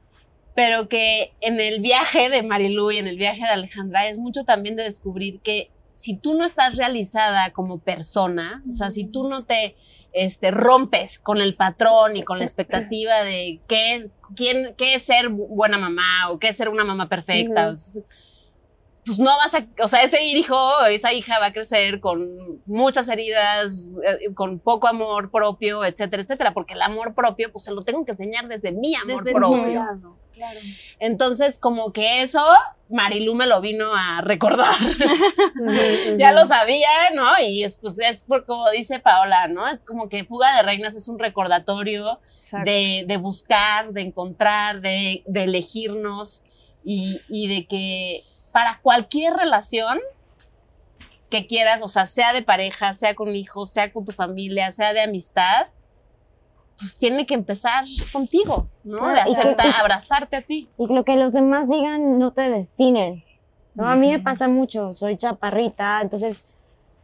pero 0.54 0.88
que 0.88 1.34
en 1.42 1.60
el 1.60 1.80
viaje 1.82 2.30
de 2.30 2.42
Marilu 2.42 2.90
y 2.90 2.96
en 2.96 3.06
el 3.06 3.18
viaje 3.18 3.42
de 3.42 3.48
Alejandra 3.50 4.08
es 4.08 4.16
mucho 4.18 4.44
también 4.44 4.74
de 4.74 4.84
descubrir 4.84 5.40
que 5.40 5.70
si 5.92 6.16
tú 6.16 6.32
no 6.32 6.46
estás 6.46 6.76
realizada 6.78 7.50
como 7.50 7.78
persona, 7.78 8.62
o 8.70 8.72
sea, 8.72 8.90
si 8.90 9.04
tú 9.04 9.28
no 9.28 9.44
te 9.44 9.76
este, 10.16 10.50
rompes 10.50 11.18
con 11.18 11.40
el 11.40 11.54
patrón 11.54 12.16
y 12.16 12.22
con 12.24 12.38
la 12.38 12.44
expectativa 12.50 13.22
de 13.22 13.60
qué, 13.68 14.08
quién, 14.34 14.74
qué 14.76 14.94
es 14.94 15.02
ser 15.04 15.28
bu- 15.30 15.46
buena 15.48 15.78
mamá 15.78 16.30
o 16.30 16.38
qué 16.38 16.48
es 16.48 16.56
ser 16.56 16.68
una 16.70 16.84
mamá 16.84 17.08
perfecta, 17.08 17.70
Ujú. 17.70 18.02
pues 19.04 19.18
no 19.20 19.30
vas 19.36 19.54
a, 19.54 19.64
o 19.84 19.86
sea, 19.88 20.02
ese 20.02 20.24
hijo 20.24 20.58
esa 20.86 21.12
hija 21.12 21.38
va 21.38 21.46
a 21.46 21.52
crecer 21.52 22.00
con 22.00 22.60
muchas 22.66 23.08
heridas, 23.08 23.90
eh, 24.04 24.34
con 24.34 24.58
poco 24.58 24.88
amor 24.88 25.30
propio, 25.30 25.84
etcétera, 25.84 26.22
etcétera, 26.24 26.52
porque 26.52 26.74
el 26.74 26.82
amor 26.82 27.14
propio, 27.14 27.52
pues 27.52 27.64
se 27.64 27.72
lo 27.72 27.82
tengo 27.82 28.04
que 28.04 28.12
enseñar 28.12 28.48
desde 28.48 28.72
mi 28.72 28.96
amor 28.96 29.18
Desde 29.22 29.32
propio. 29.32 29.84
Claro. 30.36 30.60
Entonces, 31.00 31.58
como 31.58 31.92
que 31.92 32.22
eso, 32.22 32.40
Marilu 32.88 33.34
me 33.34 33.46
lo 33.46 33.60
vino 33.60 33.92
a 33.92 34.20
recordar. 34.20 34.74
ya 36.18 36.32
lo 36.32 36.44
sabía, 36.44 37.10
¿no? 37.14 37.38
Y 37.40 37.64
es, 37.64 37.78
pues, 37.78 37.98
es 37.98 38.22
por, 38.22 38.44
como 38.44 38.70
dice 38.70 39.00
Paola, 39.00 39.48
¿no? 39.48 39.66
Es 39.66 39.82
como 39.82 40.08
que 40.08 40.24
Fuga 40.24 40.56
de 40.56 40.62
Reinas 40.62 40.94
es 40.94 41.08
un 41.08 41.18
recordatorio 41.18 42.20
de, 42.64 43.04
de 43.06 43.16
buscar, 43.16 43.92
de 43.92 44.02
encontrar, 44.02 44.80
de, 44.80 45.22
de 45.26 45.44
elegirnos 45.44 46.42
y, 46.84 47.20
y 47.28 47.48
de 47.48 47.66
que 47.66 48.22
para 48.52 48.80
cualquier 48.80 49.34
relación 49.34 49.98
que 51.30 51.46
quieras, 51.46 51.82
o 51.82 51.88
sea, 51.88 52.06
sea 52.06 52.32
de 52.32 52.42
pareja, 52.42 52.92
sea 52.92 53.14
con 53.14 53.34
hijos, 53.34 53.72
sea 53.72 53.92
con 53.92 54.04
tu 54.04 54.12
familia, 54.12 54.70
sea 54.70 54.92
de 54.92 55.00
amistad, 55.00 55.66
pues 56.78 56.96
tiene 56.98 57.26
que 57.26 57.34
empezar 57.34 57.84
contigo, 58.12 58.68
¿no? 58.84 58.98
Claro, 58.98 59.30
de 59.30 59.34
que- 59.34 59.40
aceptar, 59.40 59.66
y- 59.66 59.80
abrazarte 59.80 60.36
a 60.36 60.42
ti. 60.42 60.68
Y 60.78 60.86
lo 60.92 61.04
que 61.04 61.16
los 61.16 61.32
demás 61.32 61.68
digan 61.68 62.18
no 62.18 62.32
te 62.32 62.42
definen. 62.50 63.24
¿no? 63.74 63.86
A 63.88 63.94
mí 63.96 64.10
me 64.10 64.18
pasa 64.18 64.48
mucho, 64.48 64.94
soy 64.94 65.16
chaparrita, 65.18 66.00
entonces 66.00 66.44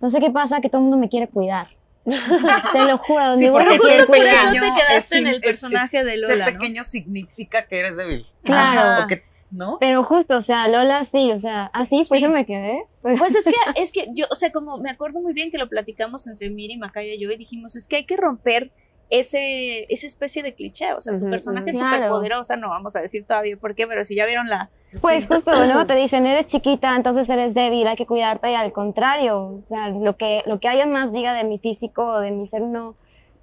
no 0.00 0.08
sé 0.08 0.20
qué 0.20 0.30
pasa, 0.30 0.60
que 0.62 0.68
todo 0.70 0.78
el 0.78 0.84
mundo 0.84 0.96
me 0.96 1.08
quiere 1.10 1.28
cuidar. 1.28 1.68
te 2.72 2.84
lo 2.84 2.96
juro, 2.98 3.26
donde 3.26 3.38
Sí, 3.46 3.50
porque 3.50 3.78
quieren 3.78 3.80
ser 3.98 4.06
por 4.06 4.16
eso 4.16 4.24
cuidar. 4.26 4.52
te 4.52 4.58
pequeño 4.60 4.74
quedaste 4.74 4.96
es 4.96 5.12
en 5.12 5.26
el 5.26 5.34
sin- 5.34 5.34
es- 5.34 5.46
personaje 5.46 5.98
es- 6.00 6.04
de 6.06 6.16
Lola, 6.16 6.26
Ser 6.26 6.38
¿no? 6.38 6.44
pequeño 6.58 6.82
significa 6.84 7.66
que 7.66 7.78
eres 7.78 7.96
débil. 7.96 8.26
Claro. 8.42 9.04
O 9.04 9.06
que- 9.06 9.22
¿no? 9.50 9.76
Pero 9.80 10.02
justo, 10.02 10.36
o 10.38 10.40
sea, 10.42 10.66
Lola 10.68 11.04
sí, 11.04 11.30
o 11.30 11.38
sea, 11.38 11.66
así, 11.74 11.98
por 12.08 12.16
Sí. 12.18 12.24
eso 12.24 12.32
me 12.32 12.46
quedé. 12.46 12.84
Pues 13.02 13.34
es 13.34 13.44
que, 13.44 13.52
es 13.76 13.92
que 13.92 14.06
yo, 14.14 14.24
o 14.30 14.34
sea, 14.34 14.50
como 14.50 14.78
me 14.78 14.90
acuerdo 14.90 15.20
muy 15.20 15.34
bien 15.34 15.50
que 15.50 15.58
lo 15.58 15.68
platicamos 15.68 16.26
entre 16.26 16.48
Miri, 16.48 16.78
Macaya 16.78 17.12
y 17.12 17.20
yo 17.20 17.30
y 17.30 17.36
dijimos, 17.36 17.76
es 17.76 17.86
que 17.86 17.96
hay 17.96 18.04
que 18.04 18.16
romper 18.16 18.72
ese, 19.14 19.84
esa 19.92 20.06
especie 20.06 20.42
de 20.42 20.54
cliché, 20.54 20.94
o 20.94 21.00
sea, 21.00 21.16
tu 21.18 21.28
personaje 21.28 21.68
es 21.70 21.76
ujú. 21.76 21.84
súper 21.84 21.98
Claro. 21.98 22.14
poderosa, 22.14 22.56
no 22.56 22.70
vamos 22.70 22.96
a 22.96 23.00
decir 23.00 23.26
todavía 23.26 23.56
por 23.58 23.74
qué, 23.74 23.86
pero 23.86 24.04
si 24.04 24.14
ya 24.16 24.24
vieron 24.24 24.48
la... 24.48 24.70
Pues 25.02 25.24
Sí. 25.24 25.28
justo, 25.34 25.52
¿no? 25.66 25.86
Te 25.86 25.94
dicen, 25.94 26.26
eres 26.26 26.46
chiquita, 26.46 26.96
entonces 26.96 27.28
eres 27.28 27.52
débil, 27.52 27.86
hay 27.86 27.96
que 27.96 28.06
cuidarte 28.06 28.50
y 28.50 28.54
al 28.54 28.72
contrario, 28.72 29.48
o 29.56 29.60
sea, 29.60 29.90
lo 29.90 30.16
que, 30.16 30.42
lo 30.46 30.60
que 30.60 30.68
alguien 30.68 30.90
más 30.90 31.12
diga 31.12 31.34
de 31.34 31.44
mi 31.44 31.58
físico 31.58 32.04
o 32.06 32.20
de 32.20 32.30
mi 32.30 32.46
ser 32.46 32.62
no, 32.62 32.94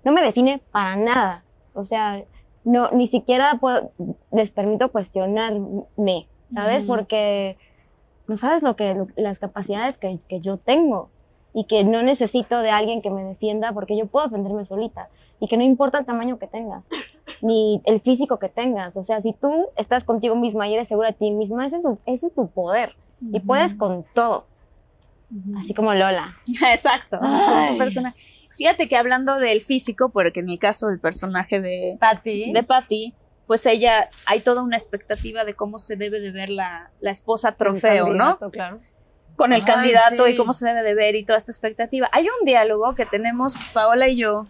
no 0.03 0.11
me 0.11 0.21
define 0.23 0.59
para 0.71 0.95
nada. 0.95 1.43
O 1.75 1.83
sea, 1.83 2.23
no, 2.63 2.89
ni 2.91 3.05
siquiera 3.05 3.55
puedo- 3.59 3.91
les 4.31 4.49
permito 4.49 4.91
cuestionarme, 4.91 6.27
¿sabes? 6.47 6.83
Porque 6.83 7.57
no 8.27 8.37
sabes 8.37 8.63
lo 8.63 8.75
que, 8.75 8.93
lo- 8.95 9.07
las 9.15 9.37
capacidades 9.39 9.97
que, 9.99 10.17
que 10.27 10.39
yo 10.39 10.57
tengo 10.57 11.09
y 11.53 11.65
que 11.65 11.83
no 11.83 12.01
necesito 12.03 12.59
de 12.61 12.69
alguien 12.71 13.01
que 13.01 13.09
me 13.11 13.23
defienda 13.23 13.71
porque 13.73 13.97
yo 13.97 14.05
puedo 14.07 14.27
defenderme 14.27 14.63
solita 14.65 15.09
y 15.39 15.47
que 15.47 15.57
no 15.57 15.63
importa 15.63 15.99
el 15.99 16.05
tamaño 16.05 16.37
que 16.39 16.47
tengas 16.47 16.89
ni 17.41 17.81
el 17.85 18.01
físico 18.01 18.39
que 18.39 18.49
tengas. 18.49 18.97
O 18.97 19.03
sea, 19.03 19.21
si 19.21 19.33
tú 19.33 19.67
estás 19.77 20.03
contigo 20.03 20.35
misma 20.35 20.67
y 20.67 20.73
eres 20.75 20.87
segura 20.87 21.09
de 21.09 21.13
ti 21.15 21.31
misma, 21.31 21.65
ese 21.65 21.77
es, 21.77 21.83
tu- 21.83 21.99
ese 22.05 22.27
es 22.27 22.33
tu 22.35 22.47
poder 22.49 22.95
y 23.31 23.39
puedes 23.39 23.73
con 23.73 24.05
todo. 24.13 24.45
Así 25.57 25.73
como 25.73 25.93
Lola. 25.93 26.35
Exacto. 26.73 27.19
Persona- 27.77 28.15
Fíjate 28.57 28.87
que 28.89 28.97
hablando 28.97 29.35
del 29.39 29.61
físico, 29.61 30.09
porque 30.09 30.41
en 30.41 30.49
el 30.49 30.59
caso 30.59 30.87
del 30.87 30.99
personaje 30.99 31.61
de 31.61 31.95
Patty, 31.99 32.51
de 32.51 32.63
Patty, 32.63 33.13
pues 33.47 33.65
ella, 33.65 34.09
hay 34.25 34.41
toda 34.41 34.61
una 34.63 34.75
expectativa 34.75 35.45
de 35.45 35.53
cómo 35.53 35.79
se 35.79 35.95
debe 35.95 36.19
de 36.19 36.31
ver 36.31 36.49
la, 36.49 36.91
la 36.99 37.11
esposa 37.11 37.53
trofeo, 37.53 38.09
¿no? 38.13 38.37
Claro. 38.51 38.81
Con 39.37 39.53
el 39.53 39.61
Ay, 39.61 39.65
candidato 39.65 40.25
sí. 40.25 40.31
y 40.33 40.35
cómo 40.35 40.51
se 40.51 40.65
debe 40.65 40.83
de 40.83 40.93
ver 40.93 41.15
y 41.15 41.23
toda 41.23 41.37
esta 41.37 41.51
expectativa. 41.53 42.09
Hay 42.11 42.25
un 42.25 42.45
diálogo 42.45 42.93
que 42.95 43.05
tenemos 43.05 43.55
Paola 43.73 44.09
y 44.09 44.17
yo, 44.17 44.45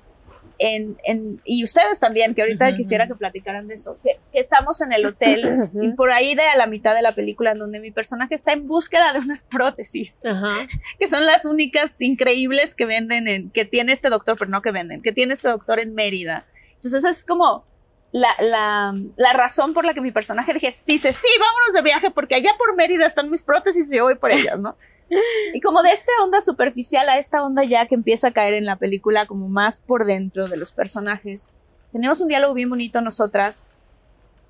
en, 0.60 0.98
en- 1.04 1.38
y 1.46 1.64
ustedes 1.64 2.00
también, 2.00 2.36
que 2.36 2.42
ahorita 2.42 2.68
Ujú, 2.68 2.78
quisiera 2.78 3.08
que 3.08 3.16
platicaran 3.16 3.68
de 3.68 3.76
eso, 3.76 3.96
que, 4.04 4.20
que 4.32 4.40
estamos 4.40 4.82
en 4.82 4.92
el 4.94 5.06
hotel 5.06 5.50
y 5.82 5.90
por 5.94 6.12
ahí 6.12 6.36
de 6.36 6.44
a 6.44 6.58
la 6.58 6.68
mitad 6.68 6.94
de 6.94 7.02
la 7.02 7.14
película 7.14 7.54
en 7.54 7.60
donde 7.60 7.80
mi 7.80 7.92
personaje 7.92 8.36
está 8.36 8.52
en 8.54 8.68
búsqueda 8.68 9.14
de 9.14 9.20
unas 9.20 9.44
prótesis 9.44 10.24
Ajá. 10.26 10.54
que 11.00 11.08
son 11.08 11.26
las 11.26 11.46
únicas 11.46 12.00
increíbles 12.02 12.76
que 12.76 12.86
venden, 12.86 13.28
en, 13.28 13.50
que 13.52 13.66
tiene 13.66 13.92
este 13.94 14.10
doctor, 14.10 14.36
pero 14.38 14.52
no 14.52 14.62
que 14.62 14.72
venden, 14.72 15.02
que 15.02 15.12
tiene 15.12 15.34
este 15.34 15.48
doctor 15.50 15.80
en 15.80 15.96
Mérida. 15.96 16.46
Entonces 16.76 17.04
es 17.06 17.26
como 17.26 17.66
la, 18.12 18.30
la, 18.40 18.94
la 19.18 19.34
razón 19.34 19.74
por 19.74 19.86
la 19.86 19.94
que 19.94 20.02
mi 20.02 20.12
personaje 20.12 20.54
dije, 20.54 20.74
dice, 20.88 21.14
sí, 21.14 21.28
vámonos 21.40 21.74
de 21.74 21.82
viaje 21.82 22.12
porque 22.12 22.36
allá 22.36 22.52
por 22.58 22.76
Mérida 22.76 23.06
están 23.06 23.30
mis 23.30 23.44
prótesis 23.44 23.92
y 23.92 23.96
yo 23.96 24.04
voy 24.06 24.16
por 24.16 24.32
ellas, 24.32 24.60
¿no? 24.60 24.76
Y 25.54 25.62
como 25.62 25.82
de 25.82 25.92
esta 25.92 26.12
onda 26.24 26.42
superficial 26.42 27.10
a 27.10 27.18
esta 27.18 27.44
onda 27.44 27.64
ya 27.64 27.88
que 27.88 27.96
empieza 27.96 28.28
a 28.28 28.32
caer 28.32 28.54
en 28.54 28.66
la 28.66 28.76
película 28.76 29.26
como 29.26 29.50
más 29.50 29.80
por 29.80 30.06
dentro 30.06 30.48
de 30.48 30.58
los 30.58 30.72
personajes, 30.72 31.52
tenemos 31.92 32.22
un 32.22 32.28
diálogo 32.28 32.54
bien 32.54 32.70
bonito 32.70 33.02
nosotras 33.02 33.64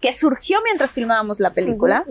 que 0.01 0.12
surgió 0.14 0.60
mientras 0.64 0.93
filmábamos 0.93 1.39
la 1.39 1.53
película. 1.53 2.05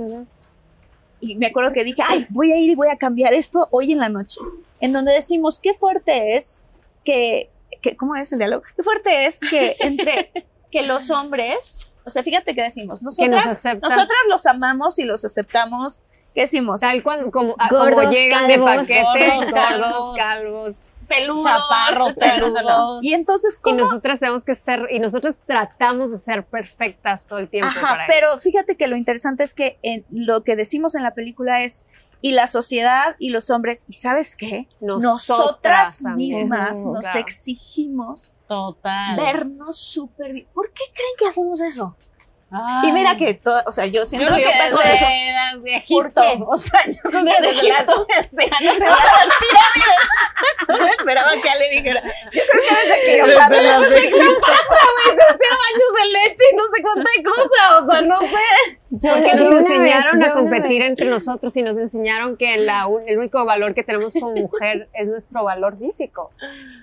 Y 1.21 1.35
me 1.35 1.47
acuerdo 1.47 1.73
que 1.73 1.85
dije, 1.85 2.03
ay, 2.07 2.27
voy 2.29 2.53
a 2.53 2.57
ir 2.57 2.71
y 2.71 2.75
voy 2.75 2.89
a 2.89 2.97
cambiar 2.97 3.35
esto 3.35 3.69
hoy 3.71 3.93
en 3.93 3.99
la 3.99 4.09
noche. 4.09 4.41
En 4.81 4.93
donde 4.93 5.13
decimos, 5.13 5.59
qué 5.59 5.75
fuerte 5.75 6.37
es 6.37 6.65
que, 7.05 7.51
que 7.83 7.97
¿cómo 7.97 8.15
es 8.15 8.33
el 8.33 8.39
diálogo? 8.39 8.63
Qué 8.77 8.83
fuerte 8.83 9.27
es 9.27 9.41
que 9.41 9.77
entre 9.81 10.31
que 10.71 10.83
los 10.83 11.11
hombres, 11.11 11.81
o 12.05 12.11
sea, 12.11 12.23
fíjate 12.23 12.55
que 12.55 12.63
decimos, 12.63 13.03
nosotras, 13.03 13.47
nos 13.47 13.47
aceptan. 13.47 13.81
nosotras 13.81 14.19
los 14.29 14.47
amamos 14.47 14.99
y 14.99 15.05
los 15.05 15.25
aceptamos. 15.25 16.03
¿Qué 16.39 16.43
decimos? 16.43 16.81
Tal 16.83 17.03
cual 17.03 17.29
como, 17.33 17.57
a- 17.59 17.69
Gordos, 17.69 17.95
como 17.97 18.11
llegan 18.13 18.47
de 18.47 18.61
paquete, 18.61 19.03
gordos, 19.03 19.51
gordos, 19.51 20.17
calvos. 20.17 20.77
peludos. 21.09 21.45
Chaparros, 21.45 22.15
peludos. 22.21 23.05
Y 23.05 23.13
entonces, 23.15 23.57
Y 23.59 23.61
¿cómo? 23.63 23.79
nosotras 23.79 24.21
tenemos 24.21 24.45
que 24.45 24.55
ser, 24.55 24.87
y 24.91 25.01
nosotros 25.01 25.41
tratamos 25.45 26.13
de 26.13 26.19
ser 26.19 26.45
perfectas 26.47 27.27
todo 27.27 27.41
el 27.41 27.49
tiempo. 27.49 27.71
Ajá, 27.77 27.81
para 27.89 28.07
pero 28.07 28.29
ellos. 28.31 28.43
fíjate 28.45 28.77
que 28.77 28.87
lo 28.87 28.97
interesante 28.97 29.43
es 29.43 29.53
que 29.53 29.81
en 29.83 30.05
lo 30.13 30.45
que 30.45 30.55
decimos 30.55 30.95
en 30.95 31.03
la 31.03 31.13
película 31.13 31.63
es 31.65 31.87
y 32.21 32.31
la 32.33 32.47
sociedad 32.47 33.17
y 33.19 33.31
los 33.31 33.51
hombres, 33.51 33.85
¿y 33.89 33.95
sabes 33.95 34.37
qué? 34.37 34.69
Nosotras 34.81 36.03
mismas 36.03 36.85
nos 36.85 37.15
exigimos 37.17 38.33
Total. 38.47 39.17
vernos 39.17 39.77
súper 39.81 40.33
bien. 40.35 40.47
¿Por 40.55 40.71
qué 40.73 40.85
creen 40.95 41.11
que 41.19 41.27
hacemos 41.27 41.61
eso? 41.61 41.97
Ay. 42.51 42.89
Y 42.89 42.93
mira 42.93 43.17
que, 43.17 43.35
todo, 43.35 43.63
o 43.67 43.73
sea, 43.73 43.85
yo 43.87 44.07
Yo 44.19 44.25
que 44.37 44.41
digo, 44.41 44.51
desde 44.79 44.95
eso. 44.95 45.07
de. 45.63 45.77
O 46.49 46.57
sea, 46.57 46.85
yo 46.87 47.11
creo 47.11 47.25
que 47.25 47.31
Desde 47.43 47.49
Egipto. 47.51 48.07
no 48.07 48.07
esperaba 50.99 51.31
que 51.43 51.49
Ale 51.49 51.71
dijera. 51.71 52.03
Yo 52.33 52.41
creo 52.51 52.63
que 52.63 52.89
desde 52.89 53.23
Cleopatra. 53.25 53.79
Desde 53.81 54.11
Cleopatra, 54.11 54.87
güey, 54.95 55.17
se 55.17 55.23
hacía 55.23 55.49
baños 55.51 55.93
de 55.95 56.19
leche 56.19 56.45
y 56.53 56.57
no 56.57 56.63
sé 56.69 56.83
cuánta 56.83 57.11
cosa, 57.25 57.79
o 57.79 57.85
sea, 57.85 58.01
no 58.03 58.21
sé. 58.21 58.79
Porque 58.91 59.35
nos 59.35 59.53
enseñaron 59.53 60.19
vez- 60.19 60.29
a 60.31 60.33
competir 60.33 60.83
entre 60.83 61.07
nosotros 61.07 61.57
y 61.57 61.63
nos 61.63 61.77
enseñaron 61.79 62.37
que 62.37 62.57
la 62.59 62.87
el 63.07 63.19
único 63.19 63.45
valor 63.45 63.75
que 63.75 63.83
tenemos 63.83 64.15
como 64.15 64.33
mujer 64.35 64.89
es 64.95 65.09
nuestro 65.09 65.45
valor 65.45 65.79
físico. 65.79 66.31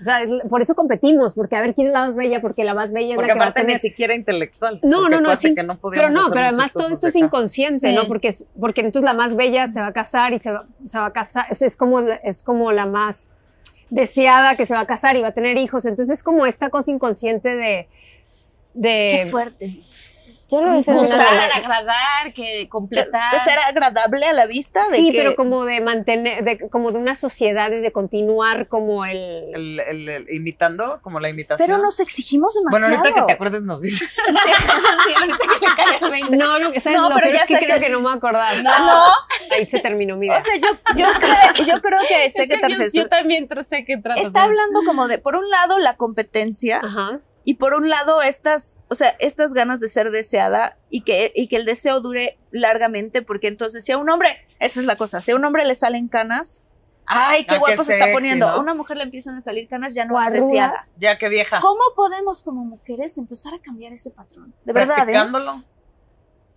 O 0.00 0.02
sea, 0.02 0.22
es- 0.22 0.30
por 0.48 0.62
eso 0.62 0.74
competimos, 0.74 1.34
porque 1.34 1.56
a 1.56 1.60
ver 1.60 1.74
quién 1.74 1.88
es 1.88 1.92
la 1.92 2.06
más 2.06 2.14
bella, 2.16 2.40
porque 2.40 2.64
la 2.64 2.74
más 2.74 2.92
bella 2.92 3.10
es 3.10 3.14
Porque 3.16 3.28
la 3.28 3.34
que 3.34 3.38
va 3.38 3.44
a 3.46 3.48
aparte 3.48 3.62
ni 3.62 3.66
tener. 3.68 3.80
siquiera 3.80 4.14
intelectual. 4.14 4.80
No, 4.82 5.08
no, 5.08 5.20
no, 5.20 5.30
que 5.36 5.62
no 5.62 5.78
pero 5.90 6.10
no, 6.10 6.28
pero 6.30 6.46
además 6.46 6.72
todo 6.72 6.88
esto 6.92 7.06
es 7.08 7.16
inconsciente, 7.16 7.88
Sí. 7.90 7.94
¿no? 7.94 8.06
Porque, 8.06 8.28
es- 8.28 8.48
porque 8.58 8.80
entonces 8.82 9.04
la 9.06 9.14
más 9.14 9.36
bella 9.36 9.66
se 9.66 9.80
va 9.80 9.88
a 9.88 9.92
casar 9.92 10.32
y 10.32 10.38
se 10.38 10.52
va, 10.52 10.64
se 10.86 10.98
va 10.98 11.06
a 11.06 11.12
casar, 11.12 11.46
es, 11.50 11.62
es 11.62 11.76
como, 11.76 12.00
es 12.00 12.42
como 12.42 12.72
la 12.72 12.86
más 12.86 13.30
deseada 13.90 14.56
que 14.56 14.66
se 14.66 14.74
va 14.74 14.80
a 14.80 14.86
casar 14.86 15.16
y 15.16 15.22
va 15.22 15.28
a 15.28 15.34
tener 15.34 15.58
hijos. 15.58 15.86
Entonces 15.86 16.18
es 16.18 16.22
como 16.22 16.46
esta 16.46 16.70
cosa 16.70 16.90
inconsciente 16.90 17.56
de... 17.56 17.88
de 18.74 19.20
Qué 19.22 19.28
fuerte. 19.30 19.82
Yo 20.48 20.60
lo 20.62 20.78
hice 20.78 20.92
Gustar, 20.92 21.50
agradar, 21.52 22.32
que 22.32 22.68
completar. 22.68 23.32
De 23.34 23.40
ser 23.40 23.58
agradable 23.58 24.26
a 24.26 24.32
la 24.32 24.46
vista. 24.46 24.80
De 24.90 24.96
sí, 24.96 25.10
que, 25.10 25.18
pero 25.18 25.34
como 25.34 25.64
de 25.64 25.80
mantener, 25.80 26.44
de, 26.44 26.68
como 26.70 26.92
de 26.92 26.98
una 26.98 27.14
sociedad 27.16 27.70
y 27.72 27.80
de 27.80 27.90
continuar 27.90 28.68
como 28.68 29.04
el... 29.04 29.16
El, 29.54 29.80
el- 29.80 30.08
el- 30.08 30.30
imitando, 30.32 31.00
como 31.02 31.18
la 31.18 31.28
imitación. 31.28 31.66
Pero 31.66 31.78
nos 31.82 31.98
exigimos 31.98 32.54
bueno, 32.70 32.86
demasiado. 32.86 32.98
ahorita 33.08 33.20
que 33.20 33.26
te 33.26 33.32
acuerdes 33.32 33.62
nos 33.64 33.82
dices. 33.82 34.16
Sí, 34.26 35.12
ahorita 35.18 35.38
que 35.38 35.66
le 35.66 35.74
cae 35.76 35.98
el 36.00 36.10
20. 36.10 36.36
No, 36.36 36.58
no, 36.58 36.72
¿sabes? 36.74 36.98
No, 36.98 37.08
lo 37.08 37.14
pero 37.16 37.26
peor 37.26 37.34
ya 37.36 37.42
es 37.42 37.48
que 37.48 37.54
sé 37.54 37.64
creo 37.64 37.76
que- 37.78 37.84
que 37.86 37.90
no 37.90 37.98
me 37.98 38.04
voy 38.04 38.12
a 38.12 38.16
acordar. 38.16 38.62
No. 38.62 38.72
Ahí 39.50 39.66
se 39.66 39.80
terminó 39.80 40.16
mi 40.16 40.26
idea. 40.26 40.38
O 40.38 40.40
sea, 40.40 40.56
yo, 40.56 40.68
yo, 40.96 41.06
creo, 41.18 41.66
yo 41.66 41.82
creo 41.82 42.00
que 42.00 42.30
sé 42.30 42.42
Es 42.44 42.48
que 42.48 42.60
que 42.60 42.90
yo, 42.92 43.08
también 43.08 43.48
sé 43.62 43.84
que 43.84 43.96
tratas 43.96 44.26
Está 44.26 44.42
hablando 44.44 44.80
como 44.84 45.08
de, 45.08 45.18
por 45.18 45.36
un 45.36 45.48
lado, 45.50 45.78
la 45.78 45.96
competencia. 45.96 46.80
Ajá. 46.82 47.20
Y 47.48 47.54
por 47.54 47.74
un 47.74 47.88
lado, 47.88 48.22
estas, 48.22 48.80
o 48.88 48.96
sea, 48.96 49.10
estas 49.20 49.54
ganas 49.54 49.78
de 49.78 49.88
ser 49.88 50.10
deseada 50.10 50.76
y 50.90 51.02
que, 51.02 51.32
y 51.32 51.46
que 51.46 51.54
el 51.54 51.64
deseo 51.64 52.00
dure 52.00 52.38
largamente, 52.50 53.22
porque 53.22 53.46
entonces 53.46 53.84
si 53.84 53.92
a 53.92 53.98
un 53.98 54.10
hombre, 54.10 54.44
esa 54.58 54.80
es 54.80 54.86
la 54.86 54.96
cosa, 54.96 55.20
si 55.20 55.30
a 55.30 55.36
un 55.36 55.44
hombre 55.44 55.64
le 55.64 55.76
salen 55.76 56.08
canas, 56.08 56.66
ay, 57.06 57.44
qué 57.44 57.52
Ah, 57.52 57.54
qué 57.54 57.58
guapo 57.60 57.84
se 57.84 57.92
está 58.00 58.12
poniendo. 58.12 58.46
¿no? 58.46 58.52
A 58.54 58.58
una 58.58 58.74
mujer 58.74 58.96
le 58.96 59.04
empiezan 59.04 59.36
a 59.36 59.40
salir 59.40 59.68
canas, 59.68 59.94
ya 59.94 60.06
no 60.06 60.20
es 60.20 60.32
deseada. 60.32 60.76
ya 60.98 61.18
que 61.18 61.28
vieja. 61.28 61.60
¿Cómo 61.60 61.82
podemos 61.94 62.42
como 62.42 62.64
mujeres 62.64 63.16
empezar 63.16 63.54
a 63.54 63.60
cambiar 63.60 63.92
ese 63.92 64.10
patrón? 64.10 64.52
De 64.64 64.72
verdad, 64.72 64.98
¿eh? 64.98 65.12
Practicándolo. 65.12 65.62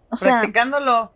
O 0.09 0.15
sea, 0.15 0.39
practicándolo. 0.39 1.13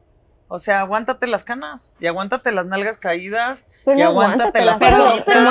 O 0.50 0.60
sea, 0.60 0.82
aguántate 0.82 1.26
las 1.26 1.44
canas 1.44 1.96
y 2.00 2.06
aguántate 2.06 2.52
las 2.52 2.66
nalgas 2.68 2.98
caídas 3.00 3.66
Pero 3.86 3.98
y 3.98 4.02
no 4.02 4.10
aguántate 4.10 4.64
la 4.64 4.78
pero- 4.78 5.24
pero 5.26 5.44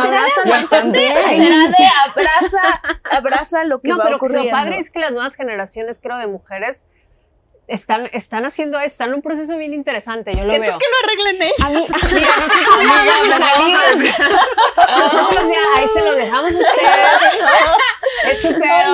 también. 0.71 1.13
será 1.31 1.69
de 1.69 1.87
abraza, 2.07 2.83
abraza 3.11 3.65
lo 3.65 3.81
que 3.81 3.89
No, 3.89 3.99
va 3.99 4.05
pero 4.05 4.17
ocurriendo. 4.17 4.45
lo 4.45 4.51
padre 4.57 4.79
es 4.79 4.91
que 4.91 5.01
las 5.01 5.11
nuevas 5.11 5.35
generaciones, 5.35 6.01
creo, 6.01 6.19
de 6.19 6.29
mujeres 6.29 6.87
están, 7.69 8.11
están 8.13 8.45
haciendo 8.45 8.79
eso, 8.79 8.87
están 8.87 9.09
en 9.11 9.15
un 9.15 9.23
proceso 9.23 9.57
bien 9.57 9.73
interesante, 9.73 10.37
yo 10.37 10.45
lo 10.45 10.51
Que 10.53 10.59
veo. 10.61 10.69
entonces 10.69 10.79
que 10.79 10.91
lo 10.91 10.97
arreglen 11.05 11.43
ellos. 11.43 11.61
A 11.63 11.69
mí, 11.71 12.15
mira, 12.21 12.37
nosotros 12.37 12.75
Amigas, 12.79 13.07
hemos 13.07 13.27
les 13.27 13.41
vamos 13.41 13.49
a 13.49 13.55
salido. 13.55 13.81
Nosotros 14.99 15.45
ya, 15.51 15.81
ahí 15.81 15.87
se 15.95 16.01
lo 16.01 16.15
dejamos 16.15 16.53
a 16.53 16.55
ustedes. 16.55 17.09
Es 18.31 18.43
su 18.43 18.49
pedo. 18.53 18.92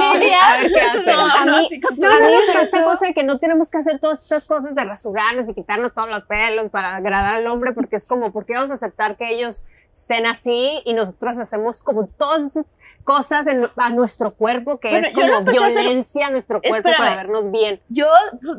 A 0.69 0.75
qué 0.75 0.81
hacen. 0.81 1.05
No, 1.15 1.21
a 1.21 1.45
mí, 1.45 1.69
no, 1.81 1.89
pero 1.97 2.29
esta 2.29 2.53
proceso- 2.53 2.85
cosa 2.85 3.07
de 3.07 3.15
que 3.15 3.23
no 3.25 3.39
tenemos 3.39 3.71
que 3.71 3.79
hacer 3.79 3.99
todas 4.01 4.23
estas 4.23 4.47
cosas 4.47 4.75
de 4.75 4.85
rasurarnos 4.85 5.49
y 5.49 5.55
quitarnos 5.55 5.93
todos 5.95 6.09
los 6.09 6.23
pelos 6.25 6.71
para 6.71 6.97
agradar 6.97 7.35
al 7.37 7.47
hombre, 7.49 7.73
porque 7.73 7.97
es 7.97 8.07
como, 8.07 8.33
¿por 8.33 8.45
qué 8.47 8.55
vamos 8.55 8.71
a 8.71 8.75
aceptar 8.75 9.17
que 9.17 9.31
ellos 9.35 9.67
estén 9.93 10.27
así 10.27 10.81
y 10.85 10.95
nosotras 10.95 11.39
hacemos 11.39 11.83
como 11.83 12.07
todas 12.07 12.43
esas 12.43 12.67
cosas 13.09 13.47
en- 13.47 13.71
a 13.77 13.89
nuestro 13.89 14.35
cuerpo, 14.35 14.79
que 14.79 14.91
Bueno, 14.91 15.07
es 15.07 15.15
lo 15.15 15.21
como 15.23 15.39
empecé 15.39 15.59
a 15.59 15.67
hacer- 15.67 15.81
violencia 15.83 16.27
a 16.27 16.31
nuestro 16.31 16.61
cuerpo 16.61 16.77
Espérame. 16.77 16.99
para 16.99 17.17
vernos 17.17 17.51
bien? 17.51 17.81
Yo 17.89 18.07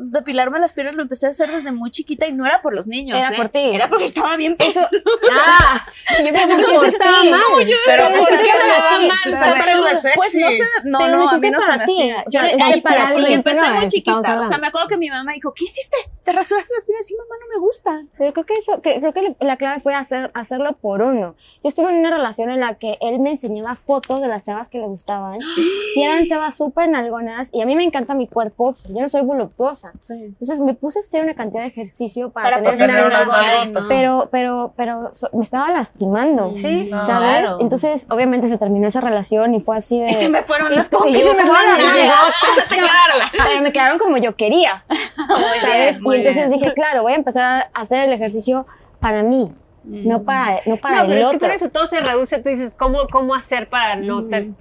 depilarme 0.00 0.58
las 0.58 0.72
piernas 0.72 0.96
lo 0.96 1.02
empecé 1.02 1.26
a 1.26 1.28
hacer 1.28 1.52
desde 1.52 1.70
muy 1.70 1.92
chiquita 1.92 2.26
y 2.26 2.32
no 2.32 2.44
era 2.46 2.60
por 2.60 2.74
los 2.74 2.88
niños. 2.88 3.16
Era 3.16 3.28
¿eh? 3.28 3.36
por 3.36 3.48
ti. 3.48 3.60
Era 3.76 3.88
porque 3.88 4.06
estaba 4.06 4.36
bien 4.36 4.56
Eso, 4.58 4.80
Ah, 5.32 5.86
yo 6.18 6.32
pensé 6.32 6.56
que 6.56 6.74
eso 6.74 6.84
estaba 6.84 7.22
mal. 7.24 7.40
Pero 7.86 8.08
pues 8.10 8.26
que 8.28 8.36
siquiera 8.38 8.58
estaba 8.58 8.98
mal, 8.98 9.18
Pero 9.24 9.36
saberlo 9.36 9.82
para- 9.84 9.94
de 9.94 10.00
sexy. 10.00 10.16
Pues 10.16 10.34
no 10.34 10.50
sé, 10.50 10.64
no, 10.84 10.98
no, 10.98 11.08
lo 11.08 11.28
a 11.28 11.38
mí 11.38 11.50
no 11.50 11.60
se 11.60 11.76
me 11.76 11.84
hacía. 11.84 12.24
Yo 12.28 12.40
empecé 13.28 13.70
muy 13.70 13.88
chiquita. 13.88 14.38
O 14.40 14.42
sea, 14.42 14.58
me 14.58 14.66
acuerdo 14.66 14.88
que 14.88 14.96
mi 14.96 15.10
mamá 15.10 15.32
dijo, 15.32 15.52
¿qué 15.54 15.64
hiciste? 15.64 15.96
¿Te 16.24 16.32
rasuraste 16.32 16.74
las 16.74 16.84
piernas? 16.84 17.10
Y 17.10 17.14
mamá 17.14 17.34
no 17.40 17.46
me 17.54 17.60
gusta. 17.66 18.02
Pero 18.18 18.32
creo 18.32 18.46
que 18.46 18.52
eso, 18.54 18.82
que, 18.82 18.98
creo 19.00 19.12
que 19.12 19.36
la 19.40 19.56
clave 19.56 19.80
fue 19.80 19.94
hacer, 19.94 20.30
hacerlo 20.34 20.72
por 20.76 21.02
uno. 21.02 21.34
Yo 21.62 21.68
estuve 21.68 21.90
en 21.90 21.98
una 22.00 22.10
relación 22.10 22.50
en 22.50 22.60
la 22.60 22.74
que 22.74 22.98
él 23.00 23.18
me 23.20 23.30
enseñaba 23.30 23.76
fotos 23.76 24.20
de 24.20 24.28
las 24.28 24.39
chavas 24.44 24.68
que 24.68 24.78
le 24.78 24.86
gustaban 24.86 25.38
y 25.96 26.02
eran 26.02 26.26
chavas 26.26 26.56
súper 26.56 26.88
nalgonas 26.88 27.50
y 27.52 27.62
a 27.62 27.66
mí 27.66 27.74
me 27.76 27.84
encanta 27.84 28.14
mi 28.14 28.26
cuerpo, 28.26 28.76
pero 28.82 28.94
yo 28.94 29.00
no 29.02 29.08
soy 29.08 29.22
voluptuosa. 29.22 29.92
Entonces 30.10 30.60
me 30.60 30.74
puse 30.74 30.98
a 30.98 31.02
hacer 31.02 31.22
una 31.24 31.34
cantidad 31.34 31.62
de 31.62 31.68
ejercicio 31.68 32.30
para, 32.30 32.58
Para 32.62 32.70
tener, 32.76 32.88
nalgas, 32.92 33.26
nalgotas. 33.28 33.84
pero, 33.88 34.28
pero, 34.30 34.72
pero 34.76 35.10
so- 35.12 35.30
me 35.32 35.42
estaba 35.42 35.70
lastimando. 35.70 36.52
Sí, 36.54 36.88
¿Sabes? 36.90 37.06
claro. 37.06 37.58
Entonces, 37.60 38.06
obviamente 38.10 38.48
se 38.48 38.58
terminó 38.58 38.86
esa 38.88 39.00
relación 39.00 39.54
y 39.54 39.60
fue 39.60 39.76
así 39.76 40.00
de. 40.00 40.10
Y 40.10 40.14
se 40.14 40.28
me 40.28 40.42
fueron 40.42 40.74
las 40.74 40.86
y 40.88 40.90
pompis 40.90 41.18
se 41.18 41.24
y 41.24 41.28
me 41.34 41.40
me 41.42 41.46
fueron 41.46 41.64
las 41.66 41.78
las 41.78 41.94
nalgas. 41.96 42.16
Se 42.56 42.62
te 42.62 42.74
quedaron. 42.76 43.28
pero 43.48 43.62
me 43.62 43.72
quedaron 43.72 43.98
como 43.98 44.16
yo 44.18 44.36
quería. 44.36 44.84
¿Sabes? 45.60 46.00
bien, 46.00 46.12
y 46.14 46.16
entonces 46.18 46.48
bien. 46.48 46.50
dije, 46.50 46.72
claro, 46.74 47.02
voy 47.02 47.12
a 47.12 47.16
empezar 47.16 47.44
a 47.74 47.80
hacer 47.80 48.04
el 48.04 48.12
ejercicio 48.12 48.66
para 49.00 49.22
mí, 49.22 49.52
no 49.84 50.22
para, 50.24 50.60
no 50.66 50.76
para 50.76 50.96
no, 50.96 51.02
el 51.04 51.08
pero 51.08 51.20
es 51.26 51.30
que 51.32 51.38
por 51.38 51.50
eso 51.50 51.70
todo 51.70 51.86
se 51.86 52.00
reduce. 52.00 52.42
Tú 52.42 52.48
dices, 52.50 52.74
¿cómo, 52.74 53.06
cómo 53.08 53.34
hacer 53.34 53.68
para 53.68 53.96
no 53.96 54.26
te- 54.28 54.52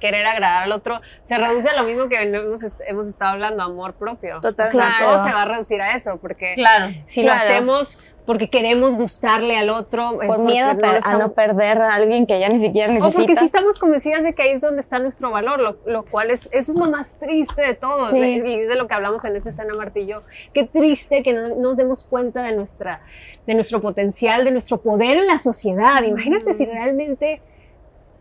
querer 0.00 0.26
agradar 0.26 0.62
al 0.64 0.72
otro? 0.72 1.00
Se 1.20 1.36
reduce 1.36 1.68
a 1.68 1.74
lo 1.76 1.84
mismo 1.84 2.08
que 2.08 2.22
hemos, 2.22 2.62
est- 2.62 2.80
hemos 2.86 3.06
estado 3.06 3.32
hablando, 3.32 3.62
amor 3.62 3.94
propio. 3.94 4.40
Totalmente. 4.40 4.78
O 4.78 4.80
sea, 4.80 4.96
Claro. 4.98 5.14
todo 5.16 5.24
se 5.26 5.32
va 5.34 5.42
a 5.42 5.44
reducir 5.46 5.80
a 5.82 5.94
eso, 5.94 6.16
porque 6.18 6.54
Claro. 6.54 6.92
si 7.06 7.22
Claro. 7.22 7.38
lo 7.38 7.44
hacemos 7.44 8.02
porque 8.24 8.48
queremos 8.48 8.94
gustarle 8.94 9.56
al 9.56 9.68
otro, 9.70 10.22
es 10.22 10.28
por 10.28 10.36
porque 10.36 10.52
miedo 10.52 10.68
a, 10.68 10.74
no 10.74 11.24
a 11.24 11.28
perder 11.30 11.82
a 11.82 11.94
alguien 11.94 12.26
que 12.26 12.38
ya 12.38 12.48
ni 12.48 12.60
siquiera 12.60 12.88
O 12.88 12.94
necesita. 12.94 13.18
porque 13.18 13.36
sí 13.36 13.44
estamos 13.46 13.78
convencidas 13.78 14.22
de 14.22 14.32
que 14.34 14.42
ahí 14.42 14.50
es 14.50 14.60
donde 14.60 14.80
está 14.80 15.00
nuestro 15.00 15.30
valor, 15.30 15.60
lo, 15.60 15.76
lo 15.86 16.04
cual 16.04 16.30
es, 16.30 16.48
eso 16.52 16.72
es 16.72 16.78
lo 16.78 16.88
más 16.88 17.18
triste 17.18 17.62
de 17.62 17.74
todo. 17.74 18.10
Sí. 18.10 18.18
Y 18.18 18.54
es 18.54 18.68
de 18.68 18.76
lo 18.76 18.86
que 18.86 18.94
hablamos 18.94 19.24
en 19.24 19.34
esa 19.34 19.48
escena, 19.48 19.74
Martillo. 19.74 20.22
Qué 20.52 20.64
triste 20.64 21.22
que 21.24 21.32
no 21.32 21.56
nos 21.56 21.76
demos 21.76 22.06
cuenta 22.06 22.42
de, 22.42 22.54
nuestra, 22.54 23.00
de 23.46 23.54
nuestro 23.54 23.80
potencial, 23.80 24.44
de 24.44 24.52
nuestro 24.52 24.80
poder 24.80 25.18
en 25.18 25.26
la 25.26 25.38
sociedad. 25.38 26.02
Imagínate 26.04 26.54
si 26.54 26.64
realmente, 26.64 27.42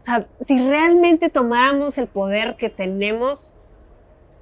o 0.02 0.04
sea, 0.04 0.26
si 0.40 0.60
realmente 0.68 1.30
tomáramos 1.30 2.00
el 2.00 2.08
poder 2.08 2.56
que 2.56 2.70
tenemos 2.70 3.56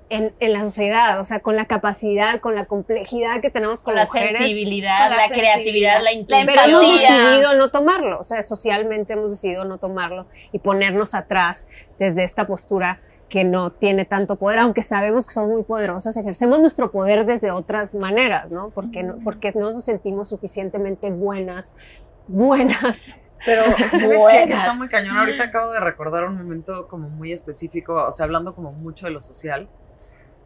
en, 0.09 0.33
en 0.39 0.53
la 0.53 0.63
sociedad, 0.63 1.19
o 1.19 1.23
sea, 1.23 1.39
con 1.39 1.55
la 1.55 1.65
capacidad, 1.65 2.39
con 2.39 2.55
la 2.55 2.65
complejidad 2.65 3.41
que 3.41 3.49
tenemos 3.49 3.81
con 3.81 3.93
Con 3.93 3.95
la 3.95 4.05
mujeres. 4.05 4.37
sensibilidad, 4.37 5.07
Con 5.07 5.17
la 5.17 5.23
la, 5.27 5.29
creatividad, 5.29 6.01
la 6.03 6.09
sensibilidad. 6.11 6.45
Pero 6.45 6.61
hemos 6.79 6.83
intuición. 6.83 7.17
decidido 7.25 7.55
no 7.55 7.69
tomarlo, 7.69 8.19
o 8.19 8.23
sea, 8.23 8.43
socialmente 8.43 9.13
hemos 9.13 9.31
decidido 9.31 9.65
no 9.65 9.77
tomarlo 9.77 10.25
y 10.51 10.59
ponernos 10.59 11.13
atrás 11.15 11.67
desde 11.99 12.23
esta 12.23 12.47
postura 12.47 13.01
que 13.29 13.43
no 13.43 13.71
tiene 13.71 14.05
tanto 14.05 14.37
poder, 14.37 14.59
aunque 14.59 14.81
sabemos 14.81 15.27
que 15.27 15.33
somos 15.33 15.51
muy 15.51 15.63
poderosas, 15.63 16.17
ejercemos 16.17 16.59
nuestro 16.59 16.91
poder 16.91 17.25
desde 17.27 17.51
otras 17.51 17.93
maneras, 17.93 18.51
¿no? 18.51 18.71
Porque 18.71 19.03
no, 19.03 19.17
porque 19.23 19.51
no 19.53 19.71
nos 19.71 19.85
sentimos 19.85 20.29
suficientemente 20.29 21.11
buenas, 21.11 21.75
buenas. 22.27 23.17
Pero, 23.45 23.63
¿sabes 23.91 24.21
qué? 24.31 24.43
Está 24.43 24.73
muy 24.73 24.87
cañón. 24.89 25.17
Ahorita 25.17 25.43
acabo 25.45 25.71
de 25.71 25.79
recordar 25.79 26.25
un 26.25 26.37
momento 26.37 26.87
como 26.87 27.07
muy 27.09 27.31
específico, 27.31 27.93
o 28.07 28.11
sea, 28.11 28.25
hablando 28.25 28.55
como 28.55 28.71
mucho 28.71 29.05
de 29.05 29.11
lo 29.11 29.21
social. 29.21 29.69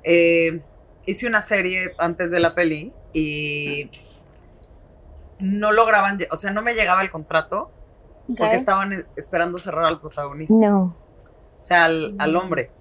Eh, 0.04 0.62
hice 1.06 1.28
una 1.28 1.42
serie 1.42 1.94
antes 1.98 2.32
de 2.32 2.40
la 2.40 2.54
peli 2.56 2.94
y 3.14 3.90
no 5.40 5.72
lograban, 5.72 6.18
o 6.32 6.36
sea, 6.38 6.52
no 6.52 6.62
me 6.62 6.74
llegaba 6.74 7.02
el 7.02 7.12
contrato 7.12 7.72
porque 8.28 8.54
estaban 8.56 8.94
e- 8.94 9.06
esperando 9.18 9.58
cerrar 9.58 9.86
al 9.86 10.00
protagonista, 10.00 10.54
No. 10.56 10.96
o 11.60 11.64
sea, 11.66 11.86
al, 11.86 12.16
al 12.20 12.36
hombre, 12.36 12.72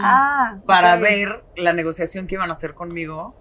Ah, 0.00 0.58
para 0.64 0.94
ver 0.96 1.42
la 1.56 1.72
negociación 1.72 2.28
que 2.28 2.36
iban 2.36 2.50
a 2.50 2.52
hacer 2.52 2.72
conmigo 2.72 3.34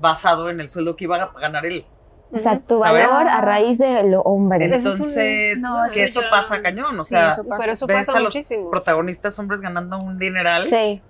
basado 0.00 0.48
en 0.48 0.58
el 0.60 0.70
sueldo 0.70 0.96
que 0.96 1.04
iba 1.04 1.22
a 1.22 1.32
ganar 1.38 1.66
él. 1.66 1.84
O 2.32 2.38
sea, 2.38 2.60
tu 2.60 2.78
¿Sabes? 2.80 3.06
valor 3.08 3.28
a 3.28 3.40
raíz 3.42 3.76
de 3.78 4.04
lo 4.04 4.22
hombre. 4.22 4.64
Entonces, 4.64 5.60
no, 5.60 5.84
eso 5.84 5.94
que 5.94 6.02
eso 6.04 6.22
yo- 6.22 6.30
pasa 6.30 6.62
cañón, 6.62 6.98
o 6.98 7.04
Sí, 7.04 7.10
sea, 7.10 7.28
eso 7.28 7.44
pasa. 7.44 7.60
Pero 7.60 7.72
eso 7.72 7.86
ves 7.86 8.06
pasa 8.06 8.18
a 8.18 8.20
los 8.22 8.34
muchísimo. 8.34 8.70
protagonistas 8.70 9.38
hombres 9.38 9.60
ganando 9.60 9.98
un 9.98 10.18
dineral. 10.18 10.64
Sí. 10.64 11.02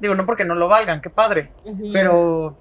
Digo, 0.00 0.14
no 0.14 0.26
porque 0.26 0.44
no 0.44 0.54
lo 0.54 0.68
valgan, 0.68 1.00
qué 1.00 1.10
padre, 1.10 1.52
pero 1.92 2.56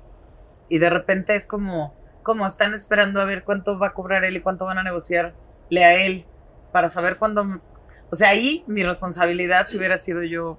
y 0.70 0.80
de 0.80 0.90
repente 0.90 1.36
es 1.36 1.46
como 1.46 1.94
como 2.24 2.48
están 2.48 2.74
esperando 2.74 3.22
a 3.22 3.26
ver 3.26 3.44
cuánto 3.44 3.78
va 3.78 3.88
a 3.88 3.94
cobrar 3.94 4.24
él 4.24 4.38
y 4.38 4.42
cuánto 4.42 4.66
van 4.66 4.80
a 4.80 4.84
negociarle 4.84 5.84
a 5.84 5.94
él 5.94 6.26
para 6.72 6.90
saber 6.90 7.18
cuándo 7.18 7.62
o 8.10 8.16
sea, 8.16 8.30
ahí 8.30 8.64
mi 8.68 8.84
responsabilidad 8.84 9.68
si 9.68 9.78
hubiera 9.78 9.98
sido 9.98 10.24
yo 10.24 10.58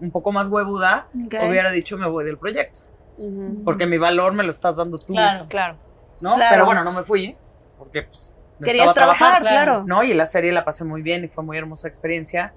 un 0.00 0.10
poco 0.10 0.32
más 0.32 0.48
huevuda, 0.48 1.08
hubiera 1.14 1.70
dicho 1.70 1.96
me 1.96 2.06
voy 2.08 2.24
del 2.24 2.36
proyecto, 2.36 2.80
porque 3.64 3.86
mi 3.86 3.96
valor 3.96 4.34
me 4.34 4.42
lo 4.42 4.50
estás 4.50 4.76
dando 4.76 4.98
tú, 4.98 5.14
Claro. 5.14 5.46
Claro. 5.48 5.76
¿no? 6.20 6.34
Claro. 6.34 6.50
Pero 6.52 6.66
bueno, 6.66 6.84
no 6.84 6.92
me 6.92 7.04
fui, 7.04 7.36
porque 7.78 8.02
pues 8.02 8.34
Querías 8.62 8.94
trabajar, 8.94 9.42
trabajar. 9.42 9.42
claro. 9.42 9.84
¿no? 9.86 10.02
Y 10.04 10.14
la 10.14 10.26
serie 10.26 10.52
la 10.52 10.64
pasé 10.64 10.84
muy 10.84 11.02
bien 11.02 11.24
y 11.24 11.28
fue 11.28 11.42
muy 11.42 11.56
hermosa 11.58 11.88
experiencia. 11.88 12.54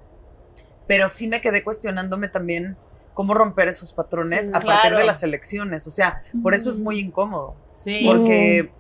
Pero 0.86 1.10
sí 1.10 1.28
me 1.28 1.42
quedé 1.42 1.64
cuestionándome 1.64 2.28
también 2.28 2.78
cómo 3.18 3.34
romper 3.34 3.68
esos 3.68 3.94
patrones 3.94 4.52
Mm, 4.52 4.56
a 4.56 4.60
partir 4.62 4.96
de 4.96 5.04
las 5.04 5.24
elecciones. 5.24 5.88
O 5.88 5.90
sea, 5.90 6.22
por 6.44 6.54
eso 6.54 6.70
es 6.70 6.78
muy 6.78 7.00
incómodo. 7.00 7.56
Sí. 7.72 8.04
Porque 8.06 8.72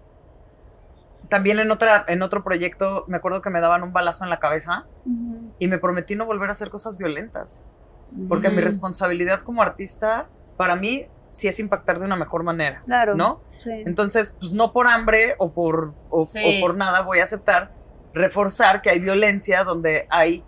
también 1.27 1.57
en, 1.57 1.71
otra, 1.71 2.05
en 2.07 2.21
otro 2.21 2.43
proyecto 2.43 3.03
me 3.07 3.17
acuerdo 3.17 3.41
que 3.41 3.49
me 3.49 3.59
daban 3.61 3.81
un 3.81 3.93
balazo 3.93 4.23
en 4.25 4.29
la 4.29 4.37
cabeza 4.37 4.85
y 5.57 5.67
me 5.67 5.79
prometí 5.79 6.15
no 6.15 6.27
volver 6.27 6.49
a 6.49 6.51
hacer 6.51 6.69
cosas 6.69 6.99
violentas. 6.99 7.63
Porque 8.29 8.49
mi 8.49 8.61
responsabilidad 8.61 9.39
como 9.41 9.63
artista, 9.63 10.29
para 10.55 10.75
mí, 10.75 11.05
sí 11.31 11.47
es 11.47 11.59
impactar 11.59 11.97
de 11.97 12.05
una 12.05 12.15
mejor 12.15 12.43
manera. 12.43 12.83
Claro. 12.85 13.15
¿No? 13.15 13.41
Sí. 13.57 13.71
Entonces, 13.87 14.35
pues 14.39 14.51
no 14.51 14.71
por 14.71 14.85
hambre 14.85 15.33
o 15.39 15.51
por, 15.51 15.95
o, 16.11 16.27
Sí. 16.27 16.39
o 16.45 16.61
por 16.61 16.75
nada 16.75 17.01
voy 17.01 17.21
a 17.21 17.23
aceptar 17.23 17.71
reforzar 18.13 18.83
que 18.83 18.91
hay 18.91 18.99
violencia 18.99 19.63
donde 19.63 20.05
hay 20.11 20.43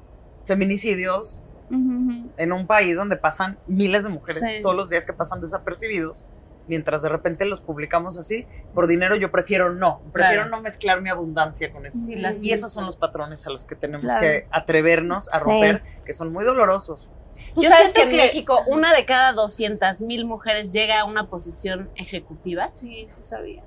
feminicidios 0.45 1.41
En 1.71 2.51
un 2.51 2.67
país 2.67 2.95
donde 2.95 3.17
pasan 3.17 3.57
miles 3.67 4.03
de 4.03 4.09
mujeres 4.09 4.41
Sí. 4.41 4.61
todos 4.61 4.75
los 4.75 4.89
días 4.89 5.05
que 5.05 5.13
pasan 5.13 5.41
desapercibidos, 5.41 6.25
mientras 6.67 7.01
de 7.01 7.09
repente 7.09 7.45
los 7.45 7.61
publicamos 7.61 8.17
así. 8.17 8.45
Por 8.73 8.87
dinero 8.87 9.15
yo 9.15 9.31
prefiero 9.31 9.73
no, 9.73 10.01
prefiero 10.13 10.43
Claro. 10.43 10.55
no 10.57 10.61
mezclar 10.61 11.01
mi 11.01 11.09
abundancia 11.09 11.71
con 11.71 11.85
eso. 11.85 11.97
Sí, 12.05 12.13
Y 12.41 12.51
esos 12.51 12.71
son 12.71 12.85
los 12.85 12.95
patrones 12.95 13.45
a 13.47 13.49
los 13.49 13.65
que 13.65 13.75
tenemos 13.75 14.03
Claro. 14.03 14.21
que 14.21 14.47
atrevernos 14.51 15.29
a 15.33 15.39
Sí. 15.39 15.45
romper, 15.45 15.83
que 16.05 16.13
son 16.13 16.31
muy 16.31 16.45
dolorosos. 16.45 17.09
Tú 17.55 17.61
Yo 17.63 17.69
sabes 17.69 17.93
que 17.93 18.01
en 18.03 18.09
que- 18.09 18.17
México 18.17 18.59
una 18.67 18.93
de 18.93 19.05
cada 19.05 19.33
200 19.33 20.01
mil 20.01 20.25
mujeres 20.25 20.71
llega 20.73 20.99
a 20.99 21.05
una 21.05 21.27
posición 21.29 21.89
ejecutiva. 21.95 22.71
Sí, 22.75 23.05
sí 23.07 23.23
sabía. 23.23 23.63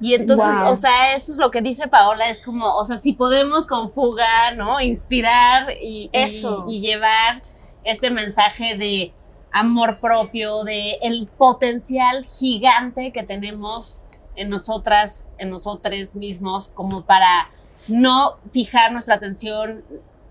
Y 0.00 0.14
entonces, 0.14 0.44
Wow. 0.46 0.72
o 0.72 0.76
sea, 0.76 1.14
eso 1.14 1.32
es 1.32 1.38
lo 1.38 1.50
que 1.50 1.62
dice 1.62 1.88
Paola, 1.88 2.28
es 2.28 2.40
como, 2.40 2.66
o 2.74 2.84
sea, 2.84 2.96
si 2.96 3.12
podemos 3.12 3.66
con 3.66 3.90
fuga, 3.90 4.52
¿no? 4.56 4.80
Inspirar 4.80 5.70
y, 5.80 6.04
y- 6.04 6.10
Eso. 6.12 6.64
y 6.68 6.80
llevar 6.80 7.42
este 7.84 8.10
mensaje 8.10 8.76
de 8.76 9.12
amor 9.52 10.00
propio, 10.00 10.64
de 10.64 10.98
el 11.02 11.28
potencial 11.38 12.24
gigante 12.26 13.12
que 13.12 13.22
tenemos 13.22 14.04
en 14.36 14.50
nosotras, 14.50 15.28
en 15.38 15.50
nosotros 15.50 16.16
mismos, 16.16 16.68
como 16.68 17.02
para 17.04 17.48
no 17.86 18.36
fijar 18.52 18.90
nuestra 18.90 19.14
atención 19.14 19.84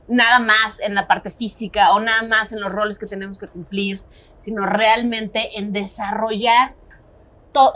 nada 0.09 0.39
más 0.39 0.81
en 0.81 0.93
la 0.93 1.07
parte 1.07 1.31
física 1.31 1.93
o 1.93 2.01
nada 2.01 2.23
más 2.23 2.51
en 2.51 2.59
los 2.59 2.69
roles 2.71 2.99
que 2.99 3.05
tenemos 3.05 3.37
que 3.37 3.47
cumplir, 3.47 4.01
sino 4.41 4.65
realmente 4.65 5.57
en 5.57 5.71
desarrollar, 5.71 6.75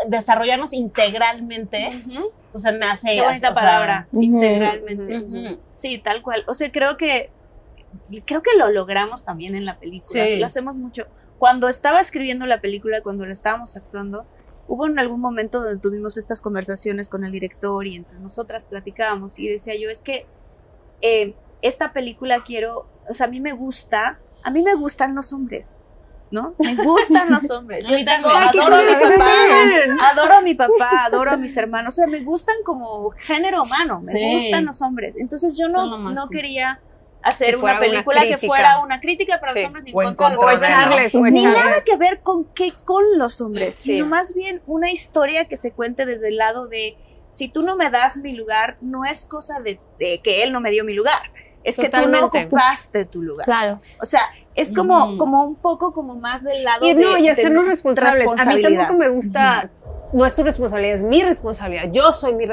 desarrollarnos 0.07 0.73
integralmente, 0.73 2.03
pues 2.51 2.63
se 2.63 2.71
me 2.71 2.85
hace... 2.85 3.15
Qué 3.15 3.21
bonita 3.21 3.51
o 3.51 3.53
sea, 3.53 3.61
palabra, 3.63 4.07
Ujú. 4.11 4.23
integralmente. 4.23 5.17
ujú. 5.19 5.59
Sí, 5.75 5.97
tal 5.99 6.21
cual. 6.21 6.43
O 6.47 6.53
sea, 6.53 6.71
creo 6.71 6.97
que 6.97 7.29
creo 8.25 8.41
que 8.41 8.51
lo 8.57 8.69
logramos 8.69 9.23
también 9.23 9.55
en 9.55 9.65
la 9.65 9.79
película. 9.79 10.25
Sí. 10.25 10.39
Lo 10.39 10.45
hacemos 10.45 10.77
mucho. 10.77 11.05
Cuando 11.39 11.69
estaba 11.69 11.99
escribiendo 11.99 12.45
la 12.45 12.61
película, 12.61 13.01
cuando 13.01 13.25
la 13.25 13.33
estábamos 13.33 13.75
actuando, 13.77 14.25
hubo 14.67 14.85
en 14.87 14.99
algún 14.99 15.21
momento 15.21 15.61
donde 15.61 15.79
tuvimos 15.79 16.17
estas 16.17 16.41
conversaciones 16.41 17.09
con 17.09 17.23
el 17.23 17.31
director 17.31 17.85
y 17.85 17.95
entre 17.95 18.19
nosotras 18.19 18.65
platicábamos 18.65 19.39
y 19.39 19.47
decía 19.47 19.75
yo, 19.75 19.89
es 19.89 20.01
que 20.01 20.25
eh, 21.01 21.35
esta 21.61 21.93
película 21.93 22.43
quiero, 22.45 22.87
o 23.09 23.13
sea, 23.13 23.27
a 23.27 23.29
mí 23.29 23.39
me 23.39 23.53
gusta, 23.53 24.19
a 24.43 24.51
mí 24.51 24.61
me 24.63 24.75
gustan 24.75 25.15
los 25.15 25.31
hombres. 25.31 25.79
¿No? 26.29 26.55
Me 26.59 26.75
gustan 26.75 27.29
los 27.31 27.49
hombres. 27.49 27.87
Yo 27.87 27.95
tengo, 28.03 28.29
también. 28.29 28.51
adoro 28.51 28.75
a 28.75 28.81
mi 28.81 28.93
papá, 29.05 30.05
adoro 30.05 30.33
a 30.33 30.41
mi 30.41 30.53
papá, 30.55 31.05
adoro 31.05 31.31
a 31.31 31.37
mis 31.37 31.55
hermanos. 31.55 31.93
O 31.93 31.95
sea, 31.95 32.07
me 32.07 32.19
gustan 32.21 32.55
como 32.65 33.11
género 33.11 33.63
humano, 33.63 34.01
me 34.01 34.11
Sí. 34.11 34.33
gustan 34.33 34.65
los 34.65 34.81
hombres. 34.81 35.15
Entonces 35.17 35.57
yo 35.57 35.69
no, 35.69 36.09
no 36.11 36.27
quería 36.29 36.81
hacer 37.23 37.51
Que 37.51 37.61
una 37.61 37.71
una 37.73 37.79
película 37.79 38.21
que 38.23 38.37
fuera 38.37 38.79
una 38.79 38.99
crítica 38.99 39.39
para 39.39 39.53
Sí. 39.53 39.59
los 39.59 39.67
hombres 39.67 39.83
ni 39.85 39.91
O 39.93 40.01
en 40.01 41.33
Ni 41.33 41.43
nada 41.43 41.75
que 41.85 41.97
ver 41.97 42.21
con 42.21 42.45
qué 42.53 42.71
con 42.85 43.03
los 43.17 43.41
hombres, 43.41 43.75
Sí. 43.75 43.93
sino 43.93 44.05
más 44.05 44.33
bien 44.35 44.61
una 44.67 44.91
historia 44.91 45.45
que 45.47 45.57
se 45.57 45.71
cuente 45.71 46.05
desde 46.05 46.27
el 46.29 46.37
lado 46.37 46.67
de 46.67 46.97
si 47.31 47.49
tú 47.49 47.63
no 47.63 47.75
me 47.75 47.89
das 47.89 48.17
mi 48.17 48.33
lugar, 48.33 48.77
no 48.81 49.05
es 49.05 49.25
cosa 49.25 49.59
de, 49.59 49.79
de 49.99 50.21
que 50.23 50.43
él 50.43 50.51
no 50.51 50.59
me 50.61 50.71
dio 50.71 50.83
mi 50.83 50.93
lugar, 50.93 51.21
es 51.63 51.75
que 51.77 51.89
tú 51.89 51.97
no 51.97 52.03
Totalmente. 52.05 52.39
ocupaste 52.45 53.05
tu 53.05 53.21
lugar. 53.21 53.45
Claro. 53.45 53.79
O 54.01 54.05
sea, 54.05 54.21
es 54.55 54.73
como, 54.73 55.05
Ujú. 55.05 55.17
como 55.17 55.43
un 55.45 55.55
poco 55.55 55.93
como 55.93 56.15
más 56.15 56.43
del 56.43 56.63
lado 56.63 56.85
Y 56.85 56.93
de 56.93 57.01
no, 57.03 57.17
y 57.17 57.27
hacernos 57.29 57.67
responsables. 57.67 58.27
A 58.39 58.45
mí 58.45 58.61
tampoco 58.61 58.93
me 58.93 59.09
gusta, 59.09 59.69
no 60.13 60.25
es 60.25 60.33
tu 60.35 60.41
responsabilidad, 60.43 60.95
es 60.95 61.03
mi 61.03 61.21
responsabilidad. 61.21 61.91
Yo 61.91 62.11
soy 62.13 62.33
mi, 62.33 62.45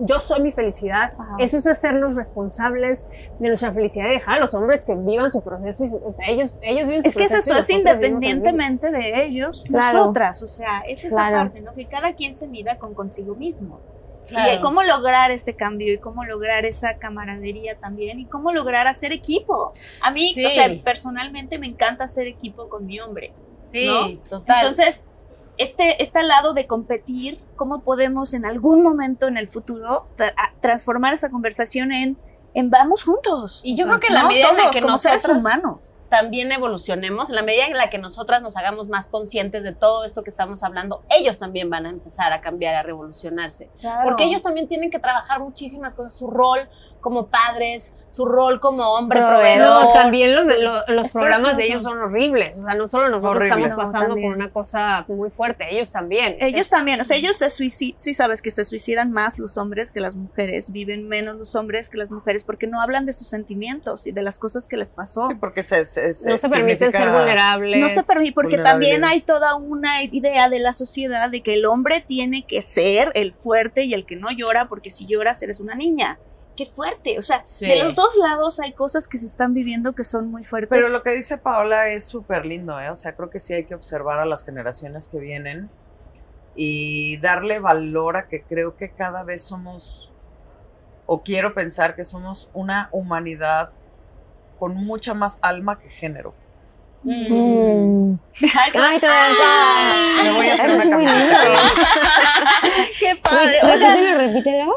yo 0.00 0.18
soy 0.18 0.40
mi 0.42 0.50
felicidad. 0.50 1.12
Ajá. 1.16 1.36
Eso 1.38 1.58
es 1.58 1.66
hacernos 1.68 2.14
responsables 2.16 3.08
de 3.38 3.48
nuestra 3.48 3.72
felicidad 3.72 4.06
y 4.06 4.12
dejar 4.14 4.38
a 4.38 4.40
los 4.40 4.54
hombres 4.54 4.82
que 4.82 4.96
vivan 4.96 5.30
su 5.30 5.42
proceso. 5.42 5.84
Y, 5.84 5.88
su- 5.88 6.02
o 6.04 6.12
sea, 6.12 6.26
ellos, 6.28 6.58
ellos 6.62 6.86
viven 6.88 7.02
su 7.02 7.08
Es 7.10 7.14
que 7.14 7.24
es 7.24 7.30
proceso. 7.30 7.50
eso, 7.52 7.58
es 7.60 7.70
independientemente 7.70 8.90
de 8.90 9.24
ellos, 9.24 9.64
Claro. 9.70 9.98
nosotras, 9.98 10.42
o 10.42 10.46
sea, 10.48 10.80
es 10.88 11.04
esa 11.04 11.16
Claro. 11.28 11.36
parte, 11.36 11.60
¿no? 11.60 11.74
Que 11.74 11.86
cada 11.86 12.14
quien 12.14 12.34
se 12.34 12.48
mida 12.48 12.78
con 12.78 12.94
consigo 12.94 13.34
mismo. 13.36 13.80
Claro. 14.28 14.54
Y 14.54 14.60
cómo 14.60 14.82
lograr 14.82 15.30
ese 15.30 15.54
cambio 15.54 15.92
y 15.92 15.98
cómo 15.98 16.24
lograr 16.24 16.64
esa 16.64 16.96
camaradería 16.98 17.76
también 17.78 18.18
y 18.20 18.26
cómo 18.26 18.52
lograr 18.52 18.86
hacer 18.86 19.12
equipo. 19.12 19.72
A 20.02 20.10
mí, 20.10 20.32
Sí. 20.32 20.44
o 20.46 20.50
sea, 20.50 20.68
personalmente 20.82 21.58
me 21.58 21.66
encanta 21.66 22.04
hacer 22.04 22.26
equipo 22.26 22.68
con 22.68 22.86
mi 22.86 23.00
hombre. 23.00 23.32
Sí, 23.60 23.86
¿no? 23.86 24.12
total. 24.28 24.56
Entonces, 24.60 25.04
este, 25.56 26.02
este 26.02 26.22
lado 26.22 26.52
de 26.54 26.66
competir, 26.66 27.38
cómo 27.56 27.82
podemos 27.82 28.34
en 28.34 28.44
algún 28.44 28.82
momento 28.82 29.28
en 29.28 29.36
el 29.36 29.46
futuro 29.48 30.06
tra- 30.16 30.34
transformar 30.60 31.14
esa 31.14 31.30
conversación 31.30 31.92
en, 31.92 32.16
en 32.54 32.70
vamos 32.70 33.04
juntos. 33.04 33.60
Y 33.62 33.76
yo 33.76 33.86
creo 33.86 34.00
que 34.00 34.12
la 34.12 34.22
¿no? 34.22 34.28
medida 34.28 34.48
en 34.50 34.56
la 34.56 34.70
que 34.70 34.80
como 34.80 34.98
seres 34.98 35.22
nosotros 35.28 35.42
humanos. 35.44 35.93
También 36.14 36.52
evolucionemos, 36.52 37.28
en 37.28 37.34
la 37.34 37.42
medida 37.42 37.66
en 37.66 37.76
la 37.76 37.90
que 37.90 37.98
nosotras 37.98 38.40
nos 38.40 38.56
hagamos 38.56 38.88
más 38.88 39.08
conscientes 39.08 39.64
de 39.64 39.72
todo 39.72 40.04
esto 40.04 40.22
que 40.22 40.30
estamos 40.30 40.62
hablando, 40.62 41.02
ellos 41.10 41.40
también 41.40 41.68
van 41.68 41.86
a 41.86 41.90
empezar 41.90 42.32
a 42.32 42.40
cambiar, 42.40 42.76
a 42.76 42.84
revolucionarse. 42.84 43.68
Porque 44.04 44.22
ellos 44.22 44.40
también 44.40 44.68
tienen 44.68 44.92
que 44.92 45.00
trabajar 45.00 45.40
muchísimas 45.40 45.92
cosas, 45.96 46.16
su 46.16 46.28
rol 46.28 46.68
como 47.04 47.26
padres, 47.28 47.92
su 48.10 48.24
rol 48.24 48.58
como 48.60 48.82
hombre 48.94 49.20
proveedor. 49.20 49.84
No, 49.84 49.92
también 49.92 50.34
los, 50.34 50.48
lo- 50.48 50.86
los 50.88 51.06
Es 51.06 51.12
programas 51.12 51.56
de 51.58 51.66
ellos 51.66 51.82
son 51.82 51.98
horribles. 51.98 52.58
O 52.58 52.64
sea, 52.64 52.74
no 52.74 52.86
solo 52.86 53.10
nosotros 53.10 53.36
Horribles. 53.36 53.70
estamos 53.70 53.92
pasando 53.92 54.14
por 54.16 54.34
una 54.34 54.50
cosa 54.50 55.04
muy 55.06 55.28
fuerte, 55.30 55.66
ellos 55.70 55.92
también. 55.92 56.36
Ellos 56.40 56.62
Es- 56.62 56.70
también, 56.70 57.00
o 57.00 57.04
sea, 57.04 57.18
ellos 57.18 57.36
se 57.36 57.50
suicidan, 57.50 58.00
sí 58.00 58.14
sabes 58.14 58.40
que 58.40 58.50
se 58.50 58.64
suicidan 58.64 59.12
más 59.12 59.38
los 59.38 59.58
hombres 59.58 59.90
que 59.90 60.00
las 60.00 60.14
mujeres, 60.16 60.72
viven 60.72 61.06
menos 61.06 61.36
los 61.36 61.54
hombres 61.54 61.88
que 61.90 61.98
las 61.98 62.10
mujeres 62.10 62.42
porque 62.42 62.66
no 62.66 62.80
hablan 62.80 63.04
de 63.04 63.12
sus 63.12 63.28
sentimientos 63.28 64.06
y 64.06 64.12
de 64.12 64.22
las 64.22 64.38
cosas 64.38 64.66
que 64.66 64.78
les 64.78 64.90
pasó. 64.90 65.26
Sí, 65.28 65.34
porque 65.34 65.62
se, 65.62 65.84
se- 65.84 66.12
se- 66.14 66.30
no 66.30 66.38
se 66.38 66.48
permiten 66.48 66.90
ser 66.90 67.10
vulnerables. 67.10 67.78
No 67.80 67.88
se 67.90 68.02
permite, 68.02 68.32
porque 68.32 68.56
también 68.58 69.04
hay 69.04 69.20
toda 69.20 69.56
una 69.56 70.02
idea 70.02 70.48
de 70.48 70.58
la 70.58 70.72
sociedad 70.72 71.28
de 71.30 71.42
que 71.42 71.52
el 71.54 71.66
hombre 71.66 72.02
tiene 72.06 72.46
que 72.46 72.62
ser 72.62 73.12
el 73.14 73.34
fuerte 73.34 73.84
y 73.84 73.92
el 73.92 74.06
que 74.06 74.16
no 74.16 74.28
llora, 74.30 74.68
porque 74.68 74.90
si 74.90 75.04
lloras 75.06 75.42
eres 75.42 75.60
una 75.60 75.74
niña. 75.74 76.18
Qué 76.56 76.66
fuerte, 76.66 77.18
o 77.18 77.22
sea, 77.22 77.40
Sí. 77.44 77.66
de 77.66 77.82
los 77.82 77.94
dos 77.96 78.16
lados 78.16 78.60
hay 78.60 78.72
cosas 78.72 79.08
que 79.08 79.18
se 79.18 79.26
están 79.26 79.54
viviendo 79.54 79.92
que 79.94 80.04
son 80.04 80.28
muy 80.30 80.44
fuertes. 80.44 80.68
Pero 80.70 80.88
lo 80.88 81.02
que 81.02 81.10
dice 81.10 81.36
Paola 81.38 81.88
es 81.88 82.04
súper 82.04 82.46
lindo, 82.46 82.78
¿eh? 82.80 82.90
O 82.90 82.94
sea, 82.94 83.16
creo 83.16 83.28
que 83.30 83.40
sí 83.40 83.54
hay 83.54 83.64
que 83.64 83.74
observar 83.74 84.20
a 84.20 84.24
las 84.24 84.44
generaciones 84.44 85.08
que 85.08 85.18
vienen 85.18 85.68
y 86.54 87.16
darle 87.16 87.58
valor 87.58 88.16
a 88.16 88.28
que 88.28 88.42
creo 88.42 88.76
que 88.76 88.90
cada 88.92 89.24
vez 89.24 89.42
somos, 89.42 90.12
o 91.06 91.22
quiero 91.24 91.54
pensar 91.54 91.96
que 91.96 92.04
somos 92.04 92.50
una 92.54 92.88
humanidad 92.92 93.70
con 94.60 94.74
mucha 94.76 95.14
más 95.14 95.40
alma 95.42 95.80
que 95.80 95.88
género. 95.88 96.32
Mm. 97.02 98.14
Ay, 98.54 99.00
Me 100.22 100.32
voy 100.32 100.48
a 100.48 100.54
hacer 100.54 100.70
una 100.86 100.96
muy 100.96 101.06
qué 103.00 103.16
padre. 103.22 104.16
Repítelo. 104.16 104.74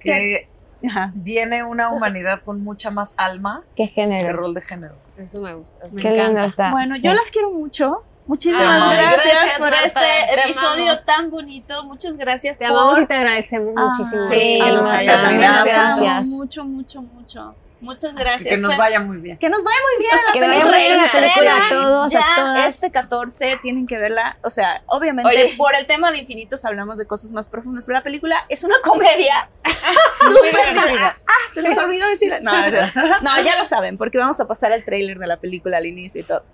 que 0.00 0.48
Ajá. 0.86 1.12
tiene 1.24 1.64
una 1.64 1.90
humanidad 1.90 2.40
con 2.44 2.62
mucha 2.62 2.90
más 2.90 3.14
alma 3.16 3.62
¿Qué 3.76 3.84
que 3.86 3.88
género? 3.94 4.32
rol 4.34 4.54
de 4.54 4.62
género. 4.62 4.94
Eso 5.16 5.40
me 5.40 5.54
gusta. 5.54 5.84
Me 5.92 6.00
Qué 6.02 6.08
lindo 6.10 6.22
encanta. 6.24 6.44
está. 6.44 6.70
Bueno, 6.70 6.94
Sí. 6.96 7.02
yo 7.02 7.12
las 7.14 7.30
quiero 7.30 7.50
mucho. 7.50 8.02
Muchísimas 8.26 8.92
gracias, 8.92 9.24
Gracias, 9.24 9.58
por 9.58 9.70
Marta, 9.70 9.86
este 9.86 10.00
te 10.34 10.40
episodio 10.42 10.82
amamos. 10.82 11.06
tan 11.06 11.30
bonito. 11.30 11.82
Muchas 11.84 12.16
gracias 12.18 12.58
Te 12.58 12.68
por... 12.68 12.76
amamos 12.76 12.98
y 13.00 13.06
te 13.06 13.14
agradecemos 13.14 13.72
Ah, 13.74 13.86
muchísimo. 13.96 14.28
sí, 14.28 14.58
que 14.62 14.72
nos 14.72 14.86
hayas. 14.86 15.32
Gracias. 15.32 16.26
Mucho, 16.26 16.64
mucho, 16.64 17.00
mucho. 17.02 17.54
Muchas 17.80 18.14
gracias. 18.14 18.54
Que 18.56 18.60
nos 18.60 18.76
vaya 18.76 19.00
muy 19.00 19.18
bien. 19.18 19.38
Que 19.38 19.48
nos 19.48 19.62
vaya 19.62 19.76
muy 19.82 20.04
bien 20.04 20.16
la 20.26 20.32
Que 20.32 20.40
película. 20.40 20.64
vaya 20.64 20.78
muy 20.78 20.78
bien 20.88 20.96
la 20.96 21.04
Se 21.10 21.18
película 21.18 21.66
a 21.66 21.68
todos, 21.68 22.14
a 22.14 22.18
ya 22.18 22.26
todas. 22.36 22.74
este 22.74 22.90
14 22.90 23.58
tienen 23.62 23.86
que 23.86 23.96
verla. 23.98 24.36
O 24.42 24.50
sea, 24.50 24.82
obviamente 24.86 25.28
Oye. 25.28 25.54
por 25.56 25.74
el 25.74 25.86
tema 25.86 26.10
de 26.10 26.18
infinitos 26.18 26.64
hablamos 26.64 26.98
de 26.98 27.06
cosas 27.06 27.30
más 27.32 27.46
profundas, 27.48 27.84
pero 27.86 27.98
la 27.98 28.02
película 28.04 28.44
es 28.48 28.64
una 28.64 28.74
comedia 28.82 29.48
súper 30.20 30.74
divertida. 30.74 31.16
Ah, 31.26 31.32
se 31.52 31.62
nos 31.62 31.78
olvidó 31.78 32.08
decir. 32.08 32.32
No, 32.42 32.70
no, 32.70 32.80
no, 33.22 33.42
ya 33.42 33.56
lo 33.56 33.64
saben, 33.64 33.96
porque 33.96 34.18
vamos 34.18 34.40
a 34.40 34.46
pasar 34.48 34.72
el 34.72 34.84
tráiler 34.84 35.18
de 35.18 35.26
la 35.26 35.36
película 35.36 35.76
al 35.78 35.86
inicio 35.86 36.20
y 36.20 36.24
todo. 36.24 36.44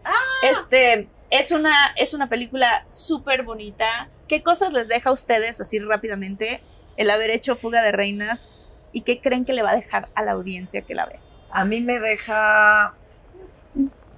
Este 0.43 1.09
es 1.31 1.51
una, 1.53 1.95
es 1.97 2.15
una 2.15 2.29
película 2.29 2.85
súper 2.91 3.43
bonita. 3.45 4.09
¿Qué 4.29 4.43
cosas 4.43 4.73
les 4.73 4.89
deja 4.89 5.11
a 5.11 5.13
ustedes 5.13 5.61
así 5.61 5.79
rápidamente 5.79 6.61
el 6.97 7.11
haber 7.11 7.31
hecho 7.31 7.57
Fuga 7.57 7.83
de 7.83 7.93
Reinas? 7.93 8.61
¿Y 8.95 9.03
qué 9.03 9.21
creen 9.21 9.45
que 9.45 9.53
le 9.53 9.63
va 9.63 9.73
a 9.73 9.77
dejar 9.77 10.09
a 10.15 10.23
la 10.23 10.33
audiencia 10.33 10.81
que 10.83 10.95
la 10.95 11.05
vea? 11.05 11.19
A 11.51 11.65
mí 11.65 11.81
me 11.81 11.99
deja. 11.99 12.95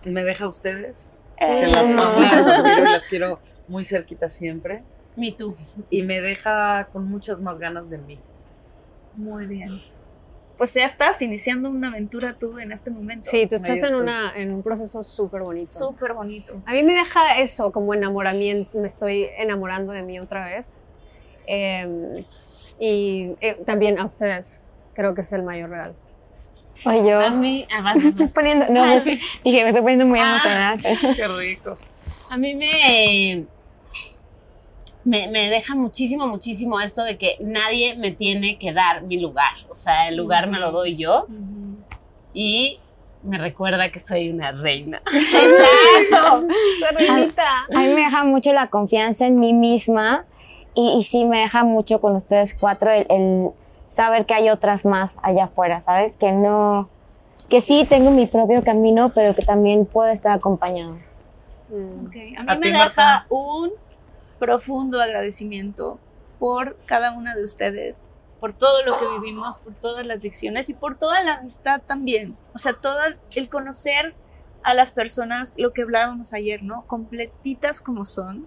Me 0.04 0.22
deja 0.22 0.44
a 0.44 0.48
ustedes. 0.48 1.10
Eh, 1.38 1.62
Que 1.62 1.66
las 1.68 1.90
amo, 1.90 2.20
las 2.20 2.46
admiro 2.46 2.88
y 2.88 2.92
las 2.92 3.06
quiero 3.06 3.40
muy 3.68 3.84
cerquita 3.84 4.28
siempre. 4.28 4.82
Me 5.16 5.32
too. 5.32 5.54
Y 5.90 6.02
me 6.02 6.20
deja 6.20 6.88
con 6.92 7.08
muchas 7.08 7.40
más 7.40 7.58
ganas 7.58 7.88
de 7.88 7.96
mí. 7.98 8.20
Muy 9.14 9.46
bien. 9.46 9.80
Pues 10.58 10.74
ya 10.74 10.84
estás 10.84 11.20
iniciando 11.22 11.70
una 11.70 11.88
aventura 11.88 12.36
tú 12.38 12.58
en 12.58 12.70
este 12.70 12.90
momento. 12.90 13.28
Sí, 13.30 13.46
tú 13.46 13.56
estás 13.56 13.82
en, 13.82 13.94
una, 13.94 14.32
en 14.36 14.52
un 14.52 14.62
proceso 14.62 15.02
súper 15.02 15.42
bonito. 15.42 15.72
Súper 15.72 16.12
bonito. 16.12 16.60
A 16.66 16.72
mí 16.72 16.82
me 16.82 16.92
deja 16.92 17.38
eso, 17.38 17.72
como 17.72 17.94
enamoramiento, 17.94 18.78
me 18.78 18.88
estoy 18.88 19.28
enamorando 19.38 19.92
de 19.92 20.02
mí 20.02 20.18
otra 20.18 20.46
vez. 20.46 20.82
Eh, 21.46 22.24
y 22.78 23.32
eh, 23.40 23.62
también 23.64 23.98
a 23.98 24.04
ustedes, 24.04 24.62
creo 24.96 25.14
que 25.14 25.20
es 25.20 25.32
el 25.32 25.42
mayor 25.44 25.70
regalo. 25.70 25.94
Oye, 26.84 27.08
yo 27.08 27.20
A 27.20 27.30
mí, 27.30 27.66
vas, 27.82 27.96
me 28.02 28.08
estoy 28.08 28.28
poniendo, 28.28 28.66
no, 28.70 28.80
pues, 28.84 29.02
sí. 29.04 29.20
dije, 29.44 29.62
me 29.62 29.68
estoy 29.68 29.82
poniendo 29.82 30.06
muy 30.06 30.18
Ah. 30.18 30.30
emocionada. 30.30 30.76
Qué 31.16 31.28
rico. 31.28 31.76
A 32.30 32.36
mí 32.36 32.54
me, 32.56 33.44
me, 35.04 35.28
me 35.28 35.48
deja 35.50 35.74
muchísimo, 35.74 36.26
muchísimo 36.26 36.80
esto 36.80 37.04
de 37.04 37.16
que 37.18 37.36
nadie 37.40 37.94
me 37.96 38.10
tiene 38.10 38.58
que 38.58 38.72
dar 38.72 39.02
mi 39.02 39.20
lugar. 39.20 39.52
O 39.68 39.74
sea, 39.74 40.08
el 40.08 40.16
lugar 40.16 40.48
me 40.48 40.58
lo 40.58 40.72
doy 40.72 40.96
yo 40.96 41.26
y 42.34 42.80
me 43.22 43.38
recuerda 43.38 43.90
que 43.90 43.98
soy 43.98 44.30
una 44.30 44.52
reina. 44.52 45.02
Exacto. 45.12 46.46
A 47.74 47.78
mí 47.80 47.88
me 47.94 48.02
deja 48.02 48.24
mucho 48.24 48.52
la 48.52 48.68
confianza 48.68 49.26
en 49.26 49.38
mí 49.40 49.52
misma 49.52 50.24
y, 50.74 50.96
y 50.98 51.02
sí 51.04 51.24
me 51.24 51.38
deja 51.40 51.64
mucho 51.64 52.00
con 52.00 52.14
ustedes 52.16 52.54
cuatro 52.58 52.90
el, 52.92 53.06
el 53.08 53.48
saber 53.88 54.26
que 54.26 54.34
hay 54.34 54.50
otras 54.50 54.84
más 54.84 55.16
allá 55.22 55.44
afuera, 55.44 55.80
¿sabes? 55.80 56.16
Que 56.16 56.32
no, 56.32 56.88
que 57.48 57.60
sí 57.60 57.86
tengo 57.88 58.10
mi 58.10 58.26
propio 58.26 58.62
camino, 58.64 59.12
pero 59.14 59.34
que 59.34 59.42
también 59.42 59.86
puedo 59.86 60.08
estar 60.10 60.36
acompañado. 60.36 60.98
Mm. 61.68 62.06
Ok, 62.06 62.16
A 62.38 62.42
mí 62.42 62.46
A 62.48 62.56
me 62.56 62.66
ti, 62.66 62.72
deja 62.72 62.78
Marta. 62.78 63.26
un 63.28 63.70
profundo 64.38 65.00
agradecimiento 65.00 65.98
por 66.38 66.76
cada 66.86 67.12
una 67.12 67.34
de 67.34 67.44
ustedes, 67.44 68.08
por 68.40 68.52
todo 68.52 68.82
lo 68.84 68.98
que 68.98 69.08
vivimos, 69.08 69.56
por 69.58 69.74
todas 69.74 70.06
las 70.06 70.22
lecciones 70.22 70.68
y 70.68 70.74
por 70.74 70.98
toda 70.98 71.22
la 71.22 71.36
amistad 71.36 71.80
también. 71.86 72.36
O 72.54 72.58
sea, 72.58 72.74
todo 72.74 72.98
el 73.34 73.48
conocer 73.48 74.14
a 74.62 74.74
las 74.74 74.90
personas, 74.90 75.54
lo 75.58 75.72
que 75.72 75.82
hablábamos 75.82 76.32
ayer, 76.32 76.62
¿no? 76.62 76.84
Completitas 76.86 77.80
como 77.80 78.04
son 78.04 78.46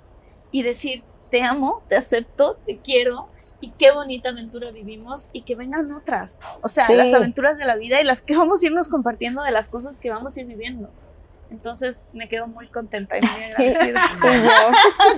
y 0.52 0.64
decir, 0.64 1.04
te 1.32 1.44
amo, 1.44 1.82
te 1.88 1.96
acepto, 1.96 2.58
te 2.66 2.78
quiero 2.78 3.30
y 3.62 3.72
qué 3.72 3.91
bonita 3.91 4.30
aventura 4.30 4.72
vivimos 4.72 5.30
y 5.34 5.41
que 5.41 5.55
vengan 5.55 5.91
otras. 5.91 6.39
O 6.62 6.68
sea, 6.68 6.86
Sí. 6.88 6.93
las 6.95 7.14
aventuras 7.14 7.57
de 7.57 7.66
la 7.66 7.76
vida 7.76 7.99
y 8.01 8.03
las 8.05 8.22
que 8.22 8.36
vamos 8.38 8.64
a 8.64 8.66
irnos 8.68 8.88
compartiendo 8.89 9.41
de 9.43 9.51
las 9.51 9.68
cosas 9.68 9.99
que 9.99 10.10
vamos 10.10 10.36
a 10.38 10.39
ir 10.41 10.45
viviendo. 10.47 10.89
Entonces 11.51 12.10
me 12.14 12.30
quedo 12.30 12.45
muy 12.47 12.68
contenta 12.68 13.18
y 13.18 13.22
muy 13.22 13.43
agradecida. 13.43 14.01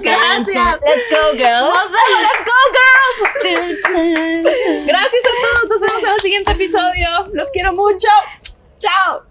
Gracias. 0.01 0.79
Let's 0.81 1.09
go, 1.11 1.31
girl. 1.33 1.69
Nos 1.69 1.91
vemos, 1.91 2.21
let's 2.21 2.45
go, 2.45 2.59
girls. 3.43 4.85
Gracias 4.87 5.23
a 5.25 5.29
todos. 5.41 5.69
Nos 5.69 5.81
vemos 5.81 6.03
en 6.03 6.09
el 6.15 6.21
siguiente 6.21 6.51
episodio. 6.53 7.09
Los 7.33 7.49
quiero 7.51 7.73
mucho. 7.73 8.07
Chao. 8.79 9.30